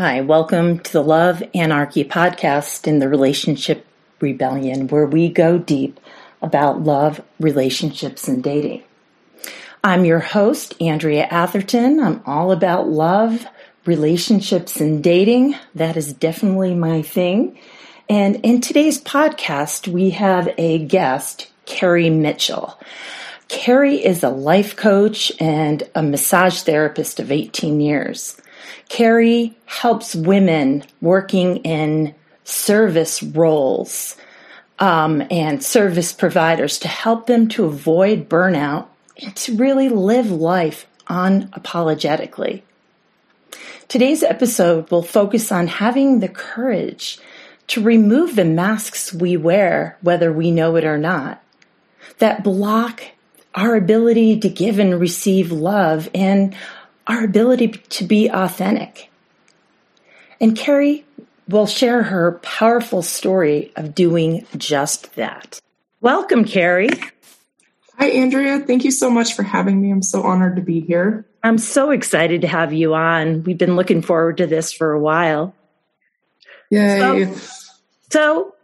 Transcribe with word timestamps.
Hi, 0.00 0.22
welcome 0.22 0.78
to 0.78 0.92
the 0.94 1.02
Love 1.02 1.42
Anarchy 1.52 2.04
podcast 2.04 2.86
in 2.86 3.00
the 3.00 3.08
Relationship 3.10 3.84
Rebellion, 4.18 4.88
where 4.88 5.04
we 5.04 5.28
go 5.28 5.58
deep 5.58 6.00
about 6.40 6.82
love, 6.82 7.20
relationships, 7.38 8.26
and 8.26 8.42
dating. 8.42 8.82
I'm 9.84 10.06
your 10.06 10.20
host, 10.20 10.74
Andrea 10.80 11.28
Atherton. 11.30 12.00
I'm 12.00 12.22
all 12.24 12.50
about 12.50 12.88
love, 12.88 13.46
relationships, 13.84 14.80
and 14.80 15.04
dating. 15.04 15.56
That 15.74 15.98
is 15.98 16.14
definitely 16.14 16.74
my 16.74 17.02
thing. 17.02 17.58
And 18.08 18.36
in 18.36 18.62
today's 18.62 18.98
podcast, 18.98 19.86
we 19.86 20.12
have 20.12 20.48
a 20.56 20.78
guest, 20.78 21.50
Carrie 21.66 22.08
Mitchell. 22.08 22.80
Carrie 23.48 24.02
is 24.02 24.22
a 24.22 24.30
life 24.30 24.76
coach 24.76 25.30
and 25.38 25.82
a 25.94 26.02
massage 26.02 26.62
therapist 26.62 27.20
of 27.20 27.30
18 27.30 27.82
years. 27.82 28.40
Carrie 28.88 29.56
helps 29.66 30.14
women 30.14 30.84
working 31.00 31.58
in 31.58 32.14
service 32.44 33.22
roles 33.22 34.16
um, 34.78 35.22
and 35.30 35.62
service 35.62 36.12
providers 36.12 36.78
to 36.80 36.88
help 36.88 37.26
them 37.26 37.48
to 37.48 37.66
avoid 37.66 38.28
burnout 38.28 38.86
and 39.22 39.36
to 39.36 39.56
really 39.56 39.88
live 39.88 40.30
life 40.30 40.86
unapologetically. 41.08 42.62
Today's 43.88 44.22
episode 44.22 44.90
will 44.90 45.02
focus 45.02 45.50
on 45.50 45.66
having 45.66 46.20
the 46.20 46.28
courage 46.28 47.18
to 47.68 47.82
remove 47.82 48.36
the 48.36 48.44
masks 48.44 49.12
we 49.12 49.36
wear, 49.36 49.98
whether 50.00 50.32
we 50.32 50.50
know 50.50 50.76
it 50.76 50.84
or 50.84 50.98
not, 50.98 51.42
that 52.18 52.42
block 52.42 53.02
our 53.54 53.74
ability 53.74 54.40
to 54.40 54.48
give 54.48 54.78
and 54.78 55.00
receive 55.00 55.50
love 55.52 56.08
and 56.14 56.54
our 57.10 57.24
ability 57.24 57.68
to 57.68 58.04
be 58.04 58.28
authentic. 58.28 59.10
And 60.40 60.56
Carrie 60.56 61.04
will 61.48 61.66
share 61.66 62.04
her 62.04 62.38
powerful 62.40 63.02
story 63.02 63.72
of 63.74 63.96
doing 63.96 64.46
just 64.56 65.16
that. 65.16 65.60
Welcome, 66.00 66.44
Carrie. 66.44 66.88
Hi, 67.98 68.06
Andrea. 68.10 68.60
Thank 68.60 68.84
you 68.84 68.92
so 68.92 69.10
much 69.10 69.34
for 69.34 69.42
having 69.42 69.80
me. 69.80 69.90
I'm 69.90 70.02
so 70.02 70.22
honored 70.22 70.54
to 70.56 70.62
be 70.62 70.80
here. 70.80 71.26
I'm 71.42 71.58
so 71.58 71.90
excited 71.90 72.42
to 72.42 72.46
have 72.46 72.72
you 72.72 72.94
on. 72.94 73.42
We've 73.42 73.58
been 73.58 73.74
looking 73.74 74.02
forward 74.02 74.36
to 74.36 74.46
this 74.46 74.72
for 74.72 74.92
a 74.92 75.00
while. 75.00 75.52
Yay. 76.70 77.24
So, 77.24 77.40
so 78.10 78.54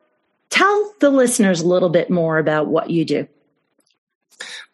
tell 0.50 0.94
the 1.00 1.11
listeners 1.11 1.62
a 1.62 1.67
little 1.67 1.89
bit 1.89 2.11
more 2.11 2.39
about 2.39 2.69
what 2.69 2.91
you 2.91 3.05
do. 3.05 3.27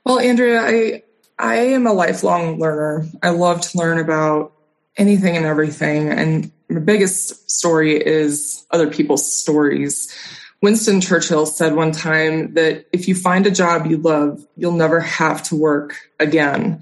Well, 0.05 0.19
Andrea, 0.19 0.61
I 0.61 1.03
I 1.43 1.57
am 1.57 1.89
a 1.89 1.93
lifelong 1.93 2.61
learner. 2.61 3.05
I 3.21 3.31
love 3.31 3.61
to 3.63 3.79
learn 3.79 3.99
about 3.99 4.53
anything 4.97 5.37
and 5.37 5.45
everything. 5.45 6.09
And 6.09 6.53
my 6.69 6.79
biggest 6.79 7.51
story 7.51 7.97
is 7.97 8.65
other 8.71 8.89
people's 8.89 9.31
stories. 9.31 10.17
Winston 10.63 11.01
Churchill 11.01 11.45
said 11.45 11.75
one 11.75 11.91
time 11.91 12.55
that 12.55 12.87
if 12.93 13.09
you 13.09 13.17
find 13.17 13.45
a 13.49 13.51
job 13.51 13.87
you 13.87 13.97
love, 13.97 14.47
you'll 14.57 14.71
never 14.71 15.01
have 15.01 15.43
to 15.45 15.57
work 15.57 15.97
again. 16.21 16.81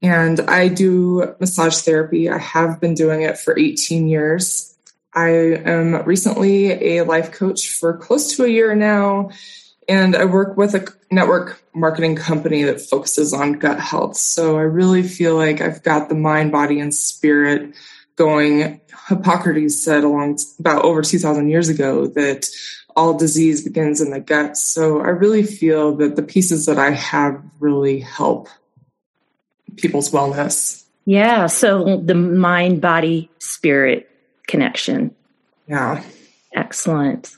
And 0.00 0.38
I 0.42 0.68
do 0.68 1.34
massage 1.40 1.78
therapy. 1.80 2.30
I 2.30 2.38
have 2.38 2.80
been 2.80 2.94
doing 2.94 3.22
it 3.22 3.38
for 3.38 3.58
18 3.58 4.06
years. 4.06 4.72
I 5.14 5.30
am 5.30 6.04
recently 6.04 6.96
a 6.96 7.02
life 7.04 7.32
coach 7.32 7.70
for 7.70 7.96
close 7.96 8.36
to 8.36 8.44
a 8.44 8.48
year 8.48 8.76
now. 8.76 9.30
And 9.88 10.16
I 10.16 10.24
work 10.24 10.56
with 10.56 10.74
a 10.74 10.86
network 11.10 11.62
marketing 11.74 12.16
company 12.16 12.64
that 12.64 12.80
focuses 12.80 13.32
on 13.32 13.54
gut 13.54 13.78
health. 13.78 14.16
So 14.16 14.56
I 14.56 14.62
really 14.62 15.02
feel 15.02 15.36
like 15.36 15.60
I've 15.60 15.82
got 15.82 16.08
the 16.08 16.14
mind, 16.14 16.50
body, 16.52 16.80
and 16.80 16.92
spirit 16.92 17.74
going. 18.16 18.80
Hippocrates 19.08 19.80
said 19.80 20.02
along 20.02 20.38
about 20.58 20.84
over 20.84 21.02
2000 21.02 21.48
years 21.48 21.68
ago 21.68 22.08
that 22.08 22.48
all 22.96 23.16
disease 23.16 23.62
begins 23.62 24.00
in 24.00 24.10
the 24.10 24.18
gut. 24.18 24.56
So 24.56 25.00
I 25.00 25.10
really 25.10 25.44
feel 25.44 25.94
that 25.96 26.16
the 26.16 26.22
pieces 26.22 26.66
that 26.66 26.78
I 26.78 26.90
have 26.90 27.40
really 27.60 28.00
help 28.00 28.48
people's 29.76 30.10
wellness. 30.10 30.84
Yeah. 31.04 31.46
So 31.46 31.98
the 31.98 32.14
mind, 32.14 32.80
body, 32.80 33.30
spirit 33.38 34.10
connection. 34.48 35.14
Yeah. 35.68 36.02
Excellent. 36.52 37.36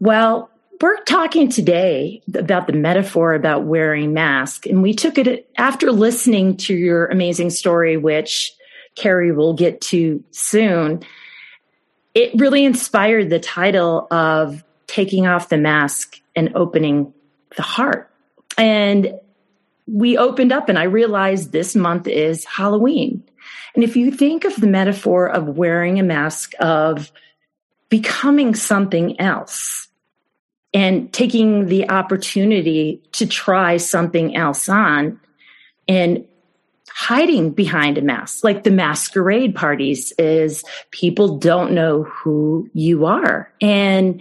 Well, 0.00 0.50
we're 0.84 1.02
talking 1.04 1.48
today 1.48 2.22
about 2.34 2.66
the 2.66 2.74
metaphor 2.74 3.32
about 3.32 3.64
wearing 3.64 4.12
mask 4.12 4.66
and 4.66 4.82
we 4.82 4.92
took 4.92 5.16
it 5.16 5.48
after 5.56 5.90
listening 5.90 6.58
to 6.58 6.74
your 6.74 7.06
amazing 7.06 7.48
story 7.48 7.96
which 7.96 8.52
carrie 8.94 9.32
will 9.32 9.54
get 9.54 9.80
to 9.80 10.22
soon 10.30 11.02
it 12.14 12.38
really 12.38 12.66
inspired 12.66 13.30
the 13.30 13.40
title 13.40 14.06
of 14.10 14.62
taking 14.86 15.26
off 15.26 15.48
the 15.48 15.56
mask 15.56 16.20
and 16.36 16.52
opening 16.54 17.12
the 17.56 17.62
heart. 17.62 18.10
And 18.56 19.14
we 19.86 20.16
opened 20.16 20.52
up 20.52 20.68
and 20.68 20.78
i 20.78 20.84
realized 20.84 21.52
this 21.52 21.74
month 21.74 22.06
is 22.06 22.44
halloween. 22.44 23.22
And 23.74 23.82
if 23.82 23.96
you 23.96 24.10
think 24.10 24.44
of 24.44 24.54
the 24.56 24.66
metaphor 24.66 25.28
of 25.28 25.56
wearing 25.56 25.98
a 25.98 26.04
mask 26.04 26.52
of 26.60 27.10
becoming 27.88 28.54
something 28.54 29.20
else 29.20 29.88
and 30.74 31.12
taking 31.12 31.66
the 31.66 31.88
opportunity 31.88 33.00
to 33.12 33.26
try 33.26 33.76
something 33.76 34.36
else 34.36 34.68
on 34.68 35.18
and 35.88 36.26
hiding 36.90 37.50
behind 37.50 37.96
a 37.96 38.02
mask. 38.02 38.44
Like 38.44 38.64
the 38.64 38.70
masquerade 38.70 39.54
parties 39.54 40.12
is 40.18 40.64
people 40.90 41.38
don't 41.38 41.72
know 41.72 42.02
who 42.02 42.68
you 42.74 43.06
are. 43.06 43.52
And 43.60 44.20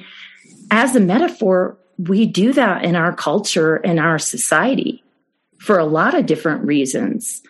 as 0.71 0.95
a 0.95 0.99
metaphor 0.99 1.77
we 1.97 2.25
do 2.25 2.53
that 2.53 2.83
in 2.83 2.95
our 2.95 3.13
culture 3.15 3.75
and 3.75 3.99
our 3.99 4.19
society 4.19 5.03
for 5.59 5.77
a 5.77 5.85
lot 5.85 6.13
of 6.13 6.25
different 6.25 6.65
reasons. 6.65 7.41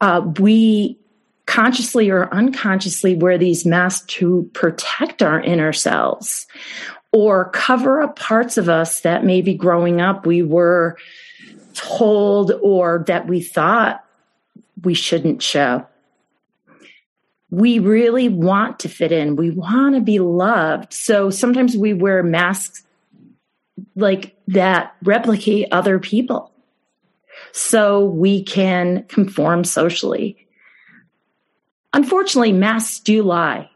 Uh, 0.00 0.32
we 0.38 0.98
consciously 1.46 2.10
or 2.10 2.32
unconsciously 2.32 3.14
wear 3.14 3.38
these 3.38 3.64
masks 3.64 4.06
to 4.06 4.48
protect 4.54 5.22
our 5.22 5.40
inner 5.40 5.72
selves 5.72 6.46
or 7.14 7.48
cover 7.50 8.02
up 8.02 8.18
parts 8.18 8.58
of 8.58 8.68
us 8.68 9.02
that 9.02 9.24
maybe 9.24 9.54
growing 9.54 10.00
up 10.00 10.26
we 10.26 10.42
were 10.42 10.98
told 11.74 12.50
or 12.60 13.04
that 13.06 13.28
we 13.28 13.40
thought 13.40 14.04
we 14.82 14.94
shouldn't 14.94 15.40
show. 15.40 15.86
We 17.50 17.78
really 17.78 18.28
want 18.28 18.80
to 18.80 18.88
fit 18.88 19.12
in. 19.12 19.36
We 19.36 19.50
want 19.50 19.94
to 19.94 20.00
be 20.00 20.18
loved. 20.18 20.92
So 20.92 21.30
sometimes 21.30 21.76
we 21.76 21.94
wear 21.94 22.24
masks 22.24 22.82
like 23.94 24.36
that 24.48 24.96
replicate 25.04 25.68
other 25.70 26.00
people 26.00 26.50
so 27.52 28.04
we 28.04 28.42
can 28.42 29.04
conform 29.04 29.62
socially. 29.62 30.48
Unfortunately, 31.92 32.52
masks 32.52 32.98
do 32.98 33.22
lie, 33.22 33.70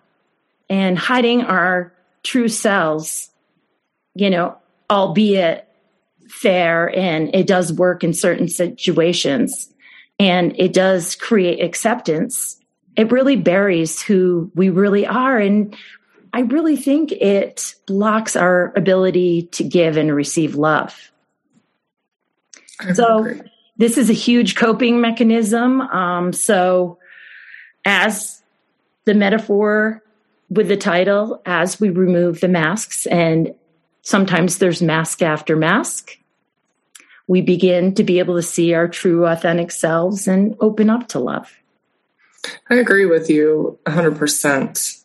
and 0.69 0.99
hiding 0.99 1.43
our 1.43 1.93
true 2.23 2.49
selves, 2.49 3.31
you 4.15 4.31
know, 4.31 4.57
albeit 4.91 5.69
fair 6.29 6.95
and 6.97 7.35
it 7.35 7.47
does 7.47 7.73
work 7.73 8.05
in 8.05 8.13
certain 8.13 8.49
situations 8.49 9.73
and 10.19 10.55
it 10.59 10.73
does 10.73 11.15
create 11.15 11.63
acceptance, 11.63 12.61
it 12.97 13.13
really 13.13 13.37
buries 13.37 14.03
who 14.03 14.51
we 14.55 14.69
really 14.69 15.07
are. 15.07 15.39
And 15.39 15.77
I 16.33 16.41
really 16.41 16.77
think 16.77 17.13
it 17.13 17.75
blocks 17.87 18.37
our 18.37 18.73
ability 18.77 19.49
to 19.53 19.65
give 19.65 19.97
and 19.97 20.15
receive 20.15 20.57
love. 20.57 21.13
so, 22.95 23.21
agree. 23.21 23.41
this 23.77 23.97
is 23.97 24.11
a 24.11 24.15
huge 24.15 24.57
coping 24.57 25.01
mechanism. 25.01 25.81
Um, 25.81 26.33
so, 26.33 26.99
as 27.85 28.43
the 29.05 29.15
metaphor 29.15 30.03
with 30.51 30.69
the 30.69 30.77
title 30.77 31.43
as 31.45 31.81
we 31.81 31.91
remove 31.91 32.41
the 32.41 32.49
masks, 32.49 33.07
and 33.07 33.55
sometimes 34.03 34.59
there's 34.59 34.83
mask 34.83 35.23
after 35.23 35.57
mask. 35.57 36.19
We 37.27 37.43
begin 37.43 37.95
to 37.95 38.05
be 38.05 38.19
able 38.19 38.37
to 38.37 38.43
see 38.43 38.73
our 38.73 38.89
true, 38.89 39.27
authentic 39.27 39.71
selves 39.71 40.27
and 40.27 40.57
open 40.61 40.89
up 40.89 41.09
to 41.09 41.19
love. 41.19 41.53
I 42.71 42.77
agree 42.77 43.05
with 43.05 43.29
you 43.29 43.79
100%. 43.87 45.05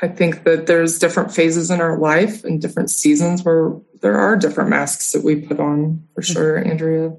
I 0.00 0.08
think 0.08 0.44
that 0.44 0.66
there's 0.66 1.00
different 1.00 1.34
phases 1.34 1.72
in 1.72 1.80
our 1.80 1.98
life 1.98 2.44
and 2.44 2.62
different 2.62 2.90
seasons 2.90 3.42
where 3.42 3.72
there 4.00 4.16
are 4.16 4.36
different 4.36 4.70
masks 4.70 5.10
that 5.10 5.24
we 5.24 5.40
put 5.40 5.58
on 5.58 6.06
for 6.14 6.22
sure, 6.22 6.56
Andrea. 6.56 7.16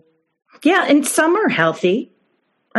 Yeah, 0.63 0.85
and 0.87 1.05
some 1.05 1.35
are 1.35 1.49
healthy 1.49 2.13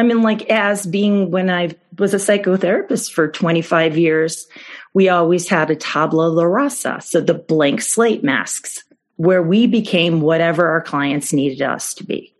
I 0.01 0.03
mean, 0.03 0.23
like 0.23 0.49
as 0.49 0.87
being 0.87 1.31
when 1.31 1.51
I 1.51 1.77
was 1.99 2.15
a 2.15 2.17
psychotherapist 2.17 3.13
for 3.13 3.29
25 3.29 3.99
years, 3.99 4.49
we 4.95 5.11
always 5.11 5.47
had 5.47 5.71
a 5.71 5.77
tabula 5.77 6.49
rasa, 6.49 7.01
so 7.03 7.21
the 7.21 7.35
blank 7.35 7.83
slate 7.83 8.25
masks, 8.25 8.83
where 9.17 9.43
we 9.43 9.67
became 9.67 10.23
whatever 10.23 10.69
our 10.69 10.81
clients 10.81 11.35
needed 11.35 11.61
us 11.61 11.93
to 11.95 12.05
be. 12.05 12.35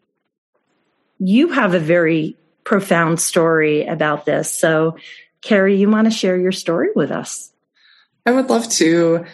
You 1.19 1.51
have 1.51 1.75
a 1.75 1.79
very 1.79 2.39
profound 2.65 3.21
story 3.21 3.87
about 3.87 4.25
this. 4.25 4.51
So 4.51 4.97
Carrie, 5.43 5.77
you 5.77 5.91
want 5.91 6.07
to 6.07 6.11
share 6.11 6.39
your 6.39 6.53
story 6.53 6.89
with 6.97 7.11
us? 7.11 7.53
I 8.25 8.33
would 8.33 8.49
love 8.49 8.71
to. 8.71 9.27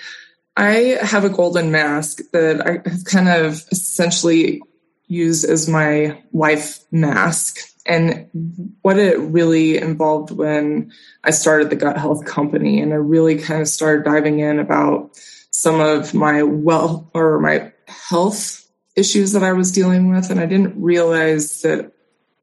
I 0.57 0.99
have 1.01 1.25
a 1.25 1.31
golden 1.31 1.71
mask 1.71 2.19
that 2.33 2.67
I 2.67 2.89
have 2.89 3.05
kind 3.05 3.29
of 3.29 3.65
essentially 3.71 4.63
used 5.07 5.45
as 5.45 5.69
my 5.69 6.21
life 6.33 6.81
mask. 6.91 7.59
And 7.87 8.77
what 8.83 8.99
it 8.99 9.19
really 9.19 9.79
involved 9.79 10.31
when 10.31 10.93
I 11.23 11.31
started 11.31 11.71
the 11.71 11.77
gut 11.77 11.97
health 11.97 12.25
company, 12.25 12.81
and 12.81 12.93
I 12.93 12.97
really 12.97 13.39
kind 13.39 13.63
of 13.63 13.69
started 13.69 14.05
diving 14.05 14.41
in 14.41 14.59
about 14.59 15.11
some 15.51 15.81
of 15.81 16.13
my 16.13 16.43
well 16.43 17.11
or 17.15 17.39
my 17.41 17.73
health 17.87 18.67
issues 18.97 19.33
that 19.33 19.45
I 19.45 19.53
was 19.53 19.73
dealing 19.73 20.11
with. 20.11 20.31
And 20.31 20.41
I 20.41 20.47
didn't 20.47 20.83
realize 20.83 21.63
that 21.63 21.93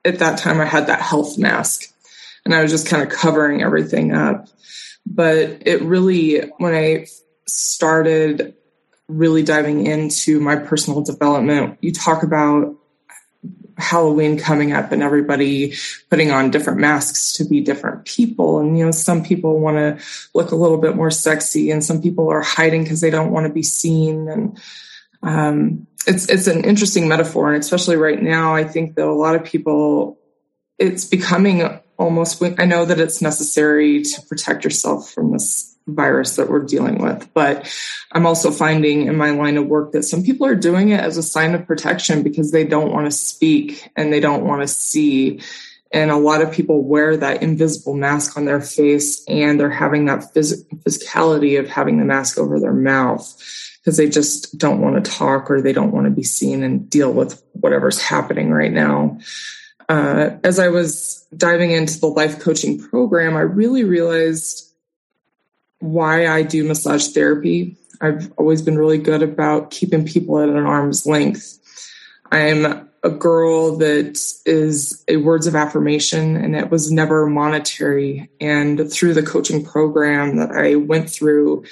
at 0.06 0.19
that 0.19 0.38
time 0.38 0.62
I 0.62 0.66
had 0.66 0.88
that 0.88 1.01
health 1.01 1.38
mask 1.38 1.94
and 2.46 2.54
I 2.54 2.62
was 2.62 2.72
just 2.72 2.88
kind 2.88 3.04
of 3.04 3.10
covering 3.10 3.62
everything 3.62 4.13
up. 4.13 4.48
But 5.06 5.63
it 5.66 5.81
really, 5.81 6.50
when 6.57 6.74
I 6.74 7.07
started 7.48 8.56
really 9.07 9.44
diving 9.44 9.86
into 9.86 10.39
my 10.39 10.56
personal 10.56 11.01
development, 11.01 11.78
you 11.81 11.92
talk 11.92 12.24
about 12.24 12.75
Halloween 13.78 14.38
coming 14.38 14.72
up 14.72 14.92
and 14.92 15.02
everybody 15.02 15.74
putting 16.10 16.31
on 16.31 16.52
different 16.52 16.80
masks 16.80 17.34
to 17.34 17.46
be 17.46 17.62
different 17.62 18.06
people. 18.06 18.60
And, 18.60 18.78
you 18.78 18.86
know, 18.86 18.92
some 18.92 19.24
people 19.24 19.60
want 19.60 19.78
to 19.78 20.06
look 20.34 20.52
a 20.52 20.56
little 20.56 20.78
bit 20.78 20.96
more 20.96 21.12
sexy 21.12 21.72
and 21.72 21.84
some 21.84 22.02
people 22.02 22.30
are 22.30 22.42
hiding 22.42 22.84
because 22.84 23.02
they 23.02 23.10
don't 23.10 23.31
want 23.31 23.48
to 23.48 23.54
be 23.54 23.64
seen. 23.64 24.28
And, 24.28 24.62
um, 25.22 25.88
it's, 26.06 26.30
it's 26.30 26.48
an 26.48 26.64
interesting 26.66 27.08
metaphor. 27.08 27.54
And 27.54 27.64
especially 27.64 27.96
right 27.96 28.22
now, 28.22 28.56
I 28.56 28.64
think 28.64 28.96
that 28.96 29.06
a 29.06 29.14
lot 29.14 29.36
of 29.36 29.44
people, 29.44 30.20
it's 30.78 31.06
becoming 31.06 31.80
almost, 31.98 32.44
I 32.60 32.66
know 32.66 32.86
that 32.86 33.00
it's 33.00 33.22
necessary 33.22 34.04
to 34.04 34.22
protect 34.24 34.64
yourself 34.64 35.10
from 35.10 35.31
this 35.31 35.73
virus 35.88 36.36
that 36.36 36.50
we're 36.50 36.64
dealing 36.64 37.00
with. 37.00 37.30
But 37.34 37.72
I'm 38.12 38.26
also 38.26 38.52
finding 38.52 39.08
in 39.08 39.18
my 39.18 39.32
line 39.32 39.58
of 39.58 39.68
work 39.68 39.92
that 39.92 40.04
some 40.04 40.24
people 40.24 40.48
are 40.48 40.56
doing 40.56 40.90
it 40.90 41.00
as 41.00 41.18
a 41.18 41.24
sign 41.24 41.56
of 41.56 41.68
protection 41.68 42.24
because 42.24 42.52
they 42.52 42.64
don't 42.64 42.92
want 42.92 43.06
to 43.06 43.12
speak 43.12 43.90
and 43.96 44.12
they 44.12 44.20
don't 44.20 44.46
want 44.46 44.62
to 44.62 44.68
see. 44.68 45.42
And 45.92 46.10
a 46.10 46.18
lot 46.18 46.42
of 46.42 46.52
people 46.52 46.84
wear 46.84 47.18
that 47.18 47.44
invisible 47.44 47.94
mask 47.94 48.38
on 48.38 48.46
their 48.46 48.62
face 48.62 49.24
and 49.28 49.60
they're 49.60 49.70
having 49.70 50.06
that 50.06 50.34
phys- 50.34 50.66
physicality 50.84 51.60
of 51.60 51.70
having 51.70 52.00
the 52.00 52.06
mask 52.06 52.38
over 52.38 52.60
their 52.60 52.74
mouth 52.74 53.26
because 53.84 53.98
they 53.98 54.08
just 54.08 54.58
don't 54.58 54.80
want 54.80 55.04
to 55.04 55.12
talk 55.12 55.52
or 55.52 55.62
they 55.62 55.74
don't 55.74 55.92
want 55.92 56.06
to 56.06 56.12
be 56.12 56.24
seen 56.24 56.64
and 56.64 56.90
deal 56.90 57.12
with 57.12 57.44
whatever's 57.52 58.02
happening 58.02 58.50
right 58.50 58.72
now. 58.72 59.20
Uh, 59.90 60.38
as 60.44 60.60
I 60.60 60.70
was 60.70 61.28
diving 61.36 61.72
into 61.72 62.00
the 62.00 62.08
life 62.08 62.40
coaching 62.40 62.80
program, 62.80 63.36
I 63.36 63.42
really 63.42 63.84
realized 63.84 64.73
why 65.84 66.28
I 66.28 66.44
do 66.44 66.64
massage 66.64 67.10
therapy. 67.10 67.76
I've 68.00 68.32
always 68.38 68.62
been 68.62 68.78
really 68.78 68.98
good 68.98 69.22
about 69.22 69.72
keeping 69.72 70.06
people 70.06 70.40
at 70.40 70.50
an 70.50 70.66
arm's 70.66 71.06
length. 71.06 71.60
I'm 72.32 72.90
a 73.04 73.10
girl 73.10 73.78
that 73.78 74.18
is 74.46 75.04
a 75.10 75.18
words 75.18 75.46
of 75.46 75.56
affirmation 75.56 76.38
and 76.38 76.56
it 76.56 76.72
was 76.72 76.90
never 76.90 77.28
monetary. 77.28 78.30
And 78.40 78.90
through 78.92 79.14
the 79.14 79.24
coaching 79.24 79.66
program 79.66 80.38
that 80.38 80.52
I 80.52 80.76
went 80.76 81.10
through, 81.10 81.66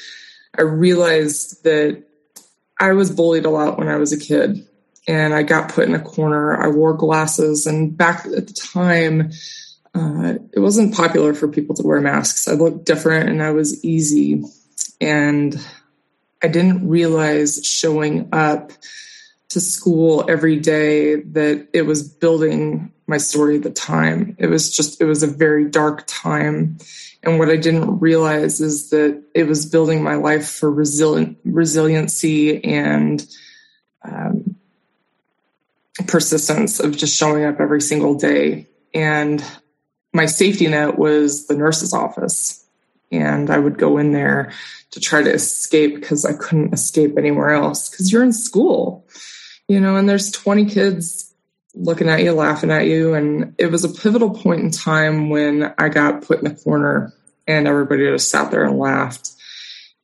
I 0.57 0.63
realized 0.63 1.63
that 1.63 2.03
I 2.79 2.91
was 2.91 3.11
bullied 3.11 3.45
a 3.45 3.49
lot 3.49 3.77
when 3.77 3.87
I 3.87 3.95
was 3.95 4.11
a 4.11 4.19
kid 4.19 4.67
and 5.07 5.33
I 5.33 5.43
got 5.43 5.71
put 5.71 5.87
in 5.87 5.95
a 5.95 6.01
corner. 6.01 6.61
I 6.61 6.67
wore 6.67 6.93
glasses 6.93 7.65
and 7.65 7.95
back 7.95 8.25
at 8.25 8.47
the 8.47 8.53
time, 8.53 9.31
uh, 9.93 10.35
it 10.53 10.59
wasn't 10.59 10.95
popular 10.95 11.33
for 11.33 11.47
people 11.47 11.75
to 11.75 11.83
wear 11.83 11.99
masks. 11.99 12.47
I 12.47 12.53
looked 12.53 12.85
different 12.85 13.29
and 13.29 13.43
I 13.43 13.51
was 13.51 13.83
easy. 13.83 14.43
And 14.99 15.59
I 16.43 16.47
didn't 16.47 16.87
realize 16.87 17.65
showing 17.65 18.29
up 18.31 18.71
to 19.49 19.59
school 19.59 20.25
every 20.29 20.57
day 20.57 21.15
that 21.15 21.67
it 21.73 21.81
was 21.83 22.07
building 22.07 22.93
my 23.05 23.17
story 23.17 23.57
at 23.57 23.63
the 23.63 23.69
time. 23.69 24.35
It 24.39 24.47
was 24.47 24.75
just, 24.75 25.01
it 25.01 25.05
was 25.05 25.23
a 25.23 25.27
very 25.27 25.69
dark 25.69 26.05
time. 26.07 26.77
And 27.23 27.37
what 27.37 27.49
I 27.49 27.57
didn't 27.57 27.99
realize 27.99 28.61
is 28.61 28.89
that 28.91 29.21
it 29.35 29.43
was 29.43 29.65
building 29.65 30.01
my 30.01 30.15
life 30.15 30.49
for 30.49 30.71
resilient 30.71 31.37
resiliency 31.43 32.63
and 32.63 33.25
um, 34.03 34.55
persistence 36.07 36.79
of 36.79 36.97
just 36.97 37.17
showing 37.17 37.43
up 37.43 37.59
every 37.59 37.81
single 37.81 38.15
day. 38.15 38.67
And 38.93 39.43
my 40.13 40.25
safety 40.25 40.67
net 40.67 40.97
was 40.97 41.47
the 41.47 41.55
nurse's 41.55 41.93
office. 41.93 42.65
And 43.11 43.49
I 43.49 43.57
would 43.57 43.77
go 43.77 43.97
in 43.97 44.13
there 44.13 44.53
to 44.91 44.99
try 44.99 45.21
to 45.21 45.33
escape 45.33 45.95
because 45.95 46.25
I 46.25 46.33
couldn't 46.33 46.73
escape 46.73 47.17
anywhere 47.17 47.51
else 47.51 47.89
because 47.89 48.11
you're 48.11 48.23
in 48.23 48.33
school, 48.33 49.05
you 49.67 49.79
know, 49.79 49.97
and 49.97 50.07
there's 50.07 50.31
20 50.31 50.65
kids 50.65 51.33
looking 51.73 52.09
at 52.09 52.23
you, 52.23 52.31
laughing 52.33 52.71
at 52.71 52.87
you. 52.87 53.13
And 53.13 53.53
it 53.57 53.67
was 53.67 53.83
a 53.83 53.89
pivotal 53.89 54.29
point 54.29 54.61
in 54.61 54.71
time 54.71 55.29
when 55.29 55.73
I 55.77 55.89
got 55.89 56.23
put 56.23 56.39
in 56.39 56.45
the 56.45 56.55
corner 56.55 57.13
and 57.47 57.67
everybody 57.67 58.05
just 58.05 58.29
sat 58.29 58.51
there 58.51 58.65
and 58.65 58.79
laughed. 58.79 59.31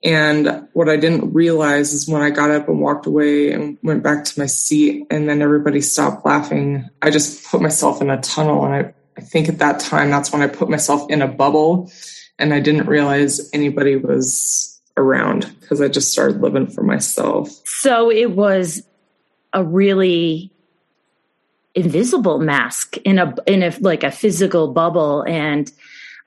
And 0.03 0.67
what 0.73 0.89
I 0.89 0.95
didn't 0.95 1.33
realize 1.33 1.91
is 1.93 2.07
when 2.07 2.21
I 2.21 2.29
got 2.29 2.51
up 2.51 2.69
and 2.69 2.79
walked 2.79 3.07
away 3.07 3.51
and 3.51 3.77
went 3.83 4.03
back 4.03 4.25
to 4.25 4.39
my 4.39 4.45
seat 4.45 5.07
and 5.09 5.27
then 5.27 5.41
everybody 5.41 5.81
stopped 5.81 6.25
laughing, 6.25 6.89
I 7.01 7.09
just 7.09 7.45
put 7.45 7.61
myself 7.61 8.01
in 8.01 8.09
a 8.09 8.21
tunnel 8.21 8.63
and 8.63 8.73
I 8.73 8.93
I 9.17 9.21
think 9.21 9.49
at 9.49 9.57
that 9.59 9.79
time, 9.79 10.09
that's 10.09 10.31
when 10.31 10.41
I 10.41 10.47
put 10.47 10.69
myself 10.69 11.09
in 11.09 11.21
a 11.21 11.27
bubble 11.27 11.91
and 12.37 12.53
I 12.53 12.59
didn't 12.59 12.87
realize 12.87 13.49
anybody 13.51 13.95
was 13.95 14.79
around 14.95 15.53
because 15.59 15.81
I 15.81 15.87
just 15.87 16.11
started 16.11 16.41
living 16.41 16.67
for 16.67 16.83
myself. 16.83 17.49
So 17.65 18.11
it 18.11 18.31
was 18.31 18.83
a 19.53 19.63
really 19.63 20.51
invisible 21.73 22.39
mask 22.39 22.97
in 22.97 23.19
a 23.19 23.35
in 23.45 23.61
a 23.61 23.75
like 23.81 24.03
a 24.03 24.11
physical 24.11 24.73
bubble 24.73 25.23
and 25.27 25.71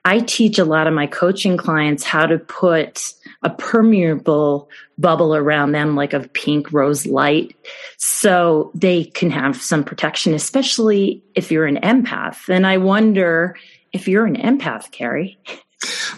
I 0.04 0.20
teach 0.20 0.58
a 0.58 0.64
lot 0.64 0.86
of 0.86 0.94
my 0.94 1.06
coaching 1.06 1.56
clients 1.56 2.04
how 2.04 2.26
to 2.26 2.38
put 2.38 3.12
a 3.42 3.50
permeable 3.50 4.68
bubble 4.98 5.34
around 5.34 5.72
them, 5.72 5.96
like 5.96 6.12
a 6.12 6.20
pink 6.20 6.72
rose 6.72 7.06
light, 7.06 7.54
so 7.98 8.70
they 8.74 9.04
can 9.04 9.30
have 9.30 9.60
some 9.60 9.84
protection, 9.84 10.34
especially 10.34 11.22
if 11.34 11.50
you're 11.50 11.66
an 11.66 11.78
empath. 11.78 12.48
And 12.48 12.66
I 12.66 12.78
wonder 12.78 13.56
if 13.92 14.08
you're 14.08 14.26
an 14.26 14.36
empath, 14.36 14.90
Carrie. 14.90 15.38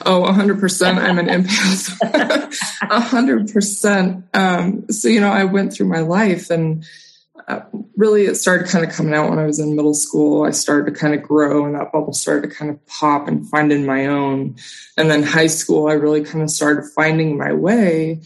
Oh, 0.05 0.25
100%. 0.25 0.99
I'm 0.99 1.19
an 1.19 1.27
empath. 1.27 1.99
100%. 2.83 4.23
Um, 4.35 4.91
so, 4.91 5.09
you 5.09 5.21
know, 5.21 5.31
I 5.31 5.45
went 5.45 5.73
through 5.73 5.87
my 5.87 6.01
life 6.01 6.51
and 6.51 6.85
Uh, 7.49 7.61
really 7.97 8.25
it 8.25 8.35
started 8.37 8.69
kind 8.69 8.85
of 8.85 8.93
coming 8.93 9.15
out 9.15 9.31
when 9.31 9.39
I 9.39 9.47
was 9.47 9.59
in 9.59 9.77
middle 9.77 9.95
school. 9.95 10.45
I 10.45 10.51
started 10.51 10.93
to 10.93 10.99
kind 10.99 11.15
of 11.15 11.23
grow 11.23 11.65
and 11.67 11.75
that 11.75 11.93
bubble 11.93 12.13
started 12.13 12.49
to 12.49 12.55
kind 12.55 12.71
of 12.71 12.85
pop 12.87 13.29
and 13.29 13.49
find 13.49 13.73
in 13.73 13.87
my 13.87 14.07
own. 14.07 14.57
And 14.97 15.11
then 15.11 15.23
high 15.23 15.47
school, 15.47 15.89
I 15.89 15.95
really 15.95 16.25
kind 16.25 16.43
of 16.43 16.51
started 16.51 16.91
finding 16.95 17.37
my 17.37 17.53
way. 17.53 18.23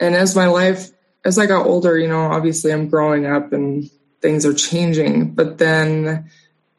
And 0.00 0.14
as 0.14 0.34
my 0.34 0.46
life, 0.46 0.90
as 1.24 1.38
I 1.38 1.46
got 1.46 1.66
older, 1.66 1.98
you 1.98 2.08
know, 2.08 2.22
obviously 2.22 2.72
I'm 2.72 2.88
growing 2.88 3.26
up 3.26 3.52
and 3.52 3.90
things 4.20 4.44
are 4.44 4.54
changing, 4.54 5.34
but 5.34 5.58
then 5.58 6.30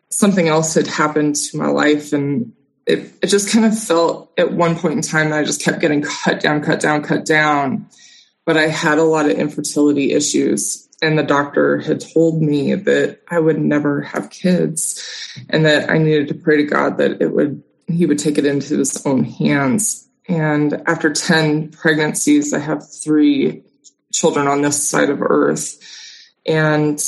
something 0.10 0.48
else 0.48 0.74
had 0.74 0.88
happened 0.88 1.36
to 1.36 1.58
my 1.58 1.68
life 1.68 2.14
and 2.14 2.54
it, 2.86 3.12
it 3.22 3.28
just 3.28 3.50
kind 3.52 3.66
of 3.66 3.78
felt 3.78 4.32
at 4.38 4.52
one 4.52 4.78
point 4.78 4.94
in 4.94 5.02
time 5.02 5.30
that 5.30 5.40
I 5.40 5.44
just 5.44 5.64
kept 5.64 5.80
getting 5.80 6.04
cut 6.04 6.40
down, 6.40 6.62
cut 6.62 6.80
down, 6.80 7.04
cut 7.04 7.26
down. 7.26 7.88
But 8.46 8.58
I 8.58 8.68
had 8.68 9.00
a 9.00 9.04
lot 9.04 9.26
of 9.26 9.32
infertility 9.32 10.12
issues 10.12 10.85
and 11.02 11.18
the 11.18 11.24
doctor 11.24 11.80
had 11.80 12.00
told 12.00 12.42
me 12.42 12.74
that 12.74 13.20
I 13.30 13.40
would 13.40 13.60
never 13.60 14.02
have 14.02 14.30
kids 14.30 15.02
and 15.50 15.66
that 15.66 15.90
I 15.90 15.98
needed 15.98 16.30
to 16.30 16.34
pray 16.34 16.58
to 16.58 16.64
God 16.64 16.98
that 16.98 17.22
it 17.22 17.34
would 17.34 17.64
he 17.88 18.06
would 18.06 18.20
take 18.20 18.38
it 18.38 18.46
into 18.46 18.78
his 18.78 19.06
own 19.06 19.24
hands. 19.24 20.10
And 20.28 20.82
after 20.88 21.14
10 21.14 21.70
pregnancies, 21.70 22.52
I 22.52 22.58
have 22.60 22.90
three 22.92 23.64
children 24.12 24.48
on 24.48 24.64
this 24.64 24.90
side 24.90 25.12
of 25.12 25.22
earth. 25.22 25.78
And 26.48 27.00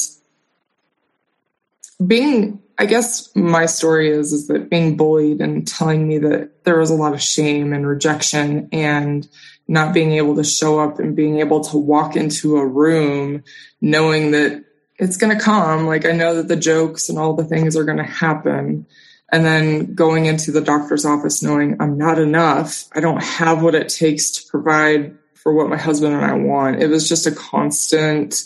being 2.06 2.62
I 2.80 2.86
guess 2.86 3.36
my 3.36 3.66
story 3.66 4.12
is 4.12 4.34
is 4.34 4.48
that 4.48 4.70
being 4.70 4.98
bullied 4.98 5.42
and 5.42 5.68
telling 5.68 6.08
me 6.08 6.20
that 6.20 6.64
there 6.64 6.78
was 6.78 6.92
a 6.92 6.96
lot 6.96 7.14
of 7.14 7.22
shame 7.22 7.74
and 7.74 7.88
rejection 7.88 8.70
and 8.72 9.28
not 9.68 9.94
being 9.94 10.14
able 10.14 10.36
to 10.36 10.44
show 10.44 10.80
up 10.80 11.00
and 11.00 11.16
being 11.16 11.40
able 11.40 11.62
to 11.62 11.78
walk 11.78 12.16
into 12.16 12.58
a 12.58 12.66
room 12.66 13.44
knowing 13.82 14.32
that 14.32 14.64
it's 14.98 15.18
going 15.18 15.38
to 15.38 15.44
come. 15.44 15.86
Like 15.86 16.06
I 16.06 16.12
know 16.12 16.36
that 16.36 16.48
the 16.48 16.56
jokes 16.56 17.10
and 17.10 17.20
all 17.20 17.34
the 17.34 17.44
things 17.44 17.76
are 17.76 17.84
going 17.84 17.98
to 17.98 18.04
happen. 18.04 18.86
And 19.30 19.44
then 19.46 19.94
going 19.94 20.26
into 20.26 20.52
the 20.52 20.62
doctor's 20.62 21.06
office 21.06 21.44
knowing 21.44 21.82
I'm 21.82 21.98
not 21.98 22.18
enough. 22.18 22.86
I 22.94 23.02
don't 23.02 23.22
have 23.22 23.62
what 23.62 23.76
it 23.76 23.90
takes 23.90 24.32
to 24.32 24.50
provide 24.50 25.18
for 25.34 25.54
what 25.54 25.70
my 25.70 25.78
husband 25.78 26.14
and 26.14 26.26
I 26.26 26.34
want. 26.34 26.82
It 26.82 26.88
was 26.88 27.10
just 27.10 27.28
a 27.28 27.32
constant, 27.32 28.42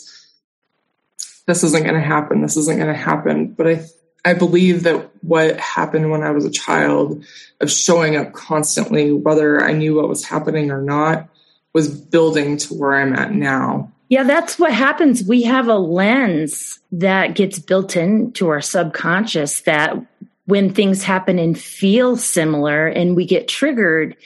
this 1.46 1.62
isn't 1.62 1.84
going 1.84 1.94
to 1.94 2.00
happen. 2.00 2.42
This 2.42 2.56
isn't 2.56 2.78
going 2.78 2.92
to 2.92 2.98
happen. 2.98 3.52
But 3.52 3.68
I, 3.68 3.84
I 4.24 4.34
believe 4.34 4.84
that 4.84 5.10
what 5.22 5.58
happened 5.58 6.10
when 6.10 6.22
I 6.22 6.30
was 6.30 6.44
a 6.44 6.50
child 6.50 7.24
of 7.60 7.70
showing 7.70 8.16
up 8.16 8.32
constantly, 8.32 9.12
whether 9.12 9.62
I 9.62 9.72
knew 9.72 9.96
what 9.96 10.08
was 10.08 10.24
happening 10.24 10.70
or 10.70 10.80
not, 10.80 11.28
was 11.72 11.88
building 11.88 12.56
to 12.58 12.74
where 12.74 12.94
I'm 12.94 13.14
at 13.14 13.32
now. 13.32 13.90
Yeah, 14.08 14.24
that's 14.24 14.58
what 14.58 14.72
happens. 14.74 15.24
We 15.24 15.42
have 15.44 15.68
a 15.68 15.78
lens 15.78 16.78
that 16.92 17.34
gets 17.34 17.58
built 17.58 17.96
into 17.96 18.48
our 18.48 18.60
subconscious 18.60 19.62
that 19.62 19.96
when 20.44 20.74
things 20.74 21.02
happen 21.02 21.38
and 21.38 21.58
feel 21.58 22.16
similar 22.16 22.88
and 22.88 23.16
we 23.16 23.24
get 23.24 23.48
triggered, 23.48 24.16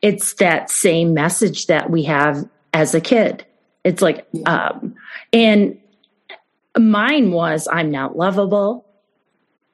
it's 0.00 0.34
that 0.34 0.70
same 0.70 1.12
message 1.12 1.66
that 1.66 1.90
we 1.90 2.04
have 2.04 2.48
as 2.72 2.94
a 2.94 3.00
kid. 3.00 3.44
It's 3.84 4.00
like, 4.00 4.26
um, 4.46 4.94
and 5.32 5.78
mine 6.78 7.30
was, 7.30 7.68
I'm 7.70 7.90
not 7.90 8.16
lovable. 8.16 8.86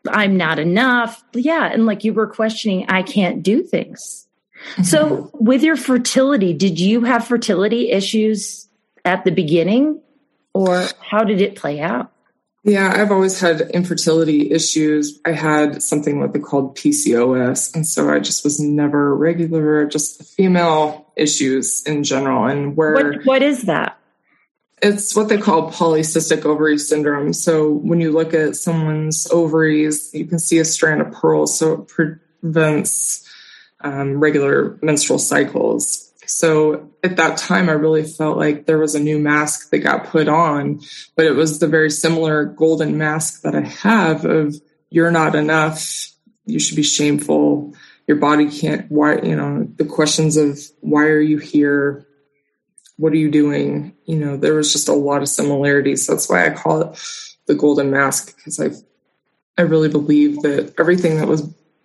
I'm 0.08 0.36
not 0.36 0.58
enough. 0.58 1.22
Yeah. 1.32 1.66
And 1.66 1.86
like 1.86 2.04
you 2.04 2.12
were 2.12 2.26
questioning, 2.26 2.86
I 2.88 3.02
can't 3.02 3.42
do 3.42 3.62
things. 3.62 4.26
Mm-hmm. 4.72 4.82
So 4.84 5.30
with 5.34 5.62
your 5.62 5.76
fertility, 5.76 6.52
did 6.52 6.78
you 6.78 7.02
have 7.04 7.26
fertility 7.26 7.90
issues 7.90 8.68
at 9.04 9.24
the 9.24 9.30
beginning 9.30 10.00
or 10.52 10.86
how 11.00 11.24
did 11.24 11.40
it 11.40 11.56
play 11.56 11.80
out? 11.80 12.12
Yeah, 12.62 12.92
I've 12.94 13.10
always 13.10 13.40
had 13.40 13.62
infertility 13.72 14.50
issues. 14.50 15.18
I 15.24 15.32
had 15.32 15.82
something 15.82 16.20
what 16.20 16.34
they 16.34 16.40
called 16.40 16.76
PCOS. 16.76 17.74
And 17.74 17.86
so 17.86 18.10
I 18.10 18.18
just 18.18 18.44
was 18.44 18.60
never 18.60 19.16
regular, 19.16 19.86
just 19.86 20.22
female 20.22 21.10
issues 21.16 21.82
in 21.86 22.04
general. 22.04 22.44
And 22.44 22.76
where 22.76 22.92
what, 22.92 23.24
what 23.24 23.42
is 23.42 23.62
that? 23.62 23.98
It's 24.82 25.14
what 25.14 25.28
they 25.28 25.38
call 25.38 25.70
polycystic 25.70 26.44
ovary 26.44 26.78
syndrome. 26.78 27.32
So 27.32 27.70
when 27.70 28.00
you 28.00 28.12
look 28.12 28.32
at 28.32 28.56
someone's 28.56 29.26
ovaries, 29.30 30.10
you 30.14 30.26
can 30.26 30.38
see 30.38 30.58
a 30.58 30.64
strand 30.64 31.02
of 31.02 31.12
pearls. 31.12 31.58
So 31.58 31.72
it 31.74 31.88
prevents 31.88 33.28
um, 33.82 34.18
regular 34.20 34.78
menstrual 34.82 35.18
cycles. 35.18 36.10
So 36.26 36.90
at 37.02 37.16
that 37.16 37.38
time, 37.38 37.68
I 37.68 37.72
really 37.72 38.04
felt 38.04 38.38
like 38.38 38.66
there 38.66 38.78
was 38.78 38.94
a 38.94 39.00
new 39.00 39.18
mask 39.18 39.70
that 39.70 39.78
got 39.78 40.06
put 40.06 40.28
on, 40.28 40.80
but 41.16 41.26
it 41.26 41.32
was 41.32 41.58
the 41.58 41.66
very 41.66 41.90
similar 41.90 42.44
golden 42.44 42.96
mask 42.96 43.42
that 43.42 43.54
I 43.54 43.62
have 43.62 44.24
of 44.24 44.54
you're 44.90 45.10
not 45.10 45.34
enough. 45.34 46.12
You 46.46 46.60
should 46.60 46.76
be 46.76 46.82
shameful. 46.82 47.74
Your 48.06 48.16
body 48.16 48.50
can't, 48.50 48.90
why, 48.90 49.20
you 49.20 49.36
know, 49.36 49.68
the 49.76 49.84
questions 49.84 50.36
of 50.36 50.60
why 50.80 51.04
are 51.04 51.20
you 51.20 51.38
here? 51.38 52.06
What 53.00 53.14
are 53.14 53.16
you 53.16 53.30
doing? 53.30 53.94
You 54.04 54.16
know, 54.16 54.36
there 54.36 54.54
was 54.54 54.72
just 54.72 54.88
a 54.88 54.92
lot 54.92 55.22
of 55.22 55.28
similarities. 55.28 56.06
That's 56.06 56.28
why 56.28 56.46
I 56.46 56.50
call 56.50 56.82
it 56.82 57.00
the 57.46 57.54
golden 57.54 57.90
mask 57.90 58.36
because 58.36 58.60
I, 58.60 58.70
I 59.56 59.62
really 59.64 59.88
believe 59.88 60.42
that 60.42 60.74
everything 60.78 61.16
that 61.16 61.26
was 61.26 61.42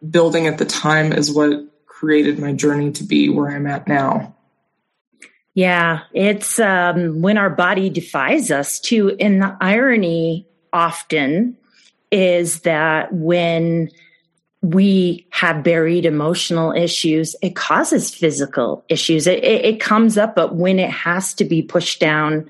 building 0.10 0.48
at 0.48 0.57
the 0.57 0.65
time 0.65 1.13
is 1.13 1.31
what 1.31 1.65
created 1.86 2.38
my 2.38 2.51
journey 2.51 2.91
to 2.91 3.05
be 3.05 3.29
where 3.29 3.50
I'm 3.50 3.65
at 3.65 3.88
now. 3.88 4.36
Yeah, 5.53 6.01
it's 6.13 6.60
um, 6.60 7.22
when 7.22 7.38
our 7.38 7.50
body 7.50 7.89
defies 7.89 8.51
us 8.51 8.81
too. 8.81 9.15
And 9.17 9.41
the 9.41 9.55
irony 9.62 10.45
often 10.74 11.57
is 12.12 12.60
that 12.62 13.13
when 13.13 13.89
we 14.72 15.27
have 15.29 15.63
buried 15.63 16.05
emotional 16.05 16.72
issues, 16.72 17.36
it 17.43 17.55
causes 17.55 18.13
physical 18.13 18.84
issues. 18.89 19.27
It, 19.27 19.43
it, 19.43 19.65
it 19.65 19.79
comes 19.79 20.17
up, 20.17 20.36
but 20.36 20.55
when 20.55 20.79
it 20.79 20.89
has 20.89 21.36
to 21.36 21.45
be 21.45 21.62
pushed 21.62 22.00
down 22.00 22.50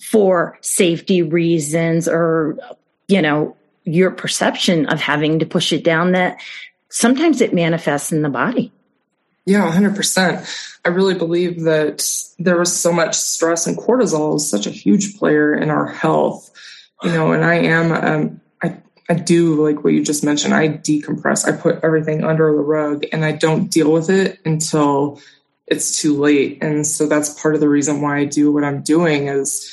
for 0.00 0.58
safety 0.62 1.22
reasons 1.22 2.08
or, 2.08 2.58
you 3.06 3.22
know, 3.22 3.56
your 3.84 4.10
perception 4.10 4.86
of 4.86 5.00
having 5.00 5.38
to 5.38 5.46
push 5.46 5.72
it 5.72 5.84
down, 5.84 6.12
that 6.12 6.40
sometimes 6.88 7.40
it 7.40 7.54
manifests 7.54 8.10
in 8.10 8.22
the 8.22 8.28
body. 8.28 8.72
Yeah, 9.46 9.70
100%. 9.70 10.78
I 10.84 10.88
really 10.88 11.14
believe 11.14 11.62
that 11.64 12.04
there 12.38 12.58
was 12.58 12.74
so 12.74 12.92
much 12.92 13.14
stress 13.14 13.66
and 13.66 13.76
cortisol 13.76 14.36
is 14.36 14.48
such 14.48 14.66
a 14.66 14.70
huge 14.70 15.18
player 15.18 15.54
in 15.54 15.70
our 15.70 15.86
health. 15.86 16.50
You 17.02 17.10
know, 17.10 17.32
and 17.32 17.44
I 17.44 17.56
am, 17.56 17.92
um, 17.92 18.40
I, 19.08 19.14
do 19.14 19.66
like 19.66 19.84
what 19.84 19.92
you 19.92 20.02
just 20.02 20.24
mentioned. 20.24 20.54
I 20.54 20.68
decompress. 20.68 21.46
I 21.46 21.56
put 21.56 21.82
everything 21.82 22.24
under 22.24 22.52
the 22.52 22.62
rug 22.62 23.04
and 23.12 23.24
I 23.24 23.32
don't 23.32 23.70
deal 23.70 23.92
with 23.92 24.10
it 24.10 24.40
until 24.44 25.20
it's 25.66 26.00
too 26.00 26.16
late. 26.16 26.62
And 26.62 26.86
so 26.86 27.06
that's 27.06 27.40
part 27.40 27.54
of 27.54 27.60
the 27.60 27.68
reason 27.68 28.00
why 28.00 28.18
I 28.18 28.24
do 28.24 28.52
what 28.52 28.64
I'm 28.64 28.82
doing 28.82 29.28
is 29.28 29.70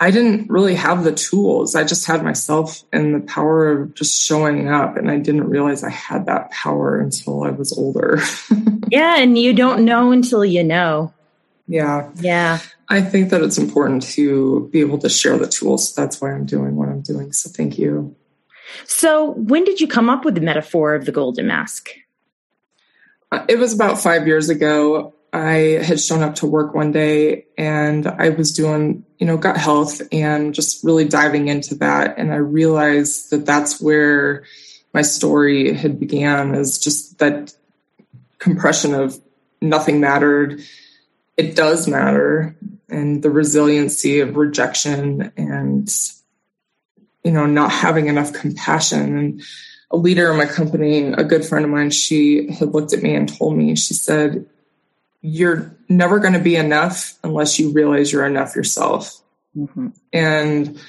I 0.00 0.10
didn't 0.10 0.48
really 0.50 0.74
have 0.76 1.02
the 1.02 1.14
tools. 1.14 1.74
I 1.74 1.84
just 1.84 2.06
had 2.06 2.22
myself 2.22 2.84
and 2.92 3.14
the 3.14 3.20
power 3.20 3.70
of 3.70 3.94
just 3.94 4.22
showing 4.22 4.68
up. 4.68 4.96
And 4.96 5.10
I 5.10 5.18
didn't 5.18 5.48
realize 5.48 5.82
I 5.82 5.90
had 5.90 6.26
that 6.26 6.50
power 6.50 7.00
until 7.00 7.42
I 7.42 7.50
was 7.50 7.76
older. 7.76 8.20
yeah. 8.90 9.18
And 9.18 9.36
you 9.36 9.52
don't 9.52 9.84
know 9.84 10.12
until 10.12 10.44
you 10.44 10.62
know. 10.62 11.12
Yeah. 11.66 12.10
Yeah. 12.16 12.60
I 12.88 13.02
think 13.02 13.30
that 13.30 13.42
it's 13.42 13.58
important 13.58 14.02
to 14.14 14.68
be 14.72 14.80
able 14.80 14.98
to 14.98 15.08
share 15.08 15.36
the 15.36 15.48
tools. 15.48 15.94
That's 15.94 16.20
why 16.20 16.32
I'm 16.32 16.46
doing 16.46 16.76
what 16.76 16.88
I'm 16.88 17.02
doing. 17.02 17.32
So 17.32 17.50
thank 17.50 17.78
you. 17.78 18.14
So 18.84 19.32
when 19.32 19.64
did 19.64 19.80
you 19.80 19.88
come 19.88 20.10
up 20.10 20.24
with 20.24 20.34
the 20.34 20.40
metaphor 20.40 20.94
of 20.94 21.04
the 21.04 21.12
golden 21.12 21.46
mask? 21.46 21.90
Uh, 23.30 23.44
it 23.48 23.58
was 23.58 23.74
about 23.74 24.00
five 24.00 24.26
years 24.26 24.48
ago. 24.48 25.14
I 25.32 25.80
had 25.84 26.00
shown 26.00 26.22
up 26.22 26.36
to 26.36 26.46
work 26.46 26.74
one 26.74 26.90
day 26.90 27.44
and 27.58 28.06
I 28.06 28.30
was 28.30 28.54
doing, 28.54 29.04
you 29.18 29.26
know, 29.26 29.36
gut 29.36 29.58
health 29.58 30.00
and 30.10 30.54
just 30.54 30.82
really 30.82 31.06
diving 31.06 31.48
into 31.48 31.74
that. 31.76 32.16
And 32.16 32.32
I 32.32 32.36
realized 32.36 33.30
that 33.30 33.44
that's 33.44 33.80
where 33.80 34.44
my 34.94 35.02
story 35.02 35.74
had 35.74 36.00
began 36.00 36.54
is 36.54 36.78
just 36.78 37.18
that 37.18 37.54
compression 38.38 38.94
of 38.94 39.20
nothing 39.60 40.00
mattered. 40.00 40.62
It 41.36 41.54
does 41.54 41.86
matter. 41.86 42.56
And 42.88 43.22
the 43.22 43.30
resiliency 43.30 44.20
of 44.20 44.36
rejection 44.36 45.30
and, 45.36 45.90
you 47.24 47.32
know, 47.32 47.46
not 47.46 47.70
having 47.70 48.06
enough 48.06 48.32
compassion. 48.32 49.18
And 49.18 49.42
a 49.90 49.96
leader 49.96 50.30
in 50.30 50.36
my 50.36 50.46
company, 50.46 51.12
a 51.12 51.24
good 51.24 51.44
friend 51.44 51.64
of 51.64 51.70
mine, 51.70 51.90
she 51.90 52.50
had 52.52 52.74
looked 52.74 52.92
at 52.92 53.02
me 53.02 53.14
and 53.14 53.28
told 53.28 53.56
me, 53.56 53.74
she 53.76 53.94
said, 53.94 54.46
you're 55.20 55.76
never 55.88 56.18
going 56.18 56.34
to 56.34 56.38
be 56.38 56.56
enough 56.56 57.18
unless 57.24 57.58
you 57.58 57.72
realize 57.72 58.12
you're 58.12 58.26
enough 58.26 58.54
yourself. 58.54 59.20
Mm-hmm. 59.56 59.88
And 60.12 60.80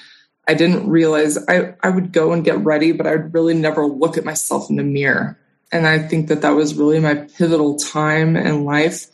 I 0.48 0.54
didn't 0.54 0.90
realize 0.90 1.38
I, 1.48 1.76
I 1.82 1.90
would 1.90 2.12
go 2.12 2.34
and 2.34 2.44
get 2.44 2.60
ready, 2.60 2.92
but 2.92 3.08
I'd 3.08 3.34
really 3.34 3.54
never 3.54 3.86
look 3.86 4.18
at 4.18 4.26
myself 4.26 4.70
in 4.70 4.76
the 4.76 4.84
mirror. 4.84 5.40
And 5.72 5.88
I 5.88 6.00
think 6.00 6.28
that 6.28 6.42
that 6.42 6.52
was 6.52 6.76
really 6.76 7.00
my 7.00 7.16
pivotal 7.16 7.78
time 7.78 8.36
in 8.36 8.66
life 8.66 9.06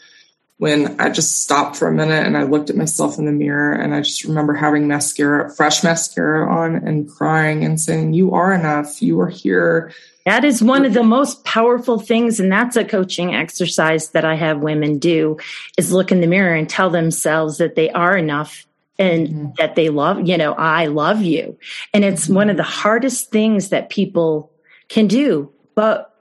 when 0.58 1.00
I 1.02 1.10
just 1.10 1.42
stopped 1.42 1.76
for 1.76 1.88
a 1.88 1.94
minute 1.94 2.26
and 2.26 2.38
I 2.38 2.44
looked 2.44 2.70
at 2.70 2.78
myself 2.78 3.18
in 3.18 3.26
the 3.26 3.32
mirror 3.32 3.74
and 3.74 3.94
I 3.94 4.02
just 4.02 4.24
remember 4.24 4.54
having 4.54 4.88
mascara, 4.88 5.54
fresh 5.54 5.84
mascara 5.84 6.50
on 6.50 6.76
and 6.76 7.10
crying 7.10 7.66
and 7.66 7.80
saying, 7.80 8.14
You 8.14 8.34
are 8.34 8.54
enough. 8.54 9.02
You 9.02 9.20
are 9.20 9.30
here. 9.30 9.92
That 10.26 10.46
is 10.46 10.64
one 10.64 10.86
of 10.86 10.94
the 10.94 11.04
most 11.04 11.44
powerful 11.44 12.00
things. 12.00 12.40
And 12.40 12.52
that's 12.52 12.78
a 12.78 12.86
coaching 12.86 13.36
exercise 13.36 14.10
that 14.12 14.26
I 14.26 14.36
have 14.36 14.60
women 14.60 14.98
do 14.98 15.38
is 15.78 15.92
look 15.92 16.12
in 16.12 16.22
the 16.22 16.28
mirror 16.28 16.56
and 16.56 16.70
tell 16.70 16.90
themselves 16.90 17.58
that 17.58 17.76
they 17.76 17.90
are 17.92 18.18
enough 18.18 18.66
and 18.98 19.28
mm-hmm. 19.28 19.48
that 19.58 19.76
they 19.76 19.90
love, 19.90 20.26
you 20.26 20.38
know, 20.38 20.54
I 20.54 20.86
love 20.86 21.22
you. 21.22 21.60
And 21.94 22.06
it's 22.06 22.26
mm-hmm. 22.26 22.36
one 22.36 22.50
of 22.50 22.58
the 22.58 22.64
hardest 22.64 23.30
things 23.30 23.70
that 23.70 23.90
people 23.90 24.52
can 24.88 25.08
do. 25.08 25.52
But 25.76 26.12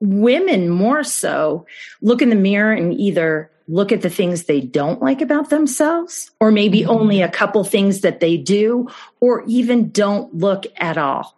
women 0.00 0.68
more 0.68 1.04
so 1.04 1.64
look 2.02 2.20
in 2.20 2.30
the 2.30 2.36
mirror 2.36 2.72
and 2.72 2.92
either 2.92 3.50
look 3.66 3.92
at 3.92 4.02
the 4.02 4.10
things 4.10 4.44
they 4.44 4.60
don't 4.60 5.00
like 5.00 5.20
about 5.20 5.50
themselves, 5.50 6.30
or 6.40 6.50
maybe 6.50 6.80
mm-hmm. 6.80 6.90
only 6.90 7.22
a 7.22 7.28
couple 7.28 7.64
things 7.64 8.02
that 8.02 8.20
they 8.20 8.36
do, 8.36 8.88
or 9.20 9.44
even 9.46 9.90
don't 9.90 10.34
look 10.34 10.64
at 10.76 10.98
all. 10.98 11.36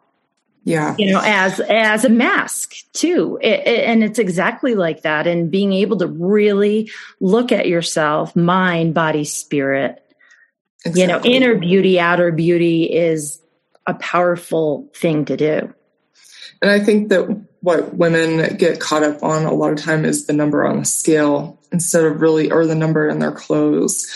Yeah. 0.64 0.96
You 0.98 1.12
know 1.12 1.20
as 1.22 1.60
as 1.60 2.04
a 2.04 2.08
mask 2.08 2.74
too. 2.92 3.38
It, 3.40 3.60
it, 3.66 3.84
and 3.84 4.02
it's 4.02 4.18
exactly 4.18 4.74
like 4.74 5.02
that. 5.02 5.28
And 5.28 5.48
being 5.48 5.72
able 5.72 5.98
to 5.98 6.08
really 6.08 6.90
look 7.20 7.52
at 7.52 7.68
yourself 7.68 8.34
mind 8.34 8.92
body 8.92 9.24
spirit. 9.24 10.02
Exactly. 10.84 11.02
you 11.02 11.08
know 11.08 11.20
inner 11.24 11.54
beauty 11.56 11.98
outer 11.98 12.32
beauty 12.32 12.84
is 12.84 13.40
a 13.86 13.94
powerful 13.94 14.88
thing 14.94 15.24
to 15.26 15.36
do 15.36 15.74
and 16.62 16.70
i 16.70 16.78
think 16.78 17.08
that 17.08 17.24
what 17.60 17.94
women 17.94 18.56
get 18.56 18.78
caught 18.78 19.02
up 19.02 19.22
on 19.22 19.44
a 19.44 19.52
lot 19.52 19.72
of 19.72 19.78
time 19.78 20.04
is 20.04 20.26
the 20.26 20.32
number 20.32 20.64
on 20.64 20.78
the 20.78 20.84
scale 20.84 21.58
instead 21.72 22.04
of 22.04 22.20
really 22.20 22.50
or 22.50 22.66
the 22.66 22.74
number 22.74 23.08
in 23.08 23.18
their 23.18 23.32
clothes 23.32 24.06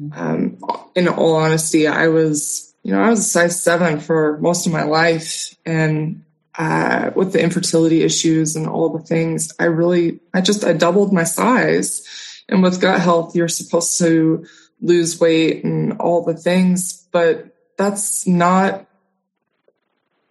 mm-hmm. 0.00 0.18
um, 0.18 0.58
in 0.94 1.08
all 1.08 1.36
honesty 1.36 1.86
i 1.86 2.08
was 2.08 2.74
you 2.84 2.92
know, 2.92 3.02
I 3.02 3.08
was 3.08 3.20
a 3.20 3.22
size 3.22 3.60
seven 3.60 3.98
for 3.98 4.38
most 4.38 4.66
of 4.66 4.72
my 4.72 4.82
life. 4.82 5.54
And 5.64 6.22
uh, 6.56 7.10
with 7.16 7.32
the 7.32 7.42
infertility 7.42 8.02
issues 8.02 8.56
and 8.56 8.68
all 8.68 8.90
the 8.90 9.02
things, 9.02 9.50
I 9.58 9.64
really, 9.64 10.20
I 10.34 10.42
just, 10.42 10.64
I 10.64 10.74
doubled 10.74 11.12
my 11.12 11.24
size. 11.24 12.06
And 12.48 12.62
with 12.62 12.82
gut 12.82 13.00
health, 13.00 13.34
you're 13.34 13.48
supposed 13.48 13.98
to 13.98 14.46
lose 14.82 15.18
weight 15.18 15.64
and 15.64 15.94
all 15.94 16.24
the 16.24 16.36
things, 16.36 17.08
but 17.10 17.56
that's 17.78 18.26
not 18.26 18.86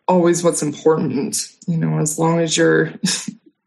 always 0.08 0.44
what's 0.44 0.62
important, 0.62 1.36
you 1.68 1.78
know, 1.78 2.00
as 2.00 2.18
long 2.20 2.40
as 2.40 2.56
you're. 2.58 2.94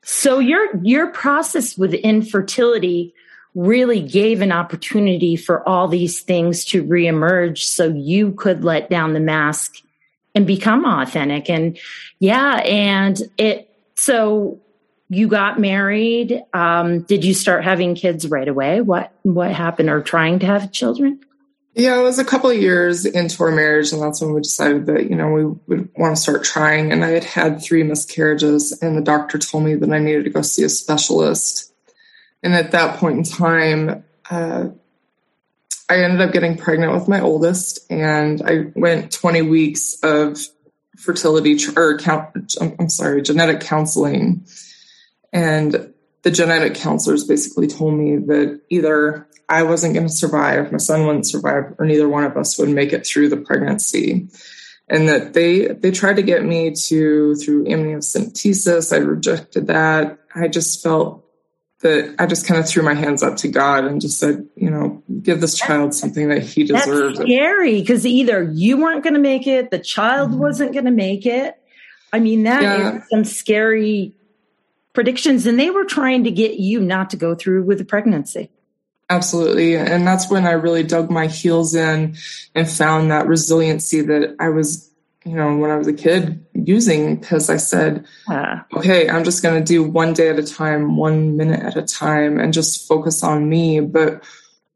so 0.02 0.38
your 0.38 0.76
your 0.82 1.08
process 1.08 1.76
with 1.76 1.94
infertility 1.94 3.14
really 3.54 4.02
gave 4.02 4.42
an 4.42 4.52
opportunity 4.52 5.34
for 5.34 5.66
all 5.66 5.88
these 5.88 6.20
things 6.20 6.64
to 6.66 6.84
reemerge 6.84 7.58
so 7.58 7.88
you 7.88 8.32
could 8.32 8.62
let 8.62 8.90
down 8.90 9.14
the 9.14 9.20
mask 9.20 9.76
and 10.34 10.46
become 10.46 10.84
authentic. 10.84 11.48
And 11.48 11.78
yeah 12.18 12.56
and 12.64 13.20
it 13.38 13.70
so 13.94 14.60
you 15.08 15.28
got 15.28 15.60
married. 15.60 16.42
Um, 16.52 17.02
did 17.02 17.24
you 17.24 17.32
start 17.32 17.64
having 17.64 17.94
kids 17.94 18.28
right 18.28 18.48
away? 18.48 18.80
What 18.80 19.12
what 19.22 19.52
happened 19.52 19.88
or 19.88 20.02
trying 20.02 20.40
to 20.40 20.46
have 20.46 20.72
children 20.72 21.20
yeah 21.76 21.96
it 21.96 22.02
was 22.02 22.18
a 22.18 22.24
couple 22.24 22.50
of 22.50 22.58
years 22.58 23.06
into 23.06 23.44
our 23.44 23.52
marriage 23.52 23.92
and 23.92 24.02
that's 24.02 24.20
when 24.20 24.32
we 24.34 24.40
decided 24.40 24.86
that 24.86 25.08
you 25.08 25.14
know 25.14 25.28
we 25.28 25.44
would 25.68 25.88
want 25.96 26.16
to 26.16 26.20
start 26.20 26.42
trying 26.42 26.90
and 26.90 27.04
i 27.04 27.10
had 27.10 27.24
had 27.24 27.62
three 27.62 27.84
miscarriages 27.84 28.76
and 28.82 28.96
the 28.96 29.02
doctor 29.02 29.38
told 29.38 29.62
me 29.62 29.74
that 29.76 29.92
i 29.92 29.98
needed 29.98 30.24
to 30.24 30.30
go 30.30 30.42
see 30.42 30.64
a 30.64 30.68
specialist 30.68 31.72
and 32.46 32.54
at 32.54 32.70
that 32.70 32.98
point 32.98 33.18
in 33.18 33.24
time, 33.24 34.04
uh, 34.30 34.68
I 35.88 36.02
ended 36.02 36.20
up 36.20 36.32
getting 36.32 36.56
pregnant 36.56 36.92
with 36.92 37.08
my 37.08 37.20
oldest, 37.20 37.90
and 37.90 38.40
I 38.40 38.66
went 38.76 39.12
20 39.12 39.42
weeks 39.42 39.98
of 40.04 40.38
fertility 40.96 41.58
or 41.76 41.98
count, 41.98 42.54
I'm 42.60 42.88
sorry, 42.88 43.22
genetic 43.22 43.60
counseling. 43.60 44.46
And 45.32 45.92
the 46.26 46.32
genetic 46.32 46.74
counselors 46.74 47.22
basically 47.22 47.68
told 47.68 47.94
me 47.94 48.16
that 48.16 48.60
either 48.68 49.28
I 49.48 49.62
wasn't 49.62 49.94
going 49.94 50.08
to 50.08 50.12
survive, 50.12 50.72
my 50.72 50.78
son 50.78 51.06
wouldn't 51.06 51.24
survive, 51.24 51.76
or 51.78 51.86
neither 51.86 52.08
one 52.08 52.24
of 52.24 52.36
us 52.36 52.58
would 52.58 52.68
make 52.68 52.92
it 52.92 53.06
through 53.06 53.28
the 53.28 53.36
pregnancy. 53.36 54.26
And 54.88 55.08
that 55.08 55.34
they 55.34 55.68
they 55.68 55.92
tried 55.92 56.16
to 56.16 56.24
get 56.24 56.44
me 56.44 56.72
to 56.72 57.36
through 57.36 57.66
amniocentesis. 57.66 58.92
I 58.92 58.96
rejected 58.96 59.68
that. 59.68 60.18
I 60.34 60.48
just 60.48 60.82
felt 60.82 61.24
that 61.82 62.16
I 62.18 62.26
just 62.26 62.44
kind 62.44 62.58
of 62.58 62.68
threw 62.68 62.82
my 62.82 62.94
hands 62.94 63.22
up 63.22 63.36
to 63.36 63.48
God 63.48 63.84
and 63.84 64.00
just 64.00 64.18
said, 64.18 64.48
you 64.56 64.68
know, 64.68 65.04
give 65.22 65.40
this 65.40 65.56
child 65.56 65.94
something 65.94 66.28
that 66.30 66.42
he 66.42 66.64
deserves. 66.64 67.18
That's 67.18 67.30
scary 67.30 67.80
because 67.80 68.04
either 68.04 68.42
you 68.42 68.78
weren't 68.78 69.04
going 69.04 69.14
to 69.14 69.20
make 69.20 69.46
it, 69.46 69.70
the 69.70 69.78
child 69.78 70.30
mm-hmm. 70.30 70.40
wasn't 70.40 70.72
going 70.72 70.86
to 70.86 70.90
make 70.90 71.24
it. 71.24 71.56
I 72.12 72.18
mean, 72.18 72.42
that 72.44 72.62
yeah. 72.62 72.96
is 72.96 73.02
some 73.10 73.22
scary 73.22 74.16
predictions, 74.96 75.46
and 75.46 75.60
they 75.60 75.70
were 75.70 75.84
trying 75.84 76.24
to 76.24 76.30
get 76.32 76.54
you 76.54 76.80
not 76.80 77.10
to 77.10 77.16
go 77.16 77.36
through 77.36 77.62
with 77.62 77.78
the 77.78 77.84
pregnancy. 77.84 78.50
Absolutely. 79.08 79.76
And 79.76 80.04
that's 80.04 80.28
when 80.28 80.46
I 80.46 80.52
really 80.52 80.82
dug 80.82 81.10
my 81.10 81.28
heels 81.28 81.76
in 81.76 82.16
and 82.56 82.68
found 82.68 83.12
that 83.12 83.28
resiliency 83.28 84.00
that 84.00 84.34
I 84.40 84.48
was 84.48 84.90
you 85.24 85.34
know, 85.34 85.56
when 85.56 85.72
I 85.72 85.76
was 85.76 85.88
a 85.88 85.92
kid 85.92 86.46
using 86.54 87.16
because 87.16 87.50
I 87.50 87.56
said, 87.56 88.06
uh, 88.30 88.60
okay, 88.74 89.08
I'm 89.08 89.24
just 89.24 89.42
going 89.42 89.58
to 89.58 89.64
do 89.64 89.82
one 89.82 90.12
day 90.12 90.28
at 90.28 90.38
a 90.38 90.44
time, 90.44 90.96
one 90.96 91.36
minute 91.36 91.64
at 91.64 91.76
a 91.76 91.82
time, 91.82 92.38
and 92.38 92.52
just 92.52 92.86
focus 92.86 93.24
on 93.24 93.48
me. 93.48 93.80
But 93.80 94.22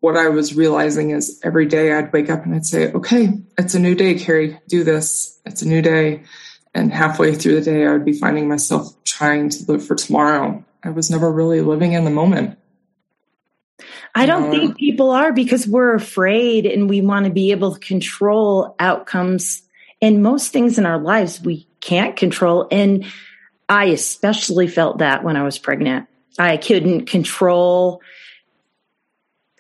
what 0.00 0.17
I 0.17 0.29
was 0.29 0.57
realizing 0.57 1.11
is 1.11 1.41
every 1.45 1.67
day 1.67 1.93
I'd 1.93 2.12
wake 2.12 2.31
up 2.31 2.45
and 2.45 2.53
I'd 2.53 2.67
say, 2.67 2.91
okay, 2.93 3.29
it's 3.59 3.75
a 3.75 3.79
new 3.79 3.95
day, 3.95 4.17
Carrie, 4.17 4.59
do 4.67 4.83
this. 4.83 5.41
It's 5.47 5.62
a 5.62 5.69
new 5.69 5.83
day. 5.83 6.25
And 6.75 6.93
halfway 6.93 7.35
through 7.35 7.57
the 7.57 7.62
day, 7.62 7.87
I 7.87 7.93
would 7.93 8.05
be 8.05 8.12
finding 8.12 8.49
myself 8.49 8.95
trying 9.05 9.49
to 9.50 9.65
live 9.67 9.85
for 9.85 9.97
tomorrow. 9.97 10.65
I 10.83 10.91
was 10.91 11.11
never 11.11 11.31
really 11.31 11.61
living 11.61 11.93
in 11.93 12.05
the 12.05 12.11
moment. 12.11 12.59
I 14.15 14.27
don't 14.27 14.49
uh, 14.49 14.50
think 14.50 14.77
people 14.77 15.11
are 15.11 15.33
because 15.33 15.67
we're 15.67 15.95
afraid 15.95 16.67
and 16.67 16.89
we 16.89 17.00
want 17.00 17.27
to 17.27 17.33
be 17.33 17.50
able 17.50 17.75
to 17.75 17.81
control 17.81 18.75
outcomes 18.79 19.62
and 20.03 20.23
most 20.23 20.53
things 20.53 20.79
in 20.79 20.87
our 20.87 20.99
lives 20.99 21.41
we 21.41 21.66
can't 21.81 22.16
control. 22.16 22.66
And 22.71 23.05
I 23.68 23.87
especially 23.87 24.66
felt 24.66 24.99
that 24.99 25.23
when 25.23 25.37
I 25.37 25.42
was 25.42 25.59
pregnant. 25.59 26.09
I 26.38 26.57
couldn't 26.57 27.07
control, 27.07 28.01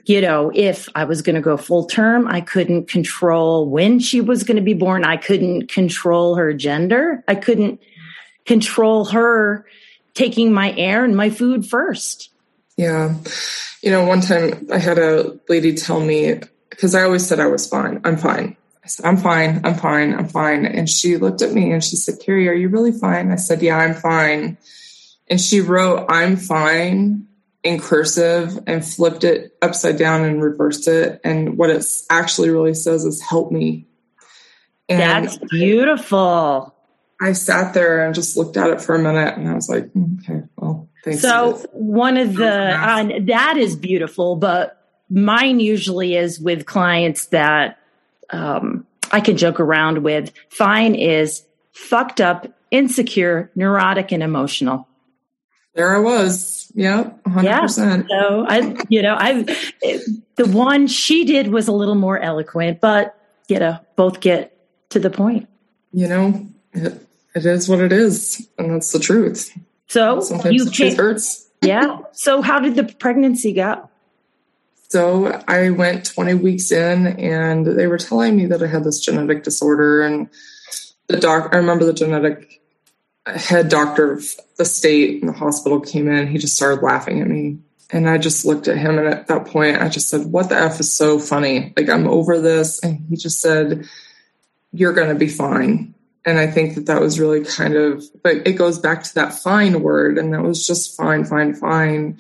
you 0.04 0.20
know, 0.20 0.50
if 0.54 0.88
I 0.94 1.04
was 1.04 1.22
going 1.22 1.36
to 1.36 1.42
go 1.42 1.56
full 1.56 1.86
term. 1.86 2.26
I 2.26 2.40
couldn't 2.40 2.88
control 2.88 3.68
when 3.68 3.98
she 3.98 4.20
was 4.20 4.44
going 4.44 4.56
to 4.56 4.62
be 4.62 4.74
born. 4.74 5.04
I 5.04 5.16
couldn't 5.16 5.68
control 5.68 6.36
her 6.36 6.52
gender. 6.52 7.22
I 7.28 7.34
couldn't 7.34 7.80
control 8.46 9.06
her 9.06 9.66
taking 10.14 10.52
my 10.52 10.74
air 10.76 11.04
and 11.04 11.16
my 11.16 11.30
food 11.30 11.66
first. 11.66 12.30
Yeah. 12.76 13.14
You 13.82 13.90
know, 13.90 14.04
one 14.06 14.20
time 14.20 14.68
I 14.72 14.78
had 14.78 14.98
a 14.98 15.38
lady 15.48 15.74
tell 15.74 16.00
me, 16.00 16.40
because 16.70 16.94
I 16.94 17.02
always 17.02 17.26
said 17.26 17.40
I 17.40 17.46
was 17.46 17.66
fine. 17.66 18.00
I'm 18.04 18.16
fine. 18.16 18.56
I 18.82 18.88
said, 18.88 19.04
I'm 19.04 19.18
fine, 19.18 19.60
I'm 19.64 19.74
fine, 19.74 20.14
I'm 20.14 20.28
fine. 20.28 20.64
And 20.64 20.88
she 20.88 21.18
looked 21.18 21.42
at 21.42 21.52
me 21.52 21.70
and 21.72 21.84
she 21.84 21.96
said, 21.96 22.18
Carrie, 22.20 22.48
are 22.48 22.54
you 22.54 22.68
really 22.68 22.92
fine? 22.92 23.30
I 23.30 23.36
said, 23.36 23.60
Yeah, 23.60 23.76
I'm 23.76 23.94
fine. 23.94 24.56
And 25.28 25.40
she 25.40 25.60
wrote, 25.60 26.06
I'm 26.08 26.36
fine 26.36 27.26
in 27.62 27.80
cursive 27.80 28.58
and 28.66 28.84
flipped 28.84 29.24
it 29.24 29.56
upside 29.60 29.98
down 29.98 30.24
and 30.24 30.42
reversed 30.42 30.88
it. 30.88 31.20
And 31.24 31.58
what 31.58 31.70
it 31.70 31.84
actually 32.08 32.50
really 32.50 32.74
says 32.74 33.04
is, 33.04 33.20
Help 33.20 33.52
me. 33.52 33.86
And 34.88 35.26
That's 35.26 35.38
beautiful. 35.50 36.74
I 37.20 37.32
sat 37.32 37.74
there 37.74 38.04
and 38.04 38.14
just 38.14 38.36
looked 38.36 38.56
at 38.56 38.70
it 38.70 38.80
for 38.80 38.94
a 38.94 38.98
minute 38.98 39.36
and 39.36 39.48
I 39.48 39.54
was 39.54 39.68
like, 39.68 39.90
okay, 40.20 40.42
well, 40.56 40.88
thanks. 41.04 41.20
So, 41.20 41.62
one 41.72 42.16
of 42.16 42.34
the, 42.34 42.50
uh, 42.50 43.18
that 43.26 43.58
is 43.58 43.76
beautiful, 43.76 44.36
but 44.36 44.80
mine 45.10 45.60
usually 45.60 46.16
is 46.16 46.40
with 46.40 46.64
clients 46.64 47.26
that 47.26 47.78
um, 48.30 48.86
I 49.12 49.20
can 49.20 49.36
joke 49.36 49.60
around 49.60 50.02
with. 50.02 50.32
Fine 50.48 50.94
is 50.94 51.44
fucked 51.72 52.20
up, 52.20 52.46
insecure, 52.70 53.50
neurotic, 53.54 54.12
and 54.12 54.22
emotional. 54.22 54.88
There 55.74 55.96
I 55.96 56.00
was. 56.00 56.72
Yep, 56.74 57.24
100%. 57.24 57.42
Yeah. 57.44 57.66
So 57.66 58.46
I, 58.48 58.76
you 58.88 59.02
know, 59.02 59.16
I, 59.18 59.42
the 60.36 60.46
one 60.46 60.86
she 60.86 61.24
did 61.24 61.48
was 61.48 61.68
a 61.68 61.72
little 61.72 61.94
more 61.94 62.18
eloquent, 62.18 62.80
but 62.80 63.16
you 63.48 63.58
know, 63.58 63.78
both 63.96 64.20
get 64.20 64.56
to 64.90 64.98
the 64.98 65.10
point. 65.10 65.48
You 65.92 66.08
know, 66.08 66.48
it, 66.72 67.06
it 67.34 67.46
is 67.46 67.68
what 67.68 67.80
it 67.80 67.92
is, 67.92 68.48
and 68.58 68.74
that's 68.74 68.92
the 68.92 69.00
truth. 69.00 69.56
So 69.88 70.20
sometimes 70.20 70.54
you 70.54 70.64
the 70.64 70.70
truth 70.70 70.96
hurts. 70.96 71.48
yeah. 71.62 71.98
So 72.12 72.42
how 72.42 72.60
did 72.60 72.76
the 72.76 72.84
pregnancy 72.84 73.52
go? 73.52 73.90
So 74.90 75.40
I 75.46 75.70
went 75.70 76.04
20 76.04 76.34
weeks 76.34 76.72
in 76.72 77.06
and 77.06 77.64
they 77.64 77.86
were 77.86 77.98
telling 77.98 78.36
me 78.36 78.46
that 78.46 78.60
I 78.60 78.66
had 78.66 78.82
this 78.82 78.98
genetic 78.98 79.44
disorder. 79.44 80.02
And 80.02 80.28
the 81.06 81.16
doc, 81.16 81.50
I 81.52 81.58
remember 81.58 81.84
the 81.84 81.92
genetic 81.92 82.60
head 83.26 83.68
doctor 83.68 84.12
of 84.12 84.24
the 84.56 84.64
state 84.64 85.20
in 85.20 85.26
the 85.26 85.32
hospital 85.32 85.80
came 85.80 86.08
in. 86.08 86.28
He 86.28 86.38
just 86.38 86.56
started 86.56 86.82
laughing 86.82 87.20
at 87.20 87.28
me. 87.28 87.58
And 87.92 88.08
I 88.08 88.18
just 88.18 88.44
looked 88.44 88.68
at 88.68 88.78
him. 88.78 88.98
And 88.98 89.08
at 89.08 89.26
that 89.26 89.46
point, 89.46 89.82
I 89.82 89.88
just 89.88 90.08
said, 90.08 90.26
What 90.26 90.48
the 90.48 90.56
F 90.56 90.80
is 90.80 90.92
so 90.92 91.18
funny? 91.18 91.72
Like, 91.76 91.88
I'm 91.88 92.06
over 92.06 92.38
this. 92.38 92.78
And 92.80 93.06
he 93.08 93.16
just 93.16 93.40
said, 93.40 93.88
You're 94.72 94.92
going 94.92 95.08
to 95.08 95.16
be 95.16 95.28
fine. 95.28 95.94
And 96.24 96.38
I 96.38 96.46
think 96.46 96.74
that 96.74 96.86
that 96.86 97.00
was 97.00 97.18
really 97.18 97.44
kind 97.44 97.74
of, 97.74 98.04
but 98.22 98.46
it 98.46 98.52
goes 98.52 98.78
back 98.78 99.02
to 99.04 99.14
that 99.14 99.34
fine 99.34 99.82
word. 99.82 100.18
And 100.18 100.32
that 100.34 100.42
was 100.42 100.66
just 100.66 100.96
fine, 100.96 101.24
fine, 101.24 101.54
fine 101.54 102.18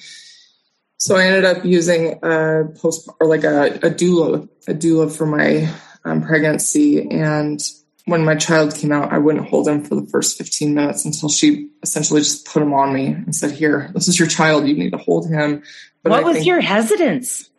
so 1.00 1.16
I 1.16 1.24
ended 1.24 1.46
up 1.46 1.64
using 1.64 2.18
a 2.22 2.64
post 2.76 3.08
or 3.20 3.26
like 3.26 3.42
a, 3.42 3.76
a 3.76 3.90
doula, 3.90 4.46
a 4.68 4.74
doula 4.74 5.10
for 5.10 5.24
my 5.24 5.72
um, 6.04 6.22
pregnancy. 6.22 7.10
And 7.10 7.58
when 8.06 8.24
my 8.24 8.34
child 8.34 8.74
came 8.74 8.92
out, 8.92 9.12
I 9.12 9.18
wouldn't 9.18 9.48
hold 9.48 9.68
him 9.68 9.84
for 9.84 9.94
the 9.94 10.06
first 10.06 10.38
15 10.38 10.74
minutes 10.74 11.04
until 11.04 11.28
she 11.28 11.70
essentially 11.82 12.20
just 12.20 12.46
put 12.46 12.62
him 12.62 12.72
on 12.72 12.92
me 12.92 13.06
and 13.06 13.34
said, 13.34 13.52
Here, 13.52 13.90
this 13.94 14.08
is 14.08 14.18
your 14.18 14.28
child. 14.28 14.66
You 14.66 14.74
need 14.74 14.92
to 14.92 14.98
hold 14.98 15.28
him. 15.28 15.62
But 16.02 16.10
what 16.10 16.20
I 16.20 16.24
was 16.24 16.34
think, 16.36 16.46
your 16.46 16.60
hesitance? 16.60 17.50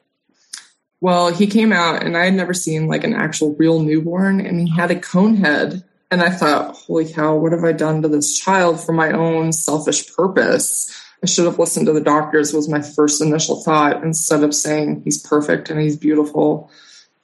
Well, 1.00 1.34
he 1.34 1.48
came 1.48 1.72
out 1.72 2.04
and 2.04 2.16
I 2.16 2.26
had 2.26 2.34
never 2.34 2.54
seen 2.54 2.88
like 2.88 3.04
an 3.04 3.14
actual 3.14 3.56
real 3.56 3.80
newborn 3.80 4.40
and 4.40 4.60
he 4.60 4.74
had 4.74 4.92
a 4.92 5.00
cone 5.00 5.36
head. 5.36 5.84
And 6.12 6.22
I 6.22 6.30
thought, 6.30 6.76
holy 6.76 7.12
cow, 7.12 7.36
what 7.36 7.54
have 7.54 7.64
I 7.64 7.72
done 7.72 8.02
to 8.02 8.08
this 8.08 8.38
child 8.38 8.80
for 8.84 8.92
my 8.92 9.12
own 9.12 9.54
selfish 9.54 10.14
purpose? 10.14 10.94
I 11.24 11.28
should 11.28 11.46
have 11.46 11.60
listened 11.60 11.86
to 11.86 11.94
the 11.94 12.02
doctors 12.02 12.54
was 12.54 12.68
my 12.68 12.82
first 12.82 13.22
initial 13.22 13.62
thought 13.62 14.04
instead 14.04 14.44
of 14.44 14.54
saying 14.54 15.04
he's 15.04 15.22
perfect 15.22 15.70
and 15.70 15.80
he's 15.80 15.96
beautiful. 15.96 16.70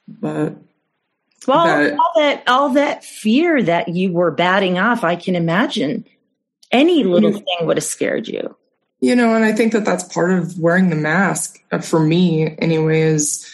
But 0.06 0.56
well, 1.48 1.66
that, 1.66 1.92
all 1.98 2.12
that 2.16 2.42
all 2.46 2.68
that 2.70 3.04
fear 3.04 3.62
that 3.62 3.88
you 3.88 4.12
were 4.12 4.30
batting 4.30 4.78
off, 4.78 5.04
I 5.04 5.16
can 5.16 5.34
imagine 5.34 6.04
any 6.70 7.04
little 7.04 7.32
thing 7.32 7.58
would 7.62 7.76
have 7.76 7.84
scared 7.84 8.28
you. 8.28 8.56
You 9.00 9.14
know, 9.14 9.34
and 9.34 9.44
I 9.44 9.52
think 9.52 9.72
that 9.72 9.84
that's 9.84 10.04
part 10.04 10.32
of 10.32 10.58
wearing 10.58 10.90
the 10.90 10.96
mask 10.96 11.58
uh, 11.70 11.78
for 11.78 12.00
me, 12.00 12.56
anyway. 12.58 13.02
Is 13.02 13.48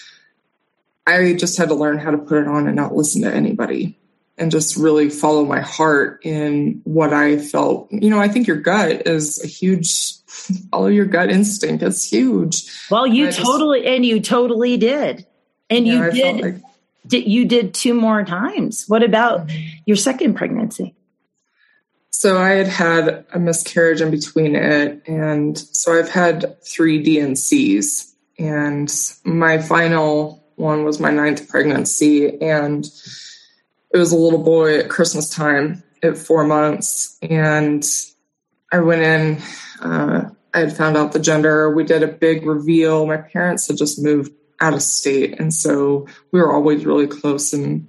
I 1.07 1.35
just 1.35 1.59
had 1.59 1.69
to 1.69 1.75
learn 1.75 1.99
how 1.99 2.11
to 2.11 2.19
put 2.19 2.39
it 2.39 2.49
on 2.49 2.67
and 2.67 2.77
not 2.77 2.95
listen 2.95 3.23
to 3.23 3.33
anybody 3.33 3.99
and 4.37 4.51
just 4.51 4.77
really 4.77 5.11
follow 5.11 5.45
my 5.45 5.61
heart 5.61 6.21
in 6.25 6.81
what 6.85 7.13
I 7.13 7.39
felt. 7.39 7.89
You 7.93 8.11
know, 8.11 8.21
I 8.21 8.29
think 8.29 8.47
your 8.47 8.57
gut 8.57 9.07
is 9.07 9.43
a 9.45 9.47
huge 9.47 10.15
follow 10.71 10.89
your 10.89 11.07
gut 11.07 11.31
instinct. 11.31 11.83
It's 11.83 12.11
huge. 12.11 12.71
Well, 12.91 13.07
you 13.07 13.27
and 13.27 13.35
totally 13.35 13.81
just, 13.81 13.91
and 13.91 14.05
you 14.07 14.21
totally 14.21 14.77
did. 14.77 15.27
And 15.71 15.87
yeah, 15.87 16.07
you 16.07 16.13
did, 16.13 16.41
like, 16.41 16.55
did 16.55 16.63
you 17.11 17.45
did 17.45 17.75
two 17.75 17.95
more 17.95 18.25
times. 18.25 18.85
What 18.89 19.03
about 19.03 19.47
mm-hmm. 19.47 19.79
your 19.87 19.97
second 19.97 20.35
pregnancy? 20.35 20.95
So 22.11 22.39
I 22.39 22.51
had 22.51 22.69
had 22.69 23.27
a 23.33 23.39
miscarriage 23.39 24.01
in 24.01 24.11
between 24.11 24.55
it. 24.57 25.03
And 25.07 25.59
so 25.59 25.99
I've 25.99 26.09
had 26.09 26.63
three 26.63 27.03
D&Cs. 27.03 28.15
And 28.39 28.93
my 29.25 29.59
final 29.59 30.45
one 30.55 30.85
was 30.85 31.01
my 31.01 31.11
ninth 31.11 31.49
pregnancy. 31.49 32.41
And 32.41 32.87
it 33.93 33.99
was 33.99 34.13
a 34.13 34.17
little 34.17 34.43
boy 34.43 34.79
at 34.79 34.89
Christmas 34.89 35.29
time 35.29 35.83
at 36.03 36.17
four 36.17 36.45
months. 36.45 37.19
And 37.21 37.85
I 38.73 38.79
went 38.79 39.03
in, 39.03 39.43
uh, 39.81 40.31
I 40.55 40.59
had 40.59 40.77
found 40.77 40.97
out 40.97 41.13
the 41.13 41.19
gender. 41.19 41.75
We 41.75 41.85
did 41.85 42.03
a 42.03 42.09
big 42.09 42.47
reveal. 42.47 43.07
My 43.07 43.17
parents 43.17 43.67
had 43.67 43.77
just 43.77 44.03
moved 44.03 44.33
out 44.61 44.75
of 44.75 44.83
state. 44.83 45.39
And 45.39 45.53
so 45.53 46.07
we 46.31 46.41
were 46.41 46.53
always 46.53 46.87
really 46.87 47.07
close. 47.07 47.53
And 47.53 47.89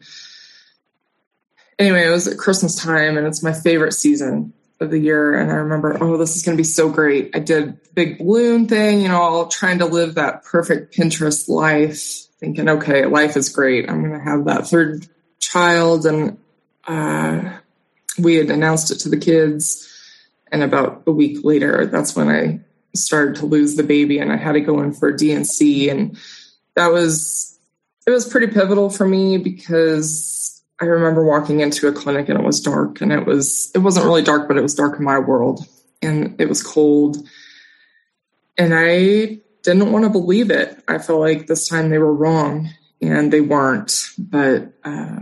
anyway, 1.80 2.06
it 2.06 2.12
was 2.12 2.28
at 2.28 2.38
Christmas 2.38 2.76
time 2.76 3.18
and 3.18 3.28
it's 3.28 3.44
my 3.44 3.54
favorite 3.54 3.94
season 3.94 4.54
of 4.80 4.92
the 4.92 5.00
year. 5.00 5.36
And 5.36 5.52
I 5.52 5.56
remember, 5.56 5.98
oh, 6.02 6.18
this 6.18 6.36
is 6.36 6.44
going 6.44 6.58
to 6.58 6.62
be 6.62 6.68
so 6.68 6.90
great. 6.90 7.36
I 7.36 7.40
did 7.40 7.80
big 7.94 8.18
balloon 8.18 8.68
thing, 8.68 9.02
you 9.02 9.08
know, 9.08 9.22
all 9.22 9.48
trying 9.48 9.80
to 9.80 9.86
live 9.86 10.16
that 10.16 10.44
perfect 10.44 10.96
Pinterest 10.96 11.48
life, 11.48 12.28
thinking, 12.40 12.68
okay, 12.68 13.06
life 13.06 13.38
is 13.38 13.50
great. 13.50 13.90
I'm 13.90 14.02
going 14.02 14.20
to 14.20 14.24
have 14.24 14.46
that 14.46 14.68
third 14.68 15.08
child. 15.40 16.06
And 16.06 16.38
uh, 16.88 17.58
we 18.20 18.36
had 18.36 18.50
announced 18.50 18.92
it 18.92 19.00
to 19.00 19.10
the 19.10 19.18
kids. 19.18 19.92
And 20.52 20.62
about 20.62 21.04
a 21.08 21.12
week 21.12 21.44
later, 21.44 21.86
that's 21.86 22.16
when 22.16 22.30
I 22.30 22.60
started 22.94 23.36
to 23.38 23.46
lose 23.46 23.76
the 23.76 23.84
baby 23.84 24.20
and 24.20 24.32
I 24.32 24.38
had 24.38 24.54
to 24.54 24.62
go 24.62 24.82
in 24.82 24.94
for 24.94 25.12
D&C. 25.12 25.90
And 25.90 26.18
that 26.76 26.92
was, 26.92 27.60
it 28.06 28.12
was 28.12 28.28
pretty 28.28 28.48
pivotal 28.48 28.90
for 28.90 29.08
me 29.08 29.38
because 29.38 30.64
I 30.80 30.86
remember 30.86 31.24
walking 31.24 31.62
into 31.62 31.88
a 31.88 31.94
clinic 31.94 32.30
and 32.30 32.40
it 32.40 32.46
was 32.46 32.62
dark 32.62 33.02
and 33.02 33.12
it 33.12 33.26
was, 33.26 33.72
it 33.74 33.80
wasn't 33.80 34.06
really 34.06 34.22
dark, 34.22 34.48
but 34.48 34.58
it 34.58 34.62
was 34.62 34.76
dark 34.76 35.00
in 35.00 35.06
my 35.06 35.20
world 35.20 35.66
and 36.02 36.40
it 36.40 36.50
was 36.50 36.62
cold. 36.62 37.18
And 38.58 38.74
I 38.74 39.40
didn't 39.64 39.92
want 39.92 40.06
to 40.06 40.10
believe 40.10 40.52
it. 40.52 40.84
I 40.88 41.00
felt 41.00 41.20
like 41.20 41.48
this 41.48 41.68
time 41.68 41.90
they 41.90 41.98
were 41.98 42.14
wrong 42.14 42.70
and 43.02 43.34
they 43.34 43.42
weren't. 43.42 44.10
But 44.18 44.74
uh, 44.84 45.20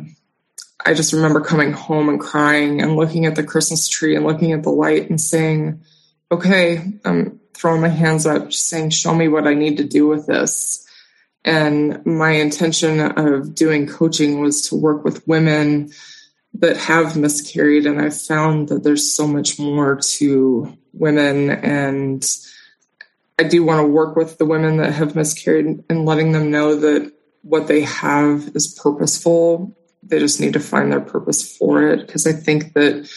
I 0.85 0.93
just 0.93 1.13
remember 1.13 1.39
coming 1.39 1.71
home 1.71 2.09
and 2.09 2.19
crying 2.19 2.81
and 2.81 2.95
looking 2.95 3.25
at 3.25 3.35
the 3.35 3.43
Christmas 3.43 3.87
tree 3.87 4.15
and 4.15 4.25
looking 4.25 4.51
at 4.51 4.63
the 4.63 4.69
light 4.69 5.09
and 5.09 5.19
saying, 5.19 5.81
okay, 6.31 6.93
I'm 7.05 7.39
throwing 7.53 7.81
my 7.81 7.89
hands 7.89 8.25
up, 8.25 8.49
just 8.49 8.67
saying, 8.67 8.89
show 8.89 9.13
me 9.13 9.27
what 9.27 9.47
I 9.47 9.53
need 9.53 9.77
to 9.77 9.83
do 9.83 10.07
with 10.07 10.27
this. 10.27 10.82
And 11.45 12.05
my 12.05 12.31
intention 12.31 12.99
of 12.99 13.53
doing 13.53 13.87
coaching 13.87 14.39
was 14.39 14.69
to 14.69 14.75
work 14.75 15.03
with 15.03 15.27
women 15.27 15.91
that 16.55 16.77
have 16.77 17.17
miscarried. 17.17 17.85
And 17.85 17.99
I 18.01 18.09
found 18.09 18.69
that 18.69 18.83
there's 18.83 19.13
so 19.13 19.27
much 19.27 19.59
more 19.59 19.97
to 20.17 20.77
women. 20.93 21.49
And 21.49 22.25
I 23.39 23.43
do 23.43 23.63
want 23.63 23.81
to 23.81 23.87
work 23.87 24.15
with 24.15 24.37
the 24.37 24.45
women 24.45 24.77
that 24.77 24.93
have 24.93 25.15
miscarried 25.15 25.83
and 25.89 26.05
letting 26.05 26.31
them 26.31 26.51
know 26.51 26.75
that 26.75 27.11
what 27.41 27.67
they 27.67 27.81
have 27.81 28.51
is 28.55 28.79
purposeful. 28.81 29.75
They 30.03 30.19
just 30.19 30.39
need 30.39 30.53
to 30.53 30.59
find 30.59 30.91
their 30.91 31.01
purpose 31.01 31.57
for 31.57 31.87
it. 31.89 32.05
Because 32.05 32.25
I 32.25 32.33
think 32.33 32.73
that 32.73 33.09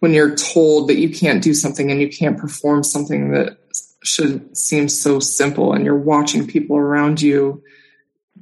when 0.00 0.14
you're 0.14 0.34
told 0.34 0.88
that 0.88 0.98
you 0.98 1.10
can't 1.10 1.42
do 1.42 1.54
something 1.54 1.90
and 1.90 2.00
you 2.00 2.08
can't 2.08 2.38
perform 2.38 2.82
something 2.82 3.32
that 3.32 3.58
should 4.02 4.56
seem 4.56 4.88
so 4.88 5.18
simple 5.18 5.72
and 5.72 5.84
you're 5.84 5.96
watching 5.96 6.46
people 6.46 6.76
around 6.76 7.20
you 7.20 7.62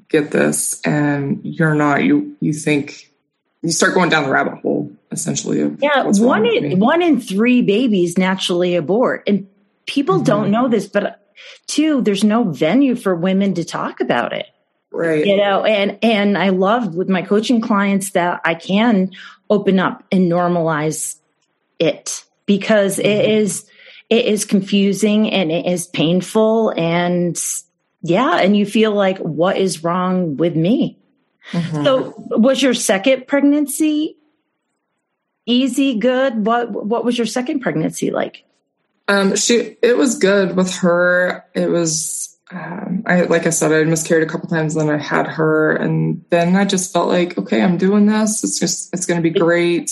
get 0.09 0.31
this 0.31 0.81
and 0.83 1.40
you're 1.45 1.75
not 1.75 2.05
you 2.05 2.37
you 2.40 2.53
think 2.53 3.11
you 3.62 3.71
start 3.71 3.95
going 3.95 4.09
down 4.09 4.25
the 4.25 4.31
rabbit 4.31 4.59
hole 4.61 4.90
essentially 5.11 5.59
yeah 5.81 6.05
one 6.05 6.47
in 6.47 6.79
one 6.79 7.03
in 7.03 7.21
three 7.21 7.62
babies 7.62 8.19
naturally 8.19 8.77
abort 8.77 9.23
and 9.27 9.49
people 9.87 10.16
mm-hmm. 10.16 10.25
don't 10.25 10.51
know 10.51 10.69
this 10.69 10.87
but 10.87 11.27
two 11.66 12.03
there's 12.03 12.25
no 12.25 12.45
venue 12.45 12.95
for 12.95 13.14
women 13.14 13.55
to 13.55 13.64
talk 13.64 14.01
about 14.01 14.33
it 14.33 14.47
right 14.90 15.27
you 15.27 15.37
know 15.37 15.64
and 15.64 15.99
and 16.03 16.37
i 16.37 16.51
love 16.51 16.95
with 16.95 17.09
my 17.09 17.23
coaching 17.23 17.61
clients 17.61 18.11
that 18.11 18.40
i 18.45 18.55
can 18.55 19.11
open 19.49 19.79
up 19.79 20.05
and 20.12 20.31
normalize 20.31 21.16
it 21.79 22.25
because 22.45 22.99
mm-hmm. 22.99 23.07
it 23.07 23.31
is 23.31 23.66
it 24.09 24.25
is 24.25 24.45
confusing 24.45 25.31
and 25.31 25.51
it 25.51 25.66
is 25.66 25.87
painful 25.87 26.71
and 26.71 27.42
yeah 28.03 28.38
and 28.38 28.57
you 28.57 28.66
feel 28.66 28.92
like 28.92 29.19
what 29.19 29.57
is 29.57 29.83
wrong 29.83 30.37
with 30.37 30.57
me 30.57 30.99
mm-hmm. 31.53 31.85
so 31.85 32.14
was 32.31 32.62
your 32.62 32.75
second 32.75 33.27
pregnancy 33.27 34.16
easy 35.45 35.99
good 35.99 36.47
what 36.47 36.71
what 36.71 37.05
was 37.05 37.16
your 37.16 37.27
second 37.27 37.61
pregnancy 37.61 38.11
like 38.11 38.45
um 39.09 39.37
she 39.37 39.77
it 39.83 39.97
was 39.97 40.19
good 40.19 40.57
with 40.57 40.75
her 40.77 41.45
it 41.55 41.71
was 41.71 42.37
um, 42.51 43.03
I 43.07 43.23
like 43.23 43.47
I 43.47 43.51
said, 43.51 43.73
I 43.73 43.83
miscarried 43.85 44.23
a 44.23 44.31
couple 44.31 44.49
times, 44.49 44.75
then 44.75 44.88
I 44.88 44.99
had 44.99 45.27
her, 45.27 45.75
and 45.75 46.25
then 46.31 46.55
I 46.55 46.64
just 46.64 46.92
felt 46.92 47.09
like, 47.09 47.37
okay, 47.37 47.61
I'm 47.61 47.77
doing 47.77 48.07
this. 48.07 48.45
It's 48.45 48.61
just, 48.61 48.95
it's 48.95 49.05
going 49.05 49.21
to 49.21 49.31
be 49.31 49.37
great. 49.37 49.90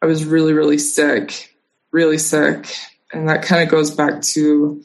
I 0.00 0.06
was 0.06 0.24
really, 0.24 0.54
really 0.54 0.78
sick, 0.78 1.54
really 1.92 2.16
sick, 2.16 2.74
and 3.16 3.28
that 3.28 3.42
kind 3.42 3.62
of 3.62 3.68
goes 3.68 3.90
back 3.90 4.22
to, 4.22 4.82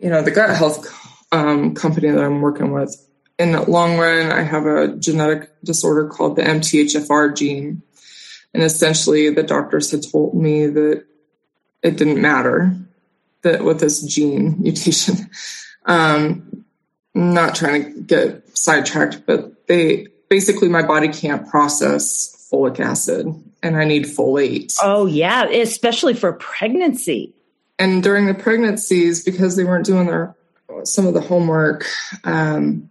you 0.00 0.08
know, 0.10 0.22
the 0.22 0.30
gut 0.30 0.54
health 0.56 0.86
um, 1.32 1.74
company 1.74 2.10
that 2.10 2.22
I'm 2.22 2.40
working 2.40 2.72
with. 2.72 2.94
In 3.38 3.52
the 3.52 3.62
long 3.62 3.98
run, 3.98 4.32
I 4.32 4.42
have 4.42 4.66
a 4.66 4.96
genetic 4.96 5.50
disorder 5.62 6.08
called 6.08 6.36
the 6.36 6.42
MTHFR 6.42 7.36
gene. 7.36 7.82
And 8.52 8.62
essentially, 8.62 9.30
the 9.30 9.42
doctors 9.42 9.90
had 9.90 10.02
told 10.10 10.34
me 10.34 10.66
that 10.66 11.04
it 11.82 11.96
didn't 11.96 12.20
matter 12.20 12.74
that 13.42 13.64
with 13.64 13.80
this 13.80 14.02
gene 14.02 14.56
mutation. 14.62 15.30
Um, 15.86 16.64
not 17.14 17.54
trying 17.54 17.94
to 17.94 18.00
get 18.00 18.58
sidetracked, 18.58 19.24
but 19.26 19.66
they 19.68 20.06
basically 20.28 20.68
my 20.68 20.82
body 20.82 21.08
can't 21.08 21.48
process 21.48 22.34
folic 22.52 22.80
acid 22.80 23.26
and 23.62 23.76
I 23.76 23.84
need 23.84 24.04
folate. 24.04 24.76
Oh, 24.82 25.06
yeah, 25.06 25.44
especially 25.44 26.14
for 26.14 26.32
pregnancy 26.32 27.34
and 27.78 28.02
during 28.02 28.26
the 28.26 28.34
pregnancies, 28.34 29.24
because 29.24 29.56
they 29.56 29.64
weren't 29.64 29.86
doing 29.86 30.06
their 30.06 30.34
some 30.84 31.06
of 31.06 31.14
the 31.14 31.20
homework, 31.20 31.86
um, 32.24 32.90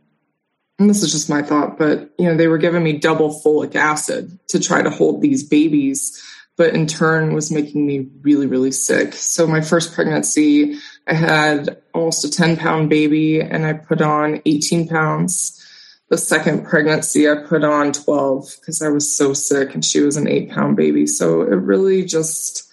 and 0.80 0.90
this 0.90 1.02
is 1.02 1.12
just 1.12 1.30
my 1.30 1.42
thought, 1.42 1.78
but 1.78 2.12
you 2.20 2.26
know, 2.26 2.36
they 2.36 2.48
were 2.48 2.58
giving 2.58 2.84
me 2.84 2.94
double 2.94 3.42
folic 3.42 3.76
acid 3.76 4.38
to 4.50 4.60
try 4.60 4.82
to 4.82 4.90
hold 4.90 5.22
these 5.22 5.44
babies, 5.44 6.22
but 6.56 6.74
in 6.74 6.86
turn 6.86 7.34
was 7.34 7.52
making 7.52 7.86
me 7.86 8.08
really, 8.22 8.46
really 8.46 8.72
sick. 8.72 9.14
So 9.14 9.48
my 9.48 9.62
first 9.62 9.94
pregnancy, 9.94 10.78
I 11.08 11.14
had 11.14 11.82
almost 11.94 12.26
a 12.26 12.30
10 12.30 12.58
pound 12.58 12.90
baby 12.90 13.42
and 13.42 13.66
I 13.66 13.74
put 13.74 14.02
on 14.02 14.42
18 14.46 14.88
pounds. 14.88 15.64
The 16.10 16.18
second 16.18 16.66
pregnancy, 16.66 17.30
I 17.30 17.36
put 17.36 17.64
on 17.64 17.92
12 17.92 18.56
because 18.60 18.82
I 18.82 18.90
was 18.90 19.16
so 19.16 19.34
sick 19.34 19.74
and 19.74 19.84
she 19.84 20.00
was 20.02 20.16
an 20.16 20.28
eight 20.28 20.52
pound 20.52 20.78
baby. 20.78 21.08
So 21.08 21.42
it 21.42 21.56
really 21.56 22.06
just 22.06 22.67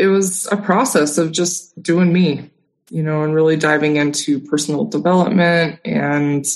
it 0.00 0.06
was 0.06 0.48
a 0.50 0.56
process 0.56 1.18
of 1.18 1.30
just 1.30 1.80
doing 1.82 2.12
me, 2.12 2.50
you 2.88 3.02
know, 3.02 3.22
and 3.22 3.34
really 3.34 3.56
diving 3.56 3.96
into 3.96 4.40
personal 4.40 4.84
development 4.84 5.78
and 5.84 6.46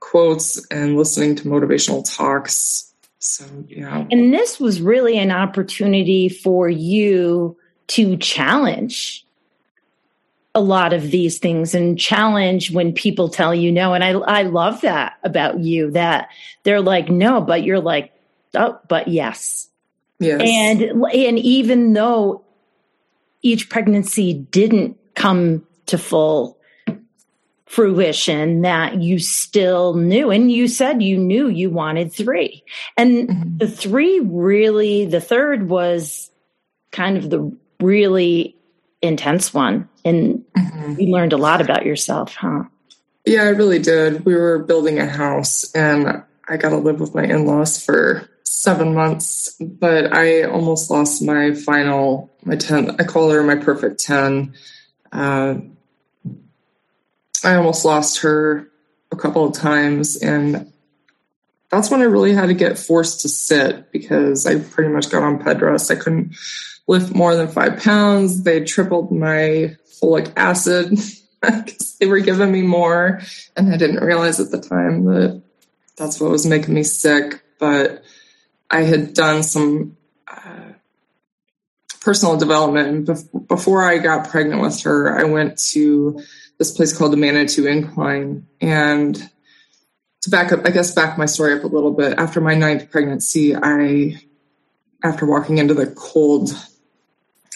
quotes 0.00 0.66
and 0.70 0.96
listening 0.96 1.34
to 1.36 1.44
motivational 1.44 2.02
talks. 2.16 2.92
So, 3.18 3.44
yeah. 3.68 4.06
And 4.10 4.32
this 4.32 4.58
was 4.58 4.80
really 4.80 5.18
an 5.18 5.30
opportunity 5.30 6.30
for 6.30 6.68
you 6.68 7.58
to 7.88 8.16
challenge 8.16 9.26
a 10.54 10.60
lot 10.60 10.94
of 10.94 11.10
these 11.10 11.38
things 11.38 11.74
and 11.74 11.98
challenge 11.98 12.70
when 12.70 12.92
people 12.94 13.28
tell 13.28 13.54
you 13.54 13.70
no. 13.70 13.92
And 13.92 14.02
I, 14.02 14.12
I 14.12 14.42
love 14.42 14.80
that 14.80 15.18
about 15.22 15.58
you 15.58 15.90
that 15.90 16.30
they're 16.62 16.80
like, 16.80 17.10
no, 17.10 17.42
but 17.42 17.64
you're 17.64 17.80
like, 17.80 18.12
oh, 18.54 18.78
but 18.88 19.08
yes. 19.08 19.68
Yes. 20.20 20.40
And, 20.42 21.04
and 21.12 21.38
even 21.38 21.92
though 21.92 22.44
each 23.42 23.70
pregnancy 23.70 24.34
didn't 24.34 24.96
come 25.14 25.66
to 25.86 25.98
full 25.98 26.58
fruition 27.68 28.62
that 28.62 29.00
you 29.00 29.18
still 29.18 29.94
knew. 29.94 30.30
And 30.30 30.50
you 30.50 30.68
said 30.68 31.02
you 31.02 31.18
knew 31.18 31.48
you 31.48 31.70
wanted 31.70 32.12
three. 32.12 32.64
And 32.96 33.28
mm-hmm. 33.28 33.56
the 33.58 33.68
three 33.68 34.20
really 34.20 35.04
the 35.04 35.20
third 35.20 35.68
was 35.68 36.30
kind 36.90 37.18
of 37.18 37.28
the 37.28 37.54
really 37.80 38.56
intense 39.02 39.52
one. 39.52 39.88
And 40.04 40.44
mm-hmm. 40.56 40.98
you 40.98 41.12
learned 41.12 41.34
a 41.34 41.36
lot 41.36 41.60
about 41.60 41.84
yourself 41.84 42.34
huh? 42.34 42.64
Yeah 43.26 43.42
i 43.42 43.48
really 43.48 43.78
did. 43.78 44.24
We 44.24 44.34
were 44.34 44.60
building 44.60 44.98
a 44.98 45.06
house 45.06 45.70
and 45.74 46.24
i 46.48 46.56
got 46.56 46.70
to 46.70 46.78
live 46.78 47.00
with 47.00 47.14
my 47.14 47.24
in-laws 47.24 47.84
for 47.84 48.28
seven 48.58 48.92
months, 48.92 49.54
but 49.60 50.12
I 50.12 50.42
almost 50.42 50.90
lost 50.90 51.22
my 51.22 51.54
final, 51.54 52.28
my 52.44 52.56
10, 52.56 53.00
I 53.00 53.04
call 53.04 53.30
her 53.30 53.42
my 53.44 53.54
perfect 53.54 54.00
10. 54.00 54.52
Uh, 55.12 55.54
I 57.44 57.54
almost 57.54 57.84
lost 57.84 58.20
her 58.22 58.68
a 59.12 59.16
couple 59.16 59.44
of 59.44 59.54
times 59.54 60.16
and 60.16 60.72
that's 61.70 61.88
when 61.88 62.00
I 62.00 62.04
really 62.04 62.32
had 62.32 62.46
to 62.46 62.54
get 62.54 62.78
forced 62.78 63.20
to 63.20 63.28
sit 63.28 63.92
because 63.92 64.44
I 64.44 64.58
pretty 64.58 64.92
much 64.92 65.08
got 65.08 65.22
on 65.22 65.38
bed 65.38 65.62
rest. 65.62 65.92
I 65.92 65.94
couldn't 65.94 66.34
lift 66.88 67.14
more 67.14 67.36
than 67.36 67.46
five 67.46 67.78
pounds. 67.78 68.42
They 68.42 68.64
tripled 68.64 69.12
my 69.12 69.76
folic 70.02 70.32
acid 70.36 70.90
because 71.42 71.96
they 72.00 72.06
were 72.06 72.20
giving 72.20 72.50
me 72.50 72.62
more. 72.62 73.20
And 73.56 73.72
I 73.72 73.76
didn't 73.76 74.02
realize 74.02 74.40
at 74.40 74.50
the 74.50 74.60
time 74.60 75.04
that 75.04 75.42
that's 75.96 76.20
what 76.20 76.30
was 76.30 76.46
making 76.46 76.74
me 76.74 76.82
sick. 76.82 77.44
But 77.60 78.02
I 78.70 78.82
had 78.82 79.14
done 79.14 79.42
some 79.42 79.96
uh, 80.26 80.72
personal 82.00 82.36
development. 82.36 83.08
Before 83.48 83.82
I 83.82 83.98
got 83.98 84.28
pregnant 84.28 84.60
with 84.60 84.82
her, 84.82 85.18
I 85.18 85.24
went 85.24 85.58
to 85.70 86.22
this 86.58 86.70
place 86.70 86.96
called 86.96 87.12
the 87.12 87.16
Manitou 87.16 87.66
Incline. 87.66 88.46
And 88.60 89.16
to 90.22 90.30
back 90.30 90.52
up, 90.52 90.66
I 90.66 90.70
guess 90.70 90.94
back 90.94 91.16
my 91.16 91.26
story 91.26 91.54
up 91.54 91.64
a 91.64 91.68
little 91.68 91.92
bit. 91.92 92.18
After 92.18 92.40
my 92.40 92.54
ninth 92.54 92.90
pregnancy, 92.90 93.54
I, 93.54 94.20
after 95.02 95.26
walking 95.26 95.58
into 95.58 95.74
the 95.74 95.86
cold 95.86 96.50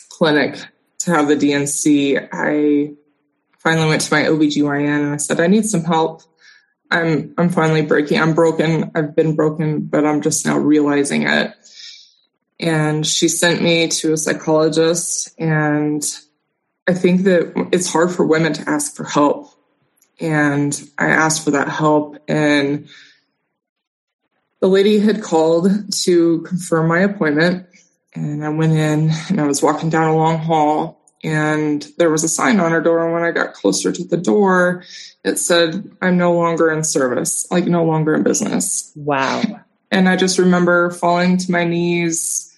clinic 0.09 0.57
to 1.01 1.11
have 1.11 1.29
the 1.29 1.37
D&C, 1.37 2.18
I 2.18 2.94
finally 3.59 3.88
went 3.88 4.03
to 4.03 4.14
my 4.14 4.22
OBGYN 4.22 5.05
and 5.05 5.14
I 5.14 5.16
said, 5.16 5.40
I 5.40 5.46
need 5.46 5.66
some 5.66 5.85
help. 5.85 6.22
I'm 6.93 7.35
I'm 7.39 7.49
finally 7.49 7.83
breaking. 7.83 8.21
I'm 8.21 8.35
broken. 8.35 8.91
I've 8.95 9.17
been 9.17 9.35
broken, 9.35 9.87
but 9.87 10.05
I'm 10.05 10.21
just 10.21 10.45
now 10.45 10.59
realizing 10.59 11.23
it. 11.23 11.55
And 12.61 13.07
she 13.07 13.29
sent 13.29 13.63
me 13.63 13.89
to 13.89 14.13
a 14.13 14.17
psychologist 14.17 15.35
and 15.39 16.05
I 16.87 16.95
think 16.95 17.23
that 17.23 17.71
it's 17.73 17.91
hard 17.91 18.13
for 18.13 18.27
women 18.27 18.53
to 18.53 18.69
ask 18.69 18.95
for 18.95 19.05
help. 19.05 19.53
And 20.21 20.79
I 20.99 21.07
asked 21.07 21.45
for 21.45 21.53
that 21.53 21.69
help 21.69 22.19
and 22.29 22.89
the 24.61 24.69
lady 24.69 25.01
had 25.01 25.23
called 25.23 25.93
to 26.05 26.43
confirm 26.43 26.89
my 26.89 27.01
appointment 27.01 27.67
and 28.15 28.45
I 28.45 28.51
went 28.51 28.73
in 28.73 29.11
and 29.29 29.41
I 29.41 29.47
was 29.47 29.63
walking 29.63 29.91
down 29.91 30.11
a 30.11 30.17
long 30.17 30.39
hall 30.39 31.02
and 31.23 31.87
there 31.99 32.11
was 32.11 32.25
a 32.25 32.29
sign 32.29 32.59
on 32.61 32.73
her 32.73 32.81
door. 32.81 33.05
And 33.05 33.13
when 33.13 33.23
I 33.23 33.31
got 33.31 33.55
closer 33.55 33.93
to 33.93 34.05
the 34.05 34.17
door, 34.17 34.85
it 35.25 35.39
said, 35.39 35.91
I'm 36.03 36.17
no 36.17 36.33
longer 36.33 36.71
in 36.71 36.83
service, 36.83 37.47
like 37.51 37.65
no 37.67 37.85
longer 37.85 38.15
in 38.15 38.23
business. 38.23 38.93
Wow. 38.97 39.43
And 39.91 40.09
I 40.09 40.17
just 40.17 40.39
remember 40.39 40.91
falling 40.91 41.37
to 41.39 41.53
my 41.53 41.65
knees 41.65 42.53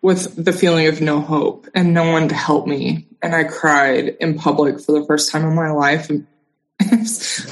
with 0.00 0.42
the 0.42 0.52
feeling 0.52 0.86
of 0.86 1.00
no 1.00 1.20
hope 1.20 1.66
and 1.74 1.92
no 1.92 2.10
one 2.10 2.28
to 2.28 2.34
help 2.34 2.66
me. 2.66 3.06
And 3.22 3.34
I 3.34 3.44
cried 3.44 4.16
in 4.20 4.38
public 4.38 4.80
for 4.80 4.92
the 4.92 5.04
first 5.04 5.30
time 5.30 5.44
in 5.44 5.54
my 5.54 5.70
life. 5.70 6.08
And 6.08 6.26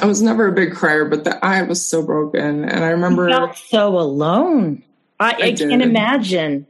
I 0.01 0.07
was 0.07 0.23
never 0.23 0.49
a 0.49 0.53
big 0.53 0.73
crier, 0.73 1.05
but 1.05 1.25
the 1.25 1.45
eye 1.45 1.63
was 1.63 1.85
so 1.85 2.03
broken. 2.03 2.65
And 2.65 2.85
I 2.85 2.91
remember 2.91 3.29
you 3.29 3.35
felt 3.35 3.57
so 3.57 3.99
alone. 3.99 4.83
I, 5.19 5.33
I, 5.33 5.37
I 5.47 5.53
can't 5.53 5.83
imagine. 5.83 6.67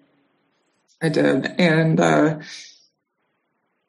I 1.03 1.11
did. 1.11 1.47
And 1.59 2.01
uh, 2.01 2.39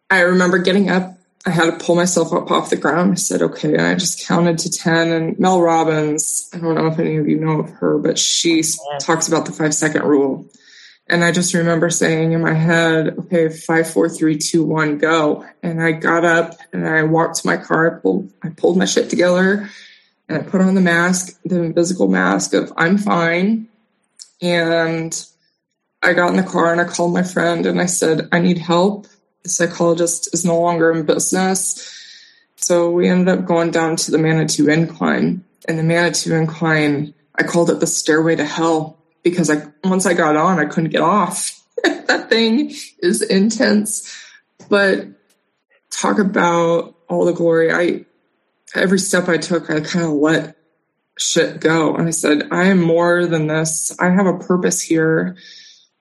I 0.10 0.22
remember 0.22 0.58
getting 0.60 0.90
up. 0.90 1.18
I 1.48 1.52
had 1.52 1.66
to 1.66 1.86
pull 1.86 1.96
myself 1.96 2.34
up 2.34 2.50
off 2.50 2.72
the 2.72 2.76
ground. 2.76 3.12
I 3.12 3.16
said, 3.16 3.42
okay. 3.42 3.74
And 3.74 3.82
I 3.82 3.94
just 3.96 4.26
counted 4.26 4.58
to 4.60 4.72
10. 4.72 5.12
And 5.12 5.40
Mel 5.40 5.62
Robbins, 5.62 6.50
I 6.54 6.58
don't 6.58 6.76
know 6.76 6.88
if 6.88 6.98
any 6.98 7.18
of 7.18 7.28
you 7.28 7.40
know 7.40 7.60
of 7.60 7.70
her, 7.72 8.00
but 8.00 8.18
she 8.18 8.62
yeah. 8.62 8.98
talks 9.00 9.28
about 9.28 9.46
the 9.46 9.52
five 9.52 9.74
second 9.74 10.04
rule. 10.04 10.48
And 11.08 11.24
I 11.24 11.32
just 11.32 11.54
remember 11.54 11.92
saying 11.92 12.32
in 12.32 12.42
my 12.42 12.54
head, 12.54 13.16
okay, 13.20 13.50
five, 13.50 13.88
four, 13.88 14.10
three, 14.10 14.40
two, 14.40 14.64
one, 14.64 14.98
go. 14.98 15.46
And 15.62 15.82
I 15.82 15.92
got 15.92 16.26
up 16.26 16.56
and 16.74 16.88
I 16.88 17.04
walked 17.04 17.42
to 17.42 17.48
my 17.48 17.58
car. 17.58 17.96
I 17.96 18.00
pulled, 18.00 18.32
I 18.42 18.50
pulled 18.50 18.78
my 18.78 18.86
shit 18.86 19.12
together 19.12 19.70
and 20.28 20.38
I 20.40 20.42
put 20.42 20.62
on 20.62 20.74
the 20.74 20.82
mask, 20.82 21.40
the 21.46 21.62
invisible 21.62 22.08
mask 22.08 22.56
of 22.56 22.74
I'm 22.76 22.98
fine. 22.98 23.68
And 24.42 25.26
I 26.02 26.14
got 26.14 26.32
in 26.32 26.38
the 26.38 26.44
car 26.44 26.72
and 26.72 26.82
I 26.82 26.86
called 26.86 27.14
my 27.14 27.24
friend 27.24 27.68
and 27.68 27.80
I 27.80 27.86
said, 27.86 28.28
I 28.32 28.40
need 28.40 28.58
help 28.58 29.06
the 29.46 29.50
psychologist 29.50 30.34
is 30.34 30.44
no 30.44 30.60
longer 30.60 30.92
in 30.92 31.06
business. 31.06 31.92
So 32.56 32.90
we 32.90 33.08
ended 33.08 33.28
up 33.28 33.46
going 33.46 33.70
down 33.70 33.96
to 33.98 34.12
the 34.12 34.18
Manitou 34.18 34.68
Incline. 34.68 35.44
And 35.68 35.78
the 35.78 35.84
Manitou 35.84 36.34
Incline, 36.34 37.14
I 37.36 37.44
called 37.44 37.70
it 37.70 37.80
the 37.80 37.86
stairway 37.86 38.36
to 38.38 38.44
hell 38.44 38.98
because 39.22 39.52
I 39.52 39.68
once 39.84 40.08
I 40.08 40.16
got 40.16 40.36
on, 40.36 40.60
I 40.60 40.66
couldn't 40.66 40.90
get 40.90 41.02
off. 41.02 41.62
that 41.84 42.28
thing 42.28 42.74
is 43.00 43.22
intense. 43.22 44.12
But 44.68 45.06
talk 45.92 46.18
about 46.18 46.96
all 47.08 47.26
the 47.26 47.34
glory. 47.34 47.72
I 47.72 48.06
every 48.74 48.98
step 48.98 49.30
I 49.30 49.38
took, 49.38 49.70
I 49.70 49.80
kind 49.80 50.06
of 50.06 50.14
let 50.14 50.58
shit 51.20 51.60
go. 51.60 51.96
And 51.96 52.08
I 52.08 52.12
said, 52.12 52.48
I 52.50 52.66
am 52.66 52.82
more 52.82 53.28
than 53.28 53.46
this. 53.46 53.96
I 54.00 54.10
have 54.10 54.26
a 54.26 54.40
purpose 54.40 54.82
here 54.82 55.38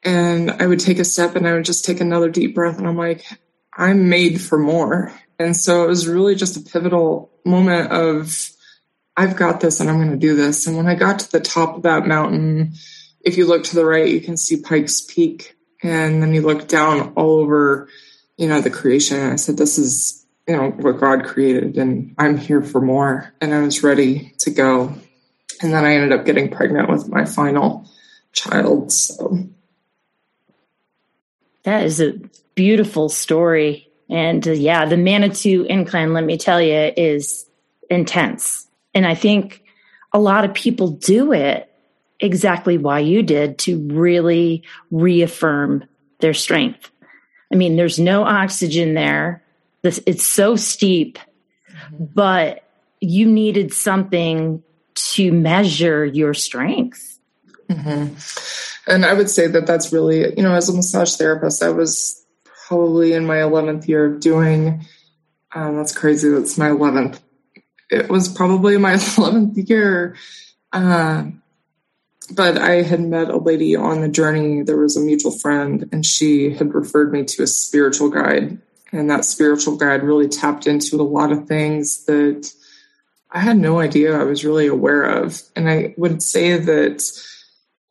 and 0.04 0.50
I 0.50 0.66
would 0.66 0.80
take 0.80 0.98
a 0.98 1.04
step 1.04 1.34
and 1.34 1.48
I 1.48 1.54
would 1.54 1.64
just 1.64 1.84
take 1.84 2.00
another 2.00 2.28
deep 2.28 2.54
breath 2.54 2.78
and 2.78 2.86
I'm 2.86 2.96
like, 2.96 3.24
I'm 3.76 4.08
made 4.08 4.40
for 4.40 4.58
more. 4.58 5.12
And 5.38 5.56
so 5.56 5.84
it 5.84 5.88
was 5.88 6.06
really 6.06 6.34
just 6.34 6.56
a 6.56 6.60
pivotal 6.60 7.30
moment 7.44 7.90
of, 7.90 8.50
I've 9.16 9.36
got 9.36 9.60
this 9.60 9.80
and 9.80 9.88
I'm 9.88 9.98
going 9.98 10.10
to 10.10 10.16
do 10.16 10.36
this. 10.36 10.66
And 10.66 10.76
when 10.76 10.86
I 10.86 10.94
got 10.94 11.20
to 11.20 11.32
the 11.32 11.40
top 11.40 11.76
of 11.76 11.82
that 11.82 12.06
mountain, 12.06 12.74
if 13.20 13.36
you 13.36 13.46
look 13.46 13.64
to 13.64 13.74
the 13.74 13.84
right, 13.84 14.08
you 14.08 14.20
can 14.20 14.36
see 14.36 14.60
Pikes 14.60 15.00
Peak. 15.00 15.56
And 15.82 16.22
then 16.22 16.34
you 16.34 16.42
look 16.42 16.68
down 16.68 17.12
all 17.14 17.38
over, 17.38 17.88
you 18.36 18.48
know, 18.48 18.60
the 18.60 18.70
creation. 18.70 19.32
I 19.32 19.36
said, 19.36 19.56
this 19.56 19.78
is, 19.78 20.26
you 20.46 20.56
know, 20.56 20.70
what 20.70 21.00
God 21.00 21.24
created 21.24 21.78
and 21.78 22.14
I'm 22.18 22.36
here 22.36 22.62
for 22.62 22.80
more. 22.80 23.32
And 23.40 23.54
I 23.54 23.60
was 23.60 23.82
ready 23.82 24.34
to 24.40 24.50
go. 24.50 24.94
And 25.62 25.72
then 25.72 25.84
I 25.84 25.94
ended 25.94 26.18
up 26.18 26.26
getting 26.26 26.50
pregnant 26.50 26.88
with 26.88 27.08
my 27.08 27.24
final 27.24 27.88
child. 28.32 28.92
So 28.92 29.48
that 31.64 31.84
is 31.84 32.00
a 32.00 32.14
beautiful 32.54 33.08
story. 33.08 33.88
And 34.08 34.46
uh, 34.46 34.52
yeah, 34.52 34.84
the 34.86 34.96
Manitou 34.96 35.64
incline, 35.64 36.12
let 36.12 36.24
me 36.24 36.36
tell 36.36 36.60
you, 36.60 36.92
is 36.96 37.46
intense. 37.90 38.66
And 38.94 39.06
I 39.06 39.14
think 39.14 39.62
a 40.12 40.20
lot 40.20 40.44
of 40.44 40.54
people 40.54 40.88
do 40.88 41.32
it 41.32 41.70
exactly 42.20 42.78
why 42.78 43.00
you 43.00 43.22
did 43.22 43.58
to 43.58 43.78
really 43.88 44.62
reaffirm 44.90 45.84
their 46.20 46.34
strength. 46.34 46.90
I 47.52 47.56
mean, 47.56 47.76
there's 47.76 47.98
no 47.98 48.24
oxygen 48.24 48.94
there. 48.94 49.42
This, 49.82 50.00
it's 50.06 50.24
so 50.24 50.56
steep, 50.56 51.18
mm-hmm. 51.70 52.04
but 52.14 52.64
you 53.00 53.26
needed 53.26 53.72
something 53.72 54.62
to 54.94 55.32
measure 55.32 56.04
your 56.04 56.34
strength. 56.34 57.18
Mm-hmm. 57.68 58.14
And 58.86 59.04
I 59.04 59.14
would 59.14 59.30
say 59.30 59.46
that 59.46 59.66
that's 59.66 59.92
really, 59.92 60.34
you 60.36 60.42
know, 60.42 60.54
as 60.54 60.68
a 60.68 60.74
massage 60.74 61.16
therapist, 61.16 61.62
I 61.62 61.70
was 61.70 62.24
probably 62.68 63.12
in 63.12 63.26
my 63.26 63.36
11th 63.36 63.88
year 63.88 64.06
of 64.06 64.20
doing, 64.20 64.84
um, 65.54 65.76
that's 65.76 65.96
crazy. 65.96 66.28
That's 66.28 66.58
my 66.58 66.68
11th. 66.68 67.20
It 67.90 68.08
was 68.08 68.28
probably 68.28 68.76
my 68.76 68.94
11th 68.94 69.68
year. 69.68 70.16
Uh, 70.72 71.26
but 72.34 72.58
I 72.58 72.82
had 72.82 73.00
met 73.00 73.28
a 73.28 73.36
lady 73.36 73.76
on 73.76 74.00
the 74.00 74.08
journey. 74.08 74.62
There 74.62 74.78
was 74.78 74.96
a 74.96 75.00
mutual 75.00 75.30
friend, 75.30 75.88
and 75.92 76.04
she 76.04 76.54
had 76.54 76.74
referred 76.74 77.12
me 77.12 77.24
to 77.24 77.42
a 77.42 77.46
spiritual 77.46 78.08
guide. 78.08 78.58
And 78.92 79.10
that 79.10 79.24
spiritual 79.24 79.76
guide 79.76 80.02
really 80.02 80.28
tapped 80.28 80.66
into 80.66 81.00
a 81.00 81.02
lot 81.02 81.32
of 81.32 81.46
things 81.46 82.04
that 82.06 82.50
I 83.30 83.40
had 83.40 83.58
no 83.58 83.80
idea 83.80 84.18
I 84.18 84.24
was 84.24 84.44
really 84.44 84.68
aware 84.68 85.02
of. 85.02 85.42
And 85.56 85.68
I 85.68 85.94
would 85.96 86.22
say 86.22 86.56
that 86.56 87.02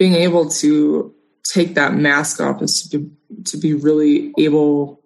being 0.03 0.15
able 0.15 0.49
to 0.49 1.15
take 1.45 1.75
that 1.75 1.93
mask 1.93 2.41
off 2.41 2.61
is 2.61 2.89
to, 2.89 3.09
to 3.45 3.55
be 3.55 3.73
really 3.73 4.33
able 4.37 5.01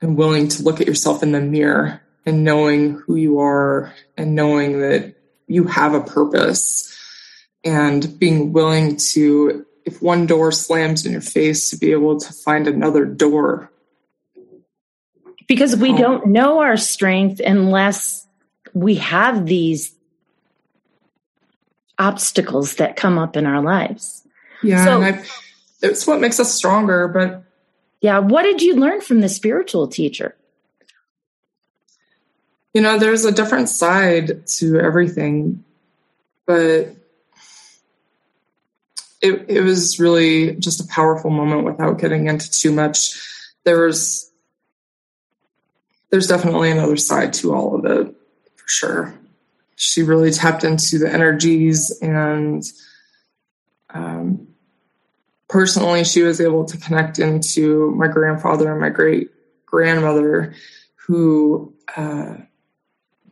and 0.00 0.16
willing 0.16 0.46
to 0.46 0.62
look 0.62 0.80
at 0.80 0.86
yourself 0.86 1.20
in 1.20 1.32
the 1.32 1.40
mirror 1.40 2.00
and 2.24 2.44
knowing 2.44 2.92
who 2.92 3.16
you 3.16 3.40
are 3.40 3.92
and 4.16 4.36
knowing 4.36 4.78
that 4.78 5.16
you 5.48 5.64
have 5.64 5.94
a 5.94 6.00
purpose 6.00 6.96
and 7.64 8.20
being 8.20 8.52
willing 8.52 8.96
to 8.96 9.66
if 9.84 10.00
one 10.00 10.26
door 10.26 10.52
slams 10.52 11.04
in 11.04 11.10
your 11.10 11.20
face 11.20 11.70
to 11.70 11.76
be 11.76 11.90
able 11.90 12.20
to 12.20 12.32
find 12.32 12.68
another 12.68 13.04
door. 13.04 13.68
Because 15.48 15.74
we 15.74 15.90
um, 15.90 15.96
don't 15.96 16.26
know 16.28 16.60
our 16.60 16.76
strength 16.76 17.40
unless 17.44 18.24
we 18.74 18.94
have 18.94 19.44
these 19.44 19.92
obstacles 21.98 22.76
that 22.76 22.94
come 22.94 23.18
up 23.18 23.36
in 23.36 23.44
our 23.44 23.60
lives 23.60 24.22
yeah, 24.62 24.84
so, 24.84 24.96
and 24.96 25.04
I've, 25.04 25.30
it's 25.82 26.06
what 26.06 26.20
makes 26.20 26.40
us 26.40 26.54
stronger. 26.54 27.08
But 27.08 27.44
yeah, 28.00 28.18
what 28.18 28.42
did 28.42 28.62
you 28.62 28.76
learn 28.76 29.00
from 29.00 29.20
the 29.20 29.28
spiritual 29.28 29.88
teacher? 29.88 30.36
You 32.74 32.82
know, 32.82 32.98
there's 32.98 33.24
a 33.24 33.32
different 33.32 33.70
side 33.70 34.46
to 34.58 34.78
everything, 34.78 35.64
but 36.46 36.94
it, 39.22 39.46
it 39.48 39.62
was 39.62 39.98
really 39.98 40.56
just 40.56 40.80
a 40.80 40.86
powerful 40.86 41.30
moment 41.30 41.64
without 41.64 41.98
getting 41.98 42.26
into 42.26 42.50
too 42.50 42.70
much. 42.70 43.18
There 43.64 43.80
was, 43.80 44.30
there's 46.10 46.26
definitely 46.26 46.70
another 46.70 46.98
side 46.98 47.32
to 47.34 47.54
all 47.54 47.76
of 47.76 47.86
it, 47.86 48.14
for 48.56 48.68
sure. 48.68 49.14
she 49.76 50.02
really 50.02 50.30
tapped 50.30 50.64
into 50.64 50.98
the 50.98 51.12
energies 51.12 51.96
and 52.00 52.64
um, 53.90 54.45
personally 55.48 56.04
she 56.04 56.22
was 56.22 56.40
able 56.40 56.64
to 56.64 56.76
connect 56.78 57.18
into 57.18 57.90
my 57.92 58.08
grandfather 58.08 58.70
and 58.70 58.80
my 58.80 58.90
great 58.90 59.30
grandmother 59.64 60.54
who 60.94 61.72
uh, 61.96 62.34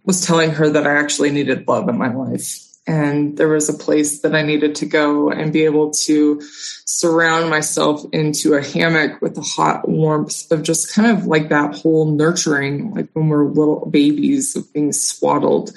was 0.05 0.25
telling 0.25 0.51
her 0.51 0.69
that 0.69 0.87
i 0.87 0.95
actually 0.95 1.31
needed 1.31 1.67
love 1.67 1.89
in 1.89 1.99
my 1.99 2.13
life 2.13 2.65
and 2.87 3.39
there 3.39 3.49
was 3.49 3.69
a 3.69 3.79
place 3.79 4.21
that 4.21 4.35
I 4.35 4.43
needed 4.43 4.75
to 4.77 4.87
go 4.87 5.31
and 5.31 5.53
be 5.53 5.65
able 5.65 5.91
to 5.91 6.41
surround 6.85 7.49
myself 7.49 8.05
into 8.13 8.55
a 8.55 8.63
hammock 8.63 9.23
with 9.23 9.35
the 9.37 9.41
hot 9.41 9.89
warmth 9.89 10.51
of 10.53 10.63
just 10.63 10.93
kind 10.93 11.17
of 11.17 11.27
like 11.27 11.49
that 11.49 11.75
whole 11.75 12.11
nurturing, 12.11 12.95
like 12.95 13.09
when 13.15 13.29
we're 13.29 13.47
little 13.47 13.87
babies 13.87 14.55
of 14.55 14.71
being 14.75 14.93
swaddled. 14.93 15.73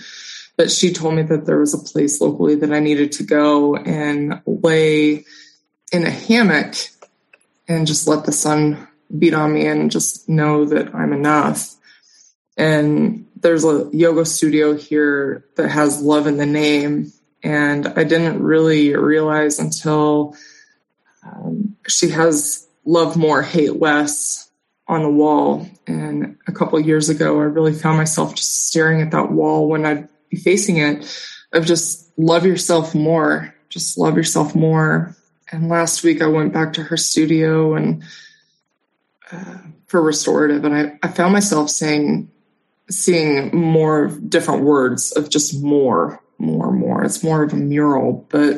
But 0.58 0.70
she 0.70 0.92
told 0.92 1.14
me 1.14 1.22
that 1.24 1.46
there 1.46 1.60
was 1.60 1.74
a 1.74 1.78
place 1.78 2.20
locally 2.20 2.56
that 2.56 2.74
I 2.74 2.80
needed 2.80 3.14
to 3.14 3.24
go 3.24 3.78
and 3.78 4.42
lay 4.46 5.24
in 5.92 6.06
a 6.06 6.12
hammock 6.12 6.76
and 7.68 7.88
just 7.88 8.08
let 8.08 8.26
the 8.26 8.32
sun 8.32 8.88
beat 9.18 9.34
on 9.34 9.54
me 9.54 9.68
and 9.68 9.92
just 9.92 10.28
know 10.28 10.66
that 10.66 10.94
I'm 10.94 11.14
enough. 11.14 11.76
And 12.58 13.28
there's 13.36 13.64
a 13.64 13.90
yoga 13.94 14.26
studio 14.26 14.76
here 14.76 15.46
that 15.56 15.70
has 15.70 16.02
love 16.02 16.28
in 16.28 16.38
the 16.38 16.46
name. 16.46 17.12
And 17.44 17.88
I 17.88 18.04
didn't 18.04 18.42
really 18.42 18.96
realize 18.96 19.60
until 19.60 20.36
um, 21.24 21.76
she 21.88 22.10
has 22.10 22.68
love 22.84 23.16
more, 23.16 23.42
hate 23.42 23.80
less 23.80 24.50
on 24.88 25.04
the 25.04 25.10
wall. 25.10 25.68
And 25.86 26.38
a 26.48 26.52
couple 26.52 26.80
years 26.80 27.10
ago, 27.10 27.40
I 27.40 27.44
really 27.44 27.74
found 27.74 27.98
myself 27.98 28.36
just 28.36 28.68
staring 28.68 29.02
at 29.02 29.12
that 29.12 29.32
wall 29.32 29.68
when 29.68 29.86
I'd 29.86 30.10
be 30.30 30.38
facing 30.38 30.78
it 30.78 31.06
of 31.54 31.66
just 31.66 32.12
love 32.18 32.46
yourself 32.46 32.96
more, 32.96 33.54
just 33.70 33.98
love 33.98 34.18
yourself 34.18 34.56
more. 34.56 35.16
And 35.52 35.70
last 35.70 36.04
week, 36.04 36.22
I 36.22 36.28
went 36.28 36.54
back 36.54 36.74
to 36.74 36.84
her 36.84 36.98
studio 36.98 37.76
and 37.76 38.04
uh, 39.32 39.58
for 39.88 40.02
restorative, 40.02 40.66
and 40.66 40.76
I, 40.76 41.00
I 41.02 41.08
found 41.10 41.34
myself 41.34 41.70
saying, 41.70 42.30
seeing 42.90 43.56
more 43.56 44.08
different 44.08 44.64
words 44.64 45.12
of 45.12 45.30
just 45.30 45.62
more, 45.62 46.22
more, 46.38 46.72
more. 46.72 47.04
It's 47.04 47.24
more 47.24 47.44
of 47.44 47.54
a 47.54 47.58
mural, 47.58 48.26
but 48.30 48.58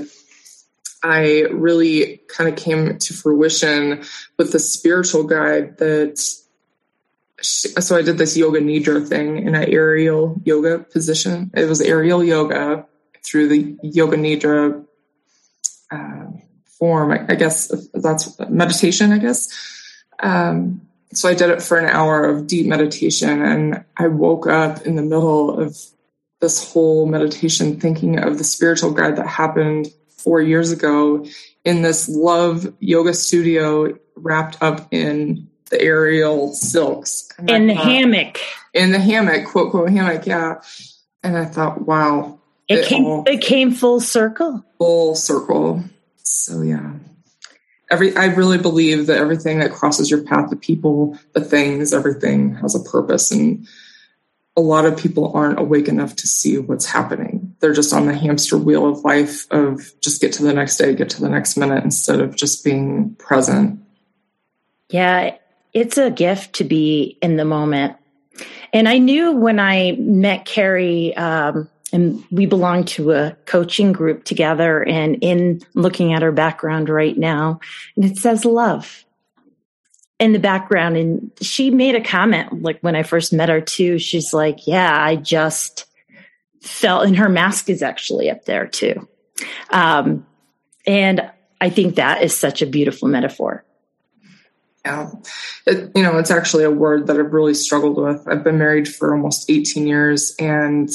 I 1.03 1.41
really 1.51 2.21
kind 2.27 2.49
of 2.49 2.55
came 2.55 2.97
to 2.97 3.13
fruition 3.13 4.03
with 4.37 4.51
the 4.51 4.59
spiritual 4.59 5.23
guide 5.23 5.77
that. 5.77 6.19
She, 7.41 7.69
so 7.69 7.95
I 7.95 8.01
did 8.01 8.17
this 8.17 8.35
yoga 8.35 8.59
nidra 8.59 9.07
thing 9.07 9.47
in 9.47 9.55
an 9.55 9.69
aerial 9.69 10.41
yoga 10.43 10.79
position. 10.79 11.51
It 11.53 11.69
was 11.69 11.79
aerial 11.79 12.21
yoga 12.21 12.85
through 13.23 13.47
the 13.47 13.77
yoga 13.81 14.17
nidra 14.17 14.85
uh, 15.89 16.25
form. 16.79 17.11
I, 17.11 17.25
I, 17.29 17.35
guess 17.35 17.67
that's 17.93 18.39
meditation. 18.49 19.11
I 19.11 19.19
guess. 19.19 19.49
Um, 20.19 20.81
so 21.13 21.29
I 21.29 21.33
did 21.33 21.49
it 21.49 21.61
for 21.61 21.77
an 21.77 21.85
hour 21.85 22.25
of 22.25 22.47
deep 22.47 22.67
meditation 22.67 23.41
and 23.41 23.83
I 23.97 24.07
woke 24.07 24.47
up 24.47 24.85
in 24.85 24.95
the 24.95 25.01
middle 25.01 25.59
of 25.59 25.77
this 26.39 26.71
whole 26.71 27.05
meditation 27.05 27.79
thinking 27.79 28.19
of 28.19 28.37
the 28.37 28.43
spiritual 28.43 28.91
guide 28.91 29.15
that 29.17 29.27
happened 29.27 29.87
four 30.09 30.41
years 30.41 30.71
ago 30.71 31.25
in 31.65 31.81
this 31.81 32.07
love 32.07 32.73
yoga 32.79 33.13
studio 33.13 33.97
wrapped 34.15 34.57
up 34.61 34.87
in 34.91 35.47
the 35.69 35.81
aerial 35.81 36.53
silks. 36.53 37.29
in 37.47 37.67
the 37.67 37.75
hammock. 37.75 38.39
In 38.73 38.91
the 38.91 38.99
hammock, 38.99 39.47
quote, 39.47 39.71
quote, 39.71 39.89
hammock, 39.89 40.25
yeah. 40.25 40.61
And 41.23 41.37
I 41.37 41.45
thought, 41.45 41.85
wow. 41.85 42.39
It, 42.67 42.79
it 42.79 42.85
came 42.87 43.05
all, 43.05 43.23
it 43.27 43.41
came 43.41 43.71
full 43.71 43.99
circle. 43.99 44.63
Full 44.77 45.15
circle. 45.15 45.83
So 46.29 46.61
yeah 46.61 46.93
every 47.91 48.15
I 48.15 48.25
really 48.25 48.57
believe 48.57 49.07
that 49.07 49.17
everything 49.17 49.59
that 49.59 49.71
crosses 49.71 50.09
your 50.09 50.23
path, 50.23 50.49
the 50.49 50.55
people, 50.55 51.17
the 51.33 51.41
things, 51.41 51.93
everything 51.93 52.55
has 52.55 52.75
a 52.75 52.83
purpose. 52.83 53.31
And 53.31 53.67
a 54.55 54.61
lot 54.61 54.85
of 54.85 54.97
people 54.97 55.31
aren't 55.33 55.59
awake 55.59 55.87
enough 55.87 56.15
to 56.17 56.27
see 56.27 56.57
what's 56.57 56.85
happening. 56.85 57.55
They're 57.59 57.73
just 57.73 57.93
on 57.93 58.05
the 58.05 58.13
hamster 58.13 58.57
wheel 58.57 58.87
of 58.87 59.03
life 59.03 59.49
of 59.51 59.93
just 60.01 60.21
get 60.21 60.33
to 60.33 60.43
the 60.43 60.53
next 60.53 60.77
day, 60.77 60.93
get 60.93 61.09
to 61.11 61.21
the 61.21 61.29
next 61.29 61.57
minute 61.57 61.83
instead 61.83 62.19
of 62.19 62.35
just 62.35 62.63
being 62.63 63.15
present. 63.15 63.79
Yeah, 64.89 65.37
it's 65.73 65.97
a 65.97 66.11
gift 66.11 66.53
to 66.55 66.63
be 66.63 67.17
in 67.21 67.37
the 67.37 67.45
moment. 67.45 67.95
And 68.73 68.87
I 68.87 68.97
knew 68.97 69.31
when 69.31 69.59
I 69.59 69.93
met 69.93 70.45
Carrie 70.45 71.15
um, 71.15 71.69
and 71.91 72.23
we 72.31 72.45
belong 72.45 72.83
to 72.85 73.11
a 73.11 73.35
coaching 73.45 73.91
group 73.91 74.23
together 74.23 74.83
and 74.83 75.17
in 75.21 75.61
looking 75.73 76.13
at 76.13 76.21
her 76.21 76.31
background 76.31 76.89
right 76.89 77.17
now. 77.17 77.59
And 77.95 78.05
it 78.05 78.17
says 78.17 78.45
love 78.45 79.05
in 80.19 80.33
the 80.33 80.39
background. 80.39 80.97
And 80.97 81.31
she 81.41 81.71
made 81.71 81.95
a 81.95 82.03
comment 82.03 82.61
like 82.61 82.79
when 82.81 82.95
i 82.95 83.03
first 83.03 83.33
met 83.33 83.49
her 83.49 83.61
too 83.61 83.97
she's 83.99 84.33
like 84.33 84.67
yeah 84.67 85.03
i 85.03 85.15
just 85.15 85.85
felt 86.61 87.05
and 87.05 87.17
her 87.17 87.29
mask 87.29 87.69
is 87.69 87.81
actually 87.81 88.29
up 88.29 88.45
there 88.45 88.67
too. 88.67 89.07
Um, 89.71 90.25
and 90.85 91.31
i 91.61 91.69
think 91.69 91.95
that 91.95 92.23
is 92.23 92.35
such 92.35 92.61
a 92.61 92.65
beautiful 92.65 93.07
metaphor. 93.07 93.65
Yeah. 94.85 95.11
It, 95.65 95.91
you 95.95 96.03
know 96.03 96.17
it's 96.17 96.31
actually 96.31 96.63
a 96.63 96.71
word 96.71 97.07
that 97.07 97.17
i've 97.17 97.33
really 97.33 97.53
struggled 97.53 97.97
with. 97.97 98.27
I've 98.27 98.43
been 98.43 98.57
married 98.57 98.87
for 98.87 99.13
almost 99.13 99.49
18 99.49 99.87
years 99.87 100.35
and 100.39 100.89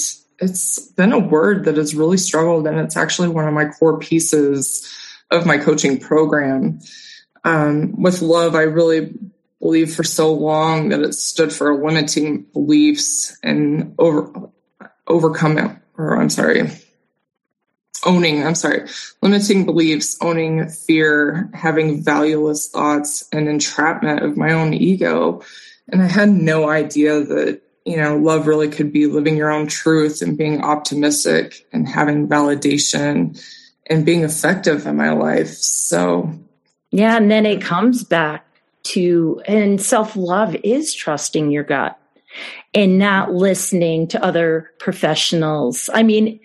it's 0.44 0.78
been 0.78 1.12
a 1.12 1.18
word 1.18 1.64
that 1.64 1.76
has 1.76 1.94
really 1.94 2.18
struggled, 2.18 2.66
and 2.66 2.78
it's 2.78 2.96
actually 2.96 3.28
one 3.28 3.48
of 3.48 3.54
my 3.54 3.66
core 3.66 3.98
pieces 3.98 4.88
of 5.30 5.46
my 5.46 5.58
coaching 5.58 5.98
program. 5.98 6.80
Um, 7.44 8.00
with 8.00 8.22
love, 8.22 8.54
I 8.54 8.62
really 8.62 9.14
believe 9.60 9.94
for 9.94 10.04
so 10.04 10.32
long 10.32 10.90
that 10.90 11.00
it 11.00 11.14
stood 11.14 11.52
for 11.52 11.74
limiting 11.74 12.42
beliefs 12.52 13.36
and 13.42 13.94
over 13.98 14.50
overcoming, 15.06 15.80
or 15.96 16.20
I'm 16.20 16.30
sorry, 16.30 16.70
owning. 18.04 18.46
I'm 18.46 18.54
sorry, 18.54 18.88
limiting 19.22 19.64
beliefs, 19.64 20.16
owning 20.20 20.68
fear, 20.68 21.50
having 21.54 22.02
valueless 22.02 22.68
thoughts, 22.68 23.26
and 23.32 23.48
entrapment 23.48 24.22
of 24.22 24.36
my 24.36 24.52
own 24.52 24.74
ego. 24.74 25.42
And 25.88 26.02
I 26.02 26.06
had 26.06 26.30
no 26.30 26.68
idea 26.68 27.20
that 27.20 27.60
you 27.84 27.96
know, 27.96 28.16
love 28.16 28.46
really 28.46 28.68
could 28.68 28.92
be 28.92 29.06
living 29.06 29.36
your 29.36 29.50
own 29.50 29.66
truth 29.66 30.22
and 30.22 30.38
being 30.38 30.62
optimistic 30.62 31.66
and 31.72 31.88
having 31.88 32.26
validation 32.26 33.40
and 33.86 34.06
being 34.06 34.22
effective 34.22 34.86
in 34.86 34.96
my 34.96 35.10
life. 35.10 35.48
So, 35.50 36.32
yeah. 36.90 37.16
And 37.16 37.30
then 37.30 37.44
it 37.44 37.60
comes 37.60 38.02
back 38.02 38.46
to, 38.84 39.42
and 39.46 39.80
self 39.80 40.16
love 40.16 40.56
is 40.64 40.94
trusting 40.94 41.50
your 41.50 41.64
gut 41.64 41.98
and 42.72 42.98
not 42.98 43.32
listening 43.32 44.08
to 44.08 44.24
other 44.24 44.70
professionals. 44.78 45.90
I 45.92 46.02
mean, 46.02 46.40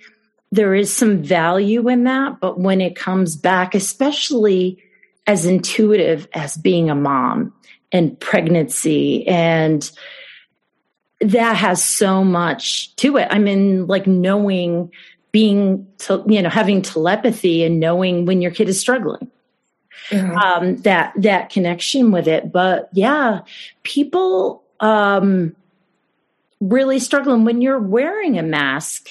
there 0.52 0.76
is 0.76 0.94
some 0.94 1.22
value 1.22 1.88
in 1.88 2.04
that, 2.04 2.40
but 2.40 2.60
when 2.60 2.82
it 2.82 2.96
comes 2.96 3.36
back, 3.36 3.76
especially 3.76 4.84
as 5.28 5.46
intuitive 5.46 6.28
as 6.34 6.58
being 6.58 6.90
a 6.90 6.96
mom 6.96 7.54
and 7.92 8.20
pregnancy 8.20 9.28
and 9.28 9.92
that 11.22 11.56
has 11.56 11.84
so 11.84 12.24
much 12.24 12.96
to 12.98 13.18
it. 13.18 13.28
I 13.30 13.40
mean, 13.40 13.88
like 13.88 14.08
knowing, 14.08 14.92
being, 15.32 15.88
to, 16.00 16.24
you 16.28 16.42
know, 16.42 16.50
having 16.50 16.82
telepathy 16.82 17.64
and 17.64 17.80
knowing 17.80 18.26
when 18.26 18.42
your 18.42 18.52
kid 18.52 18.70
is 18.70 18.80
struggling. 18.80 19.30
Mm-hmm. 20.10 20.38
Um, 20.38 20.78
that 20.78 21.14
that 21.18 21.52
connection 21.52 22.10
with 22.12 22.28
it, 22.28 22.52
but 22.52 22.90
yeah, 22.94 23.42
people 23.84 24.64
um, 24.80 25.56
really 26.60 26.98
struggling 26.98 27.46
when 27.46 27.62
you're 27.62 27.80
wearing 27.80 28.40
a 28.40 28.44
mask. 28.44 29.10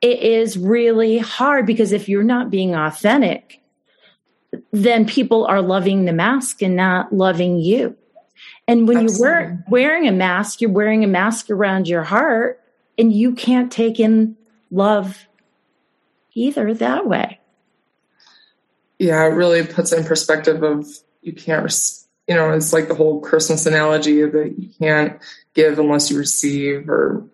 It 0.00 0.20
is 0.20 0.58
really 0.58 1.18
hard 1.18 1.64
because 1.64 1.92
if 1.92 2.08
you're 2.08 2.24
not 2.24 2.50
being 2.50 2.74
authentic, 2.74 3.60
then 4.72 5.06
people 5.06 5.44
are 5.46 5.62
loving 5.62 6.06
the 6.06 6.12
mask 6.12 6.60
and 6.62 6.74
not 6.74 7.12
loving 7.12 7.58
you. 7.58 7.96
And 8.70 8.86
when 8.86 8.98
Absolutely. 8.98 9.28
you're 9.28 9.64
wearing 9.68 10.06
a 10.06 10.12
mask, 10.12 10.60
you're 10.60 10.70
wearing 10.70 11.02
a 11.02 11.08
mask 11.08 11.50
around 11.50 11.88
your 11.88 12.04
heart 12.04 12.62
and 12.96 13.12
you 13.12 13.32
can't 13.32 13.72
take 13.72 13.98
in 13.98 14.36
love 14.70 15.26
either 16.34 16.72
that 16.74 17.04
way. 17.04 17.40
Yeah, 19.00 19.24
it 19.24 19.30
really 19.30 19.66
puts 19.66 19.90
in 19.90 20.04
perspective 20.04 20.62
of 20.62 20.86
you 21.20 21.32
can't, 21.32 21.68
you 22.28 22.36
know, 22.36 22.52
it's 22.52 22.72
like 22.72 22.86
the 22.86 22.94
whole 22.94 23.20
Christmas 23.20 23.66
analogy 23.66 24.22
that 24.22 24.54
you 24.56 24.68
can't 24.78 25.20
give 25.54 25.80
unless 25.80 26.08
you 26.08 26.16
receive, 26.16 26.88
or 26.88 27.26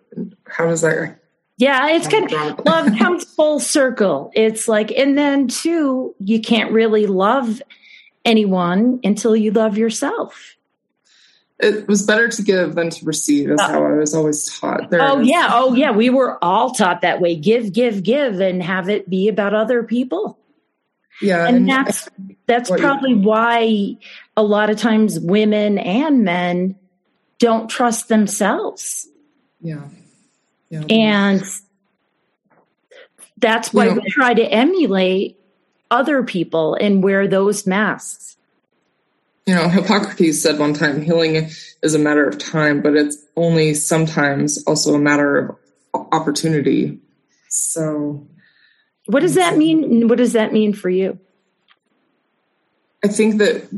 how 0.47 0.65
does 0.65 0.81
that? 0.81 1.19
Yeah, 1.57 1.89
it's 1.89 2.07
kind 2.07 2.33
of 2.33 2.65
love 2.65 2.97
comes 2.97 3.25
full 3.35 3.59
circle. 3.59 4.31
It's 4.33 4.67
like, 4.67 4.91
and 4.91 5.15
then 5.15 5.49
two, 5.49 6.15
you 6.19 6.41
can't 6.41 6.71
really 6.71 7.05
love 7.05 7.61
anyone 8.25 9.01
until 9.03 9.35
you 9.35 9.51
love 9.51 9.77
yourself. 9.77 10.56
It 11.59 11.87
was 11.87 12.05
better 12.05 12.27
to 12.27 12.41
give 12.41 12.75
than 12.75 12.89
to 12.91 13.05
receive 13.05 13.49
is 13.49 13.59
oh. 13.59 13.67
how 13.67 13.83
I 13.83 13.93
was 13.93 14.13
always 14.13 14.45
taught. 14.59 14.89
There 14.89 15.01
oh 15.01 15.19
yeah, 15.19 15.49
oh 15.53 15.73
yeah, 15.73 15.91
we 15.91 16.09
were 16.09 16.43
all 16.43 16.71
taught 16.71 17.01
that 17.01 17.19
way. 17.19 17.35
Give, 17.35 17.73
give, 17.73 18.03
give, 18.03 18.39
and 18.39 18.61
have 18.61 18.89
it 18.89 19.09
be 19.09 19.27
about 19.27 19.53
other 19.53 19.83
people. 19.83 20.37
Yeah, 21.21 21.47
and, 21.47 21.57
and 21.57 21.69
that's 21.69 22.07
that's 22.45 22.69
probably 22.69 23.15
why 23.15 23.97
a 24.35 24.43
lot 24.43 24.69
of 24.69 24.77
times 24.77 25.19
women 25.19 25.79
and 25.79 26.23
men 26.23 26.75
don't 27.39 27.69
trust 27.69 28.07
themselves. 28.07 29.07
Yeah, 29.59 29.87
yeah. 30.69 30.83
and 30.89 31.43
that's 33.37 33.73
why 33.73 33.85
you 33.85 33.95
know, 33.95 34.01
we 34.03 34.09
try 34.11 34.35
to 34.35 34.43
emulate 34.43 35.39
other 35.89 36.21
people 36.21 36.75
and 36.75 37.03
wear 37.03 37.27
those 37.27 37.65
masks 37.65 38.36
you 39.47 39.55
know, 39.55 39.69
Hippocrates 39.69 40.41
said 40.41 40.59
one 40.59 40.73
time 40.73 41.01
healing 41.01 41.49
is 41.81 41.95
a 41.95 41.99
matter 41.99 42.27
of 42.27 42.37
time, 42.37 42.81
but 42.81 42.95
it's 42.95 43.17
only 43.37 43.73
sometimes 43.73 44.61
also 44.65 44.93
a 44.93 44.99
matter 44.99 45.57
of 45.93 46.07
opportunity. 46.11 46.99
So, 47.47 48.27
what 49.05 49.21
does 49.21 49.35
that 49.35 49.57
mean? 49.57 50.09
What 50.09 50.17
does 50.17 50.33
that 50.33 50.51
mean 50.51 50.73
for 50.73 50.89
you? 50.89 51.17
I 53.03 53.07
think 53.07 53.37
that 53.37 53.69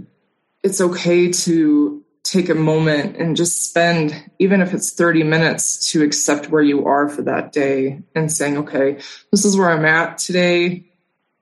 it's 0.63 0.81
okay 0.81 1.31
to 1.31 2.03
take 2.23 2.49
a 2.49 2.55
moment 2.55 3.17
and 3.17 3.37
just 3.37 3.69
spend, 3.69 4.31
even 4.39 4.61
if 4.61 4.73
it's 4.73 4.91
30 4.91 5.23
minutes, 5.23 5.91
to 5.91 6.01
accept 6.01 6.49
where 6.49 6.63
you 6.63 6.87
are 6.87 7.07
for 7.09 7.21
that 7.23 7.51
day 7.51 8.01
and 8.15 8.31
saying, 8.31 8.57
okay, 8.57 8.99
this 9.31 9.45
is 9.45 9.55
where 9.55 9.69
I'm 9.69 9.85
at 9.85 10.17
today 10.17 10.85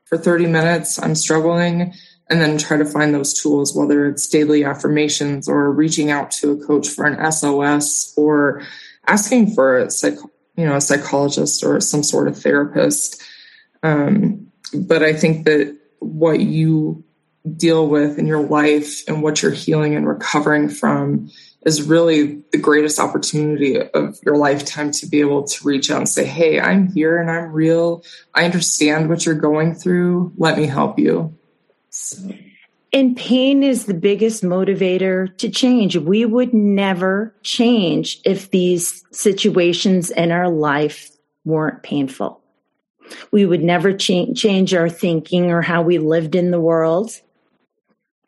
for 0.05 0.17
30 0.17 0.47
minutes. 0.47 1.01
I'm 1.01 1.15
struggling 1.15 1.93
and 2.29 2.41
then 2.41 2.57
try 2.57 2.77
to 2.77 2.85
find 2.85 3.13
those 3.13 3.39
tools, 3.39 3.75
whether 3.75 4.07
it's 4.07 4.27
daily 4.27 4.63
affirmations 4.63 5.47
or 5.47 5.71
reaching 5.71 6.11
out 6.11 6.31
to 6.31 6.51
a 6.51 6.65
coach 6.65 6.89
for 6.89 7.05
an 7.05 7.31
SOS 7.31 8.13
or 8.17 8.63
asking 9.07 9.53
for 9.53 9.77
a 9.77 9.89
psych, 9.89 10.17
you 10.55 10.65
know, 10.65 10.75
a 10.75 10.81
psychologist 10.81 11.63
or 11.63 11.79
some 11.79 12.03
sort 12.03 12.27
of 12.27 12.37
therapist. 12.37 13.21
Um, 13.83 14.51
but 14.73 15.03
I 15.03 15.13
think 15.13 15.45
that 15.45 15.77
what 15.99 16.41
you 16.41 17.03
deal 17.55 17.87
with 17.87 18.19
in 18.19 18.27
your 18.27 18.45
life 18.45 19.07
and 19.07 19.23
what 19.23 19.41
you're 19.41 19.51
healing 19.51 19.95
and 19.95 20.07
recovering 20.07 20.67
from 20.67 21.29
is 21.65 21.81
really 21.83 22.43
the 22.51 22.57
greatest 22.57 22.99
opportunity 22.99 23.79
of 23.79 24.17
your 24.25 24.37
lifetime 24.37 24.91
to 24.91 25.05
be 25.05 25.19
able 25.19 25.43
to 25.43 25.65
reach 25.65 25.89
out 25.89 25.97
and 25.97 26.09
say, 26.09 26.25
Hey, 26.25 26.59
I'm 26.59 26.91
here 26.91 27.19
and 27.19 27.29
I'm 27.29 27.51
real. 27.51 28.03
I 28.33 28.45
understand 28.45 29.09
what 29.09 29.25
you're 29.25 29.35
going 29.35 29.75
through. 29.75 30.33
Let 30.37 30.57
me 30.57 30.65
help 30.65 30.99
you. 30.99 31.36
And 32.93 33.17
pain 33.17 33.63
is 33.63 33.85
the 33.85 33.93
biggest 33.93 34.43
motivator 34.43 35.35
to 35.37 35.49
change. 35.49 35.97
We 35.97 36.25
would 36.25 36.53
never 36.53 37.35
change 37.43 38.19
if 38.23 38.49
these 38.51 39.03
situations 39.11 40.09
in 40.09 40.31
our 40.31 40.49
life 40.49 41.11
weren't 41.43 41.83
painful. 41.83 42.41
We 43.31 43.45
would 43.45 43.63
never 43.63 43.93
cha- 43.93 44.33
change 44.33 44.73
our 44.73 44.89
thinking 44.89 45.51
or 45.51 45.61
how 45.61 45.81
we 45.81 45.97
lived 45.97 46.35
in 46.35 46.51
the 46.51 46.59
world. 46.59 47.11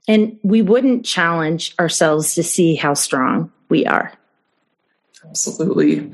And 0.07 0.39
we 0.43 0.61
wouldn't 0.61 1.05
challenge 1.05 1.75
ourselves 1.79 2.35
to 2.35 2.43
see 2.43 2.75
how 2.75 2.95
strong 2.95 3.51
we 3.69 3.85
are. 3.85 4.13
Absolutely. 5.23 6.11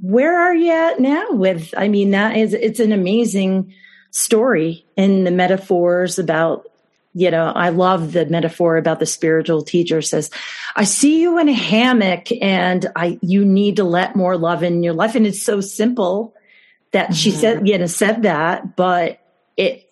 Where 0.00 0.38
are 0.38 0.54
you 0.54 0.72
at 0.72 1.00
now 1.00 1.30
with 1.30 1.74
I 1.76 1.88
mean 1.88 2.10
that 2.10 2.36
is 2.36 2.54
it's 2.54 2.80
an 2.80 2.92
amazing 2.92 3.74
story 4.12 4.84
in 4.94 5.24
the 5.24 5.30
metaphors 5.30 6.18
about 6.18 6.70
you 7.14 7.30
know 7.30 7.46
i 7.46 7.70
love 7.70 8.12
the 8.12 8.26
metaphor 8.26 8.76
about 8.76 9.00
the 9.00 9.06
spiritual 9.06 9.62
teacher 9.62 10.02
says 10.02 10.30
i 10.76 10.84
see 10.84 11.22
you 11.22 11.38
in 11.38 11.48
a 11.48 11.52
hammock 11.52 12.28
and 12.42 12.86
i 12.94 13.18
you 13.22 13.42
need 13.42 13.76
to 13.76 13.84
let 13.84 14.14
more 14.14 14.36
love 14.36 14.62
in 14.62 14.82
your 14.82 14.92
life. 14.92 15.14
And 15.14 15.26
it's 15.26 15.42
so 15.42 15.60
simple 15.62 16.34
that 16.92 17.06
mm-hmm. 17.06 17.14
she 17.14 17.30
said 17.30 17.66
you 17.66 17.78
know 17.78 17.86
said 17.86 18.22
that 18.22 18.76
but 18.76 19.18
it 19.56 19.90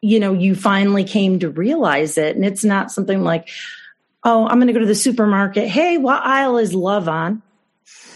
you 0.00 0.18
know 0.18 0.32
you 0.32 0.56
finally 0.56 1.04
came 1.04 1.38
to 1.38 1.48
realize 1.48 2.18
it. 2.18 2.34
And 2.34 2.44
it's 2.44 2.64
not 2.64 2.90
something 2.90 3.22
like 3.22 3.48
oh 4.24 4.46
i'm 4.48 4.56
going 4.56 4.66
to 4.66 4.72
go 4.72 4.80
to 4.80 4.86
the 4.86 4.96
supermarket. 4.96 5.68
Hey 5.68 5.96
what 5.96 6.22
aisle 6.24 6.58
is 6.58 6.74
love 6.74 7.08
on? 7.08 7.40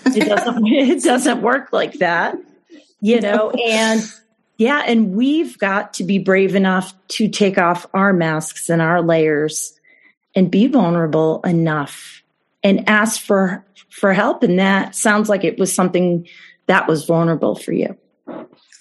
It 0.04 0.28
doesn't 0.28 0.66
it 0.66 1.04
doesn't 1.04 1.42
work 1.42 1.72
like 1.72 1.94
that 1.94 2.36
you 3.00 3.20
know 3.20 3.50
and 3.50 4.02
yeah, 4.58 4.82
and 4.84 5.14
we've 5.14 5.56
got 5.56 5.94
to 5.94 6.04
be 6.04 6.18
brave 6.18 6.56
enough 6.56 6.92
to 7.08 7.28
take 7.28 7.58
off 7.58 7.86
our 7.94 8.12
masks 8.12 8.68
and 8.68 8.82
our 8.82 9.00
layers 9.00 9.78
and 10.34 10.50
be 10.50 10.66
vulnerable 10.66 11.40
enough 11.42 12.22
and 12.62 12.88
ask 12.88 13.20
for 13.20 13.64
for 13.88 14.12
help 14.12 14.42
and 14.42 14.58
that 14.58 14.94
sounds 14.94 15.28
like 15.28 15.42
it 15.42 15.58
was 15.58 15.72
something 15.72 16.28
that 16.66 16.86
was 16.86 17.04
vulnerable 17.04 17.54
for 17.54 17.72
you. 17.72 17.96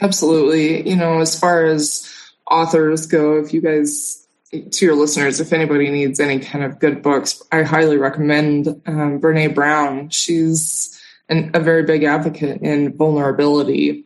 Absolutely. 0.02 0.88
You 0.88 0.96
know, 0.96 1.20
as 1.20 1.40
far 1.40 1.66
as 1.66 2.12
authors 2.50 3.06
go, 3.06 3.38
if 3.38 3.54
you 3.54 3.62
guys 3.62 4.28
to 4.52 4.86
your 4.86 4.96
listeners, 4.96 5.40
if 5.40 5.54
anybody 5.54 5.90
needs 5.90 6.20
any 6.20 6.40
kind 6.40 6.64
of 6.64 6.80
good 6.80 7.02
books, 7.02 7.42
I 7.52 7.64
highly 7.64 7.98
recommend 7.98 8.68
um, 8.86 9.20
Brene 9.20 9.54
Brown. 9.54 10.10
She's 10.10 11.00
an, 11.30 11.52
a 11.54 11.60
very 11.60 11.84
big 11.84 12.04
advocate 12.04 12.62
in 12.62 12.96
vulnerability 12.96 14.06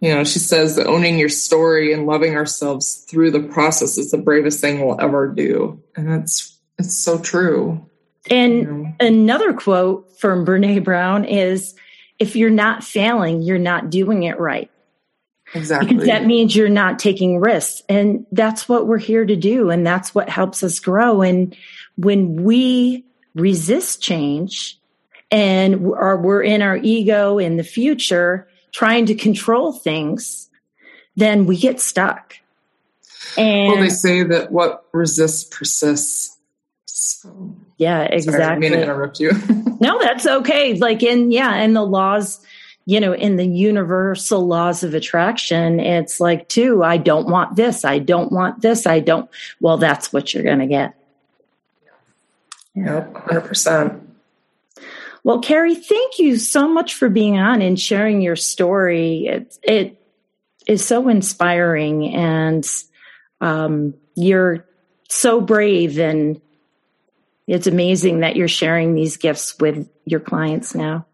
you 0.00 0.14
know, 0.14 0.24
she 0.24 0.38
says 0.38 0.76
that 0.76 0.86
owning 0.86 1.18
your 1.18 1.28
story 1.28 1.92
and 1.92 2.06
loving 2.06 2.34
ourselves 2.34 3.04
through 3.08 3.30
the 3.30 3.40
process 3.40 3.98
is 3.98 4.10
the 4.10 4.18
bravest 4.18 4.60
thing 4.60 4.84
we'll 4.84 5.00
ever 5.00 5.28
do. 5.28 5.82
And 5.94 6.10
it's 6.22 6.58
it's 6.78 6.96
so 6.96 7.18
true. 7.18 7.86
And 8.30 8.52
you 8.54 8.64
know? 8.64 8.94
another 9.00 9.52
quote 9.52 10.18
from 10.18 10.46
Brene 10.46 10.82
Brown 10.82 11.24
is 11.24 11.74
if 12.18 12.36
you're 12.36 12.50
not 12.50 12.82
failing, 12.82 13.42
you're 13.42 13.58
not 13.58 13.90
doing 13.90 14.22
it 14.22 14.38
right. 14.38 14.70
Exactly. 15.54 15.88
Because 15.88 16.06
that 16.06 16.26
means 16.26 16.54
you're 16.54 16.68
not 16.68 16.98
taking 16.98 17.40
risks. 17.40 17.82
And 17.88 18.24
that's 18.30 18.68
what 18.68 18.86
we're 18.86 18.98
here 18.98 19.24
to 19.24 19.36
do. 19.36 19.70
And 19.70 19.86
that's 19.86 20.14
what 20.14 20.28
helps 20.28 20.62
us 20.62 20.78
grow. 20.78 21.22
And 21.22 21.56
when 21.96 22.44
we 22.44 23.04
resist 23.34 24.00
change 24.00 24.78
and 25.30 25.92
are, 25.94 26.16
we're 26.16 26.42
in 26.42 26.62
our 26.62 26.76
ego 26.76 27.38
in 27.38 27.56
the 27.56 27.64
future, 27.64 28.48
trying 28.72 29.06
to 29.06 29.14
control 29.14 29.72
things, 29.72 30.48
then 31.16 31.46
we 31.46 31.56
get 31.56 31.80
stuck. 31.80 32.36
And 33.36 33.72
well, 33.72 33.80
they 33.80 33.88
say 33.88 34.22
that 34.22 34.50
what 34.50 34.86
resists 34.92 35.44
persists. 35.44 36.36
So, 36.86 37.54
yeah, 37.76 38.02
exactly. 38.02 38.44
Sorry, 38.44 38.56
I 38.56 38.58
mean 38.58 38.72
to 38.72 38.82
interrupt 38.82 39.20
you. 39.20 39.32
no, 39.80 39.98
that's 40.00 40.26
okay. 40.26 40.74
Like 40.74 41.02
in 41.02 41.30
yeah, 41.30 41.56
in 41.56 41.72
the 41.72 41.84
laws, 41.84 42.40
you 42.86 43.00
know, 43.00 43.12
in 43.12 43.36
the 43.36 43.46
universal 43.46 44.46
laws 44.46 44.82
of 44.82 44.94
attraction, 44.94 45.80
it's 45.80 46.20
like 46.20 46.48
too. 46.48 46.82
I 46.82 46.96
don't 46.96 47.28
want 47.28 47.56
this. 47.56 47.84
I 47.84 47.98
don't 47.98 48.32
want 48.32 48.62
this. 48.62 48.86
I 48.86 49.00
don't. 49.00 49.30
Well, 49.60 49.78
that's 49.78 50.12
what 50.12 50.34
you're 50.34 50.42
going 50.42 50.58
to 50.58 50.66
get. 50.66 50.94
Yep, 52.74 53.16
hundred 53.16 53.40
percent. 53.42 54.09
Well, 55.22 55.40
Carrie, 55.40 55.74
thank 55.74 56.18
you 56.18 56.36
so 56.38 56.66
much 56.66 56.94
for 56.94 57.08
being 57.08 57.38
on 57.38 57.60
and 57.60 57.78
sharing 57.78 58.22
your 58.22 58.36
story. 58.36 59.26
It, 59.26 59.58
it 59.62 60.02
is 60.66 60.84
so 60.84 61.08
inspiring, 61.08 62.14
and 62.14 62.66
um, 63.40 63.94
you're 64.14 64.66
so 65.08 65.40
brave, 65.40 65.98
and 65.98 66.40
it's 67.46 67.66
amazing 67.66 68.20
that 68.20 68.36
you're 68.36 68.48
sharing 68.48 68.94
these 68.94 69.16
gifts 69.16 69.58
with 69.58 69.88
your 70.04 70.20
clients 70.20 70.74
now. 70.74 71.06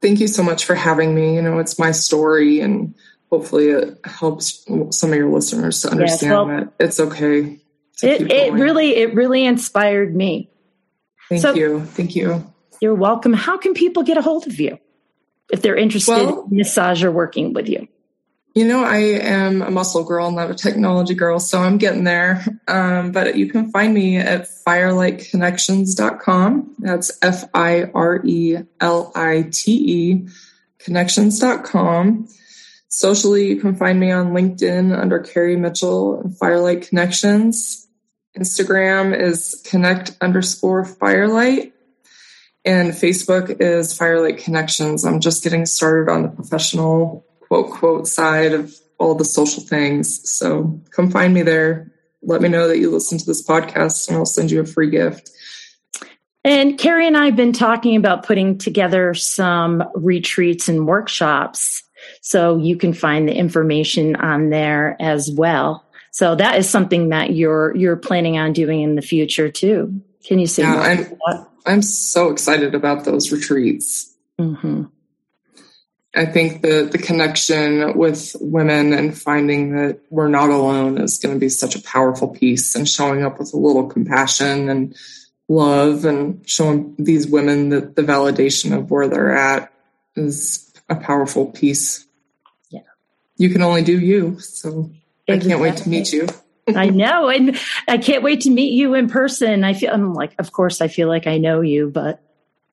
Thank 0.00 0.20
you 0.20 0.28
so 0.28 0.42
much 0.42 0.64
for 0.64 0.74
having 0.74 1.14
me. 1.14 1.34
You 1.34 1.42
know, 1.42 1.58
it's 1.58 1.78
my 1.78 1.90
story, 1.90 2.60
and 2.60 2.94
hopefully, 3.30 3.68
it 3.68 3.98
helps 4.04 4.64
some 4.90 5.10
of 5.10 5.16
your 5.16 5.30
listeners 5.30 5.82
to 5.82 5.90
understand 5.90 6.22
yes, 6.22 6.30
well, 6.30 6.46
that 6.46 6.72
it's 6.78 7.00
okay. 7.00 7.60
It, 8.02 8.30
it 8.30 8.52
really, 8.52 8.94
it 8.96 9.14
really 9.14 9.44
inspired 9.44 10.14
me. 10.14 10.50
Thank 11.28 11.42
so, 11.42 11.54
you. 11.54 11.80
Thank 11.84 12.14
you. 12.14 12.44
You're 12.80 12.94
welcome. 12.94 13.32
How 13.32 13.56
can 13.58 13.74
people 13.74 14.02
get 14.02 14.16
a 14.16 14.22
hold 14.22 14.46
of 14.46 14.60
you 14.60 14.78
if 15.50 15.62
they're 15.62 15.76
interested 15.76 16.12
well, 16.12 16.46
in 16.50 16.56
massage 16.56 17.04
or 17.04 17.10
working 17.10 17.52
with 17.52 17.68
you? 17.68 17.88
You 18.54 18.66
know, 18.66 18.82
I 18.82 18.96
am 18.98 19.60
a 19.60 19.70
muscle 19.70 20.04
girl, 20.04 20.30
not 20.30 20.50
a 20.50 20.54
technology 20.54 21.14
girl, 21.14 21.38
so 21.38 21.60
I'm 21.60 21.76
getting 21.76 22.04
there. 22.04 22.42
Um, 22.66 23.12
but 23.12 23.36
you 23.36 23.50
can 23.50 23.70
find 23.70 23.92
me 23.92 24.16
at 24.16 24.48
fireliteconnections.com. 24.66 26.76
That's 26.78 27.18
F 27.20 27.44
I 27.52 27.90
R 27.94 28.22
E 28.24 28.56
L 28.80 29.12
I 29.14 29.50
T 29.52 29.72
E 29.72 30.26
connections.com. 30.86 32.28
Socially, 32.88 33.48
you 33.48 33.60
can 33.60 33.76
find 33.76 34.00
me 34.00 34.12
on 34.12 34.32
LinkedIn 34.32 34.96
under 34.96 35.18
Carrie 35.18 35.56
Mitchell 35.56 36.20
and 36.20 36.38
Firelite 36.38 36.88
Connections. 36.88 37.88
Instagram 38.38 39.18
is 39.18 39.62
connect 39.66 40.16
underscore 40.20 40.84
firelite. 40.84 41.72
And 42.66 42.90
Facebook 42.90 43.60
is 43.60 43.96
Firelite 43.96 44.38
Connections. 44.38 45.04
I'm 45.04 45.20
just 45.20 45.44
getting 45.44 45.66
started 45.66 46.10
on 46.10 46.22
the 46.22 46.28
professional 46.28 47.24
quote, 47.40 47.70
quote 47.70 48.08
side 48.08 48.52
of 48.52 48.74
all 48.98 49.14
the 49.14 49.24
social 49.24 49.62
things. 49.62 50.28
So 50.28 50.80
come 50.90 51.12
find 51.12 51.32
me 51.32 51.42
there. 51.42 51.92
Let 52.22 52.42
me 52.42 52.48
know 52.48 52.66
that 52.66 52.78
you 52.78 52.90
listen 52.90 53.18
to 53.18 53.24
this 53.24 53.46
podcast 53.46 54.08
and 54.08 54.16
I'll 54.16 54.26
send 54.26 54.50
you 54.50 54.60
a 54.60 54.66
free 54.66 54.90
gift. 54.90 55.30
And 56.42 56.76
Carrie 56.76 57.06
and 57.06 57.16
I 57.16 57.26
have 57.26 57.36
been 57.36 57.52
talking 57.52 57.96
about 57.96 58.26
putting 58.26 58.58
together 58.58 59.14
some 59.14 59.84
retreats 59.94 60.68
and 60.68 60.88
workshops. 60.88 61.84
So 62.20 62.56
you 62.56 62.76
can 62.76 62.92
find 62.92 63.28
the 63.28 63.34
information 63.34 64.16
on 64.16 64.50
there 64.50 64.96
as 65.00 65.30
well. 65.30 65.84
So 66.10 66.34
that 66.34 66.58
is 66.58 66.68
something 66.68 67.10
that 67.10 67.34
you're 67.34 67.76
you're 67.76 67.96
planning 67.96 68.38
on 68.38 68.52
doing 68.52 68.82
in 68.82 68.94
the 68.94 69.02
future 69.02 69.50
too. 69.50 70.00
Can 70.24 70.38
you 70.38 70.46
say 70.46 70.62
yeah, 70.62 70.80
I'm, 71.28 71.46
I'm 71.66 71.82
so 71.82 72.30
excited 72.30 72.74
about 72.74 73.04
those 73.04 73.32
retreats. 73.32 74.14
Mm-hmm. 74.38 74.84
I 76.14 76.24
think 76.24 76.62
the 76.62 76.88
the 76.90 76.98
connection 76.98 77.96
with 77.96 78.34
women 78.40 78.94
and 78.94 79.16
finding 79.16 79.76
that 79.76 80.00
we're 80.08 80.28
not 80.28 80.48
alone 80.48 80.98
is 80.98 81.18
going 81.18 81.34
to 81.34 81.38
be 81.38 81.50
such 81.50 81.76
a 81.76 81.82
powerful 81.82 82.28
piece, 82.28 82.74
and 82.74 82.88
showing 82.88 83.22
up 83.22 83.38
with 83.38 83.52
a 83.52 83.58
little 83.58 83.86
compassion 83.86 84.70
and 84.70 84.96
love, 85.48 86.06
and 86.06 86.48
showing 86.48 86.94
these 86.98 87.26
women 87.26 87.68
that 87.68 87.96
the 87.96 88.02
validation 88.02 88.76
of 88.76 88.90
where 88.90 89.08
they're 89.08 89.36
at 89.36 89.72
is 90.14 90.72
a 90.88 90.96
powerful 90.96 91.46
piece. 91.46 92.06
Yeah, 92.70 92.80
you 93.36 93.50
can 93.50 93.60
only 93.60 93.82
do 93.82 93.98
you. 93.98 94.38
So 94.40 94.90
Exactly. 95.28 95.52
I 95.52 95.56
can't 95.56 95.62
wait 95.62 95.76
to 95.82 95.88
meet 95.88 96.12
you. 96.12 96.28
I 96.74 96.90
know. 96.90 97.28
And 97.28 97.58
I 97.88 97.98
can't 97.98 98.22
wait 98.22 98.42
to 98.42 98.50
meet 98.50 98.72
you 98.72 98.94
in 98.94 99.08
person. 99.08 99.64
I 99.64 99.72
feel 99.74 99.92
I'm 99.92 100.14
like, 100.14 100.34
of 100.38 100.52
course 100.52 100.80
I 100.80 100.88
feel 100.88 101.08
like 101.08 101.26
I 101.26 101.38
know 101.38 101.60
you, 101.60 101.90
but 101.90 102.22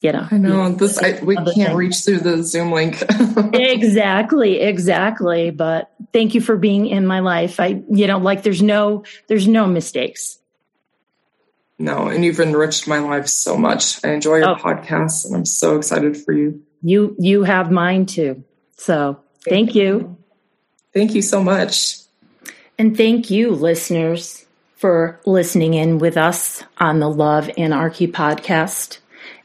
you 0.01 0.11
know. 0.11 0.27
I 0.29 0.37
know 0.37 0.69
this 0.71 0.97
I, 0.97 1.19
we 1.23 1.35
can't 1.35 1.55
thing. 1.55 1.75
reach 1.75 2.03
through 2.03 2.19
the 2.19 2.43
Zoom 2.43 2.71
link. 2.71 3.01
exactly, 3.53 4.59
exactly. 4.59 5.51
But 5.51 5.91
thank 6.11 6.35
you 6.35 6.41
for 6.41 6.57
being 6.57 6.87
in 6.87 7.07
my 7.07 7.19
life. 7.19 7.59
I 7.59 7.81
you 7.89 8.07
know, 8.07 8.17
like 8.17 8.43
there's 8.43 8.61
no 8.61 9.05
there's 9.27 9.47
no 9.47 9.65
mistakes. 9.65 10.39
No, 11.79 12.07
and 12.07 12.23
you've 12.23 12.39
enriched 12.39 12.87
my 12.87 12.99
life 12.99 13.27
so 13.27 13.57
much. 13.57 14.03
I 14.05 14.11
enjoy 14.11 14.37
your 14.37 14.49
oh. 14.49 14.55
podcast 14.55 15.25
and 15.25 15.35
I'm 15.35 15.45
so 15.45 15.77
excited 15.77 16.17
for 16.17 16.33
you. 16.33 16.61
You 16.81 17.15
you 17.17 17.43
have 17.43 17.71
mine 17.71 18.05
too. 18.05 18.43
So 18.77 19.19
thank, 19.45 19.67
thank 19.67 19.75
you. 19.75 19.83
you. 19.83 20.17
Thank 20.93 21.15
you 21.15 21.21
so 21.21 21.41
much. 21.41 22.02
And 22.77 22.97
thank 22.97 23.29
you, 23.29 23.51
listeners, 23.51 24.45
for 24.75 25.19
listening 25.25 25.75
in 25.75 25.99
with 25.99 26.17
us 26.17 26.63
on 26.79 26.99
the 26.99 27.09
Love 27.09 27.49
Anarchy 27.55 28.07
podcast 28.07 28.97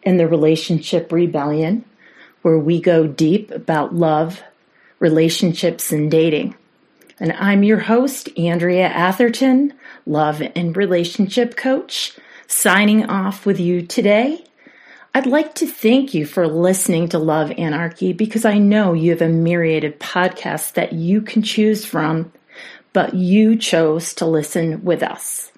and 0.03 0.19
the 0.19 0.27
Relationship 0.27 1.13
Rebellion, 1.13 1.85
where 2.41 2.59
we 2.59 2.81
go 2.81 3.07
deep 3.07 3.51
about 3.51 3.95
love, 3.95 4.43
relationships, 4.99 5.93
and 5.93 6.11
dating. 6.11 6.57
And 7.21 7.33
I'm 7.33 7.63
your 7.63 7.81
host, 7.81 8.31
Andrea 8.39 8.89
Atherton, 8.89 9.75
love 10.07 10.43
and 10.57 10.75
relationship 10.75 11.55
coach, 11.55 12.17
signing 12.47 13.05
off 13.11 13.45
with 13.45 13.61
you 13.61 13.83
today. 13.83 14.43
I'd 15.15 15.27
like 15.27 15.55
to 15.57 15.67
thank 15.67 16.15
you 16.15 16.25
for 16.25 16.49
listening 16.49 17.09
to 17.11 17.19
Love 17.19 17.53
Anarchy 17.59 18.15
because 18.15 18.47
I 18.47 18.57
know 18.57 18.95
you 18.95 19.11
have 19.11 19.23
a 19.23 19.29
myriad 19.29 19.85
of 19.85 19.99
podcasts 19.99 20.73
that 20.73 20.95
you 20.95 21.21
can 21.21 21.43
choose 21.43 21.85
from 21.85 22.33
but 22.93 23.15
you 23.15 23.57
chose 23.57 24.15
to 24.15 24.27
listen 24.27 24.85
with 24.85 25.03
us. 25.03 25.53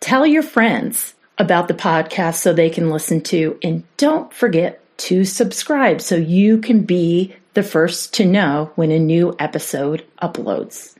Tell 0.00 0.26
your 0.26 0.42
friends 0.42 1.14
about 1.38 1.68
the 1.68 1.74
podcast 1.74 2.36
so 2.36 2.52
they 2.52 2.70
can 2.70 2.90
listen 2.90 3.20
to, 3.22 3.58
and 3.62 3.84
don't 3.96 4.32
forget 4.32 4.80
to 4.96 5.24
subscribe 5.24 6.00
so 6.00 6.14
you 6.16 6.58
can 6.58 6.82
be 6.82 7.34
the 7.54 7.62
first 7.62 8.14
to 8.14 8.24
know 8.24 8.70
when 8.74 8.90
a 8.90 8.98
new 8.98 9.34
episode 9.38 10.04
uploads. 10.20 10.94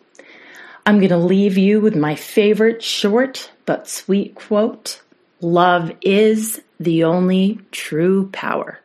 I'm 0.86 0.98
going 0.98 1.10
to 1.10 1.18
leave 1.18 1.56
you 1.56 1.80
with 1.80 1.96
my 1.96 2.14
favorite 2.14 2.82
short 2.82 3.50
but 3.66 3.88
sweet 3.88 4.34
quote 4.34 5.00
Love 5.40 5.92
is 6.00 6.62
the 6.80 7.04
only 7.04 7.60
true 7.70 8.28
power. 8.32 8.80